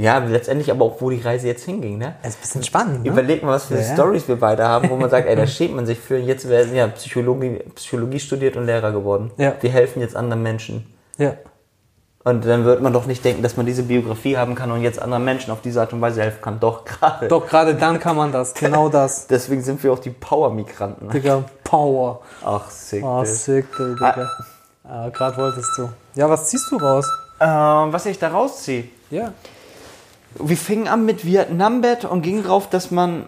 ja, 0.00 0.18
letztendlich 0.18 0.70
aber 0.70 0.84
auch, 0.84 1.00
wo 1.00 1.10
die 1.10 1.20
Reise 1.20 1.46
jetzt 1.48 1.64
hinging. 1.64 1.98
Ne? 1.98 2.14
Das 2.22 2.34
ist 2.34 2.38
ein 2.38 2.40
bisschen 2.42 2.62
spannend. 2.64 3.02
Ne? 3.04 3.10
Überleg 3.10 3.42
mal, 3.42 3.52
was 3.52 3.66
für 3.66 3.76
Ja. 3.76 3.94
Stories 3.94 4.28
wir 4.28 4.36
beide 4.36 4.66
haben, 4.66 4.88
wo 4.90 4.96
man 4.96 5.10
sagt, 5.10 5.26
ey, 5.28 5.36
da 5.36 5.46
schämt 5.46 5.74
man 5.76 5.86
sich 5.86 5.98
für. 5.98 6.16
Jetzt 6.18 6.48
werden 6.48 6.74
ja 6.74 6.86
Psychologie, 6.88 7.58
Psychologie 7.74 8.20
studiert 8.20 8.56
und 8.56 8.66
Lehrer 8.66 8.92
geworden. 8.92 9.30
Ja. 9.36 9.54
Wir 9.60 9.70
helfen 9.70 10.00
jetzt 10.00 10.14
anderen 10.16 10.42
Menschen. 10.42 10.86
Ja. 11.18 11.34
Und 12.24 12.44
dann 12.44 12.64
wird 12.64 12.82
man 12.82 12.92
doch 12.92 13.06
nicht 13.06 13.24
denken, 13.24 13.42
dass 13.42 13.56
man 13.56 13.64
diese 13.64 13.84
Biografie 13.84 14.36
haben 14.36 14.54
kann 14.54 14.70
und 14.70 14.82
jetzt 14.82 15.00
anderen 15.00 15.24
Menschen 15.24 15.50
auf 15.50 15.62
diese 15.62 15.80
Art 15.80 15.92
und 15.92 16.00
Weise 16.00 16.20
helfen 16.20 16.42
kann. 16.42 16.60
Doch, 16.60 16.84
gerade. 16.84 17.26
Doch, 17.28 17.46
gerade 17.46 17.74
dann 17.74 17.98
kann 17.98 18.16
man 18.16 18.32
das. 18.32 18.52
Genau 18.54 18.88
das. 18.90 19.26
Deswegen 19.28 19.62
sind 19.62 19.82
wir 19.82 19.92
auch 19.92 19.98
die 19.98 20.10
Power-Migranten. 20.10 21.08
Digga, 21.10 21.44
Power. 21.64 22.20
Ach, 22.44 22.68
sick. 22.70 23.02
Das. 23.02 23.44
sick, 23.44 23.66
Digga. 23.78 24.28
Ah, 24.84 25.08
gerade 25.10 25.36
wolltest 25.38 25.70
du. 25.78 25.88
Ja, 26.14 26.28
was 26.28 26.48
ziehst 26.48 26.70
du 26.70 26.76
raus? 26.76 27.06
Ähm, 27.40 27.92
was 27.92 28.04
ich 28.06 28.18
da 28.18 28.28
rausziehe. 28.28 28.84
Ja. 29.10 29.32
Wir 30.34 30.56
fingen 30.56 30.88
an 30.88 31.04
mit 31.04 31.24
Vietnambett 31.24 32.04
und 32.04 32.22
gingen 32.22 32.44
drauf, 32.44 32.68
dass 32.70 32.90
man 32.90 33.24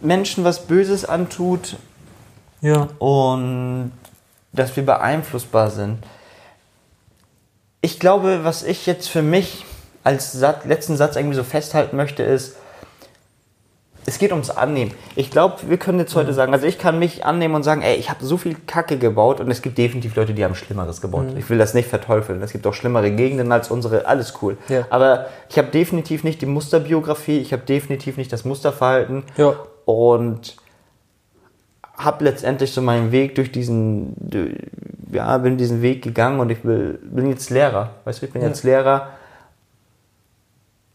Menschen 0.00 0.44
was 0.44 0.66
Böses 0.66 1.04
antut 1.04 1.76
Ja. 2.60 2.88
und 2.98 3.92
dass 4.52 4.74
wir 4.76 4.84
beeinflussbar 4.86 5.70
sind. 5.70 5.98
Ich 7.82 8.00
glaube, 8.00 8.40
was 8.44 8.62
ich 8.62 8.86
jetzt 8.86 9.08
für 9.08 9.22
mich 9.22 9.64
als 10.02 10.32
Satz, 10.32 10.64
letzten 10.64 10.96
Satz 10.96 11.16
irgendwie 11.16 11.36
so 11.36 11.44
festhalten 11.44 11.96
möchte, 11.96 12.22
ist, 12.22 12.56
es 14.08 14.18
geht 14.18 14.30
ums 14.30 14.50
Annehmen. 14.50 14.92
Ich 15.16 15.30
glaube, 15.30 15.56
wir 15.68 15.76
können 15.78 15.98
jetzt 15.98 16.14
heute 16.14 16.32
sagen, 16.32 16.52
also 16.52 16.66
ich 16.66 16.78
kann 16.78 16.98
mich 16.98 17.24
annehmen 17.24 17.54
und 17.56 17.64
sagen, 17.64 17.82
ey, 17.82 17.96
ich 17.96 18.08
habe 18.08 18.24
so 18.24 18.36
viel 18.36 18.56
Kacke 18.66 18.98
gebaut 18.98 19.40
und 19.40 19.50
es 19.50 19.62
gibt 19.62 19.76
definitiv 19.78 20.14
Leute, 20.14 20.32
die 20.32 20.44
haben 20.44 20.54
Schlimmeres 20.54 21.00
gebaut. 21.00 21.26
Ich 21.36 21.50
will 21.50 21.58
das 21.58 21.74
nicht 21.74 21.88
verteufeln. 21.88 22.40
Es 22.42 22.52
gibt 22.52 22.66
auch 22.66 22.74
schlimmere 22.74 23.10
Gegenden 23.10 23.50
als 23.50 23.70
unsere, 23.70 24.06
alles 24.06 24.34
cool. 24.42 24.56
Ja. 24.68 24.86
Aber 24.90 25.26
ich 25.50 25.58
habe 25.58 25.68
definitiv 25.68 26.22
nicht 26.24 26.40
die 26.40 26.46
Musterbiografie, 26.46 27.38
ich 27.38 27.52
habe 27.52 27.62
definitiv 27.64 28.16
nicht 28.16 28.32
das 28.32 28.44
Musterverhalten 28.44 29.24
Ja. 29.36 29.54
und 29.84 30.56
habe 31.96 32.24
letztendlich 32.24 32.72
so 32.72 32.82
meinen 32.82 33.10
Weg 33.10 33.34
durch 33.36 33.50
diesen, 33.50 34.14
ja, 35.10 35.36
bin 35.38 35.56
diesen 35.56 35.82
Weg 35.82 36.02
gegangen 36.02 36.40
und 36.40 36.50
ich 36.50 36.64
will, 36.64 36.98
bin 37.02 37.28
jetzt 37.30 37.50
Lehrer. 37.50 37.90
Weißt 38.04 38.20
du, 38.22 38.26
ich 38.26 38.32
bin 38.32 38.42
Ja. 38.42 38.48
jetzt 38.48 38.62
Lehrer 38.64 39.08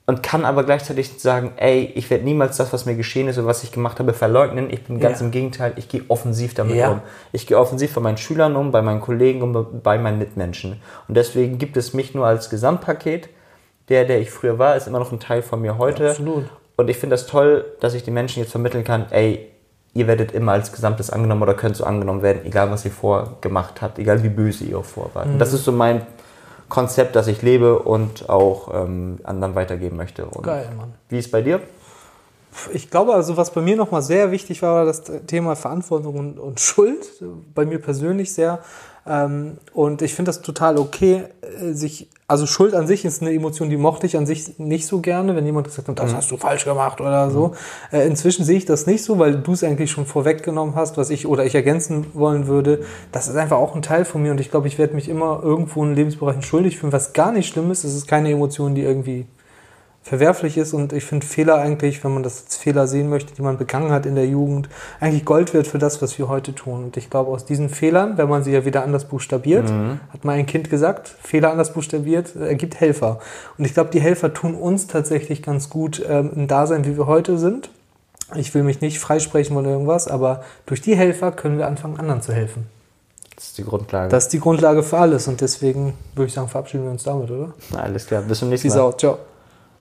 und 0.08 0.24
kann 0.24 0.46
aber 0.46 0.64
gleichzeitig 0.64 1.20
sagen, 1.22 1.52
ey, 1.58 1.92
ich 1.96 2.10
werde 2.10 2.24
niemals 2.24 2.58
das, 2.58 2.74
was 2.74 2.86
mir 2.86 2.96
geschehen 2.96 3.28
ist 3.28 3.38
oder 3.38 3.48
was 3.48 3.64
ich 3.64 3.72
gemacht 3.72 4.00
habe, 4.00 4.14
verleugnen. 4.14 4.70
Ich 4.72 4.84
bin 4.84 5.00
ganz 5.00 5.20
Ja. 5.20 5.26
im 5.26 5.32
Gegenteil, 5.32 5.74
ich 5.76 5.88
gehe 5.90 6.04
offensiv 6.08 6.54
damit 6.54 6.76
Ja. 6.76 6.90
um. 6.92 7.02
Ich 7.32 7.48
gehe 7.48 7.58
offensiv 7.58 7.94
bei 7.94 8.02
meinen 8.02 8.18
Schülern 8.18 8.56
um, 8.56 8.72
bei 8.72 8.82
meinen 8.82 9.00
Kollegen 9.00 9.42
und 9.44 9.84
bei 9.84 9.98
meinen 10.00 10.18
Mitmenschen. 10.18 10.82
Und 11.08 11.16
deswegen 11.16 11.58
gibt 11.60 11.78
es 11.78 11.94
mich 11.94 12.14
nur 12.16 12.26
als 12.26 12.50
Gesamtpaket. 12.50 13.30
Der, 13.90 14.06
der 14.06 14.22
ich 14.22 14.32
früher 14.32 14.58
war, 14.58 14.76
ist 14.76 14.88
immer 14.88 15.00
noch 15.00 15.12
ein 15.12 15.20
Teil 15.20 15.42
von 15.42 15.62
mir 15.62 15.78
heute. 15.78 16.10
Absolut. 16.12 16.46
Und 16.78 16.90
ich 16.90 16.98
finde 16.98 17.14
das 17.16 17.28
toll, 17.28 17.66
dass 17.82 17.94
ich 17.94 18.04
den 18.04 18.14
Menschen 18.14 18.42
jetzt 18.42 18.52
vermitteln 18.52 18.84
kann, 18.84 19.06
ey, 19.12 19.48
ihr 19.94 20.08
werdet 20.08 20.32
immer 20.32 20.54
als 20.54 20.72
Gesamtes 20.72 21.10
angenommen 21.10 21.42
oder 21.44 21.54
könnt 21.54 21.76
so 21.76 21.84
angenommen 21.84 22.22
werden, 22.22 22.42
egal 22.46 22.72
was 22.72 22.86
ihr 22.86 22.92
vorgemacht 22.92 23.82
habt, 23.82 24.00
egal 24.00 24.24
wie 24.24 24.30
böse 24.30 24.64
ihr 24.64 24.78
auch 24.80 24.86
vor 24.86 25.10
wart. 25.14 25.26
Und 25.26 25.36
Mhm. 25.36 25.40
das 25.40 25.52
ist 25.54 25.66
so 25.66 25.72
mein 25.74 26.02
Konzept, 26.72 27.16
das 27.16 27.28
ich 27.28 27.42
lebe 27.42 27.80
und 27.80 28.30
auch 28.30 28.74
ähm, 28.74 29.20
anderen 29.24 29.54
weitergeben 29.56 29.98
möchte. 29.98 30.26
Und 30.26 30.44
Geil, 30.44 30.70
Mann. 30.76 30.94
Wie 31.10 31.20
ist 31.20 31.30
bei 31.30 31.42
dir? 31.42 31.60
Ich 32.74 32.90
glaube, 32.90 33.14
also 33.14 33.38
was 33.38 33.52
bei 33.52 33.62
mir 33.62 33.76
nochmal 33.76 34.02
sehr 34.02 34.32
wichtig 34.32 34.62
war, 34.62 34.76
war 34.76 34.86
das 34.86 35.04
Thema 35.28 35.56
Verantwortung 35.56 36.16
und, 36.16 36.40
und 36.40 36.60
Schuld. 36.60 37.06
Bei 37.54 37.66
mir 37.66 37.80
persönlich 37.80 38.34
sehr. 38.34 38.60
Ähm, 39.08 39.58
und 39.74 40.02
ich 40.02 40.14
finde 40.14 40.30
das 40.30 40.42
total 40.42 40.78
okay, 40.78 41.24
äh, 41.42 41.74
sich, 41.74 42.08
also 42.28 42.46
Schuld 42.46 42.76
an 42.76 42.86
sich 42.86 43.04
ist 43.04 43.22
eine 43.22 43.34
Emotion, 43.34 43.70
die 43.70 43.78
mochte 43.78 44.06
ich 44.06 44.16
an 44.16 44.28
sich 44.28 44.60
nicht 44.60 44.86
so 44.86 45.00
gerne, 45.00 45.36
wenn 45.36 45.46
jemand 45.46 45.68
gesagt 45.68 45.88
hat, 45.88 46.00
das 46.00 46.14
hast 46.14 46.30
du 46.30 46.38
falsch 46.38 46.66
gemacht 46.66 47.02
oder 47.02 47.32
so. 47.32 47.56
Äh, 47.92 48.06
inzwischen 48.06 48.46
sehe 48.46 48.58
ich 48.58 48.66
das 48.66 48.86
nicht 48.86 49.04
so, 49.04 49.18
weil 49.18 49.36
du 49.36 49.54
es 49.54 49.64
eigentlich 49.64 49.90
schon 49.90 50.06
vorweggenommen 50.06 50.76
hast, 50.76 50.98
was 50.98 51.10
ich 51.10 51.26
oder 51.26 51.46
ich 51.46 51.56
ergänzen 51.56 52.06
wollen 52.14 52.46
würde. 52.46 52.82
Das 53.12 53.28
ist 53.28 53.36
einfach 53.36 53.58
auch 53.58 53.76
ein 53.76 53.82
Teil 53.82 54.06
von 54.06 54.22
mir 54.22 54.32
und 54.32 54.40
ich 54.40 54.52
glaube, 54.52 54.68
ich 54.68 54.78
werde 54.78 54.94
mich 54.94 55.10
immer 55.10 55.42
irgendwo 55.42 55.84
in 55.84 55.96
Lebensbereichen 55.96 56.44
schuldig 56.44 56.78
fühlen, 56.78 56.94
was 56.94 57.14
gar 57.14 57.32
nicht 57.32 57.52
schlimm 57.52 57.72
ist. 57.72 57.84
Es 57.84 57.96
ist 57.96 58.08
keine 58.08 58.30
Emotion, 58.30 58.76
die 58.76 58.84
irgendwie 58.84 59.26
verwerflich 60.04 60.58
ist 60.58 60.74
und 60.74 60.94
ich 60.94 61.06
finde 61.06 61.26
Fehler 61.26 61.58
eigentlich, 61.58 62.04
wenn 62.04 62.14
man 62.14 62.24
das 62.24 62.44
als 62.44 62.58
Fehler 62.58 62.88
sehen 62.88 63.10
möchte, 63.10 63.34
die 63.34 63.42
man 63.42 63.58
begangen 63.58 63.92
hat 63.92 64.06
in 64.06 64.16
der 64.16 64.26
Jugend, 64.26 64.68
eigentlich 65.00 65.26
Gold 65.26 65.54
wird 65.54 65.68
für 65.68 65.78
das, 65.78 66.02
was 66.02 66.18
wir 66.18 66.28
heute 66.28 66.56
tun. 66.56 66.86
Und 66.86 66.98
ich 66.98 67.10
glaube, 67.10 67.30
aus 67.32 67.46
diesen 67.46 67.70
Fehlern, 67.70 68.18
wenn 68.18 68.28
man 68.28 68.44
sie 68.44 68.52
ja 68.52 68.66
wieder 68.66 68.84
anders 68.84 69.06
buchstabiert, 69.06 69.72
hat 70.12 70.26
mal 70.26 70.34
ein 70.34 70.48
Kind 70.48 70.70
gesagt, 70.70 71.08
Fehler 71.08 71.52
anders 71.52 71.74
buchstabiert, 71.74 72.36
äh, 72.36 72.48
ergibt 72.48 72.80
Helfer. 72.80 73.20
Und 73.58 73.66
ich 73.66 73.74
glaube, 73.74 73.92
die 73.92 74.02
Helfer 74.02 74.34
tun 74.34 74.56
uns 74.56 74.88
tatsächlich 74.88 75.44
ganz 75.44 75.70
gut 75.70 76.04
ähm, 76.08 76.32
im 76.36 76.48
Dasein, 76.48 76.86
wie 76.86 76.98
wir 76.98 77.06
heute 77.06 77.38
sind. 77.38 77.70
Ich 78.36 78.54
will 78.56 78.64
mich 78.64 78.82
nicht 78.82 79.00
freisprechen 79.00 79.56
oder 79.56 79.70
irgendwas, 79.70 80.08
aber 80.08 80.44
durch 80.66 80.82
die 80.82 80.96
Helfer 80.96 81.32
können 81.32 81.58
wir 81.58 81.68
anfangen, 81.68 82.00
anderen 82.00 82.22
zu 82.22 82.34
helfen. 82.34 82.68
Das 83.36 83.48
ist 83.48 83.58
die 83.58 83.64
Grundlage. 83.64 84.10
Das 84.10 84.26
ist 84.26 84.34
die 84.34 84.40
Grundlage 84.40 84.84
für 84.84 84.98
alles 84.98 85.28
und 85.28 85.42
deswegen 85.42 85.94
würde 86.16 86.28
ich 86.28 86.34
sagen, 86.34 86.48
verabschieden 86.48 86.86
wir 86.86 86.92
uns 86.92 87.04
damit, 87.04 87.30
oder? 87.30 87.54
Alles 87.76 88.06
klar, 88.06 88.22
bis 88.22 88.40
zum 88.40 88.50
nächsten 88.50 88.68
Peace 88.68 88.78
Mal. 88.78 88.84
out, 88.84 89.00
ciao. 89.00 89.18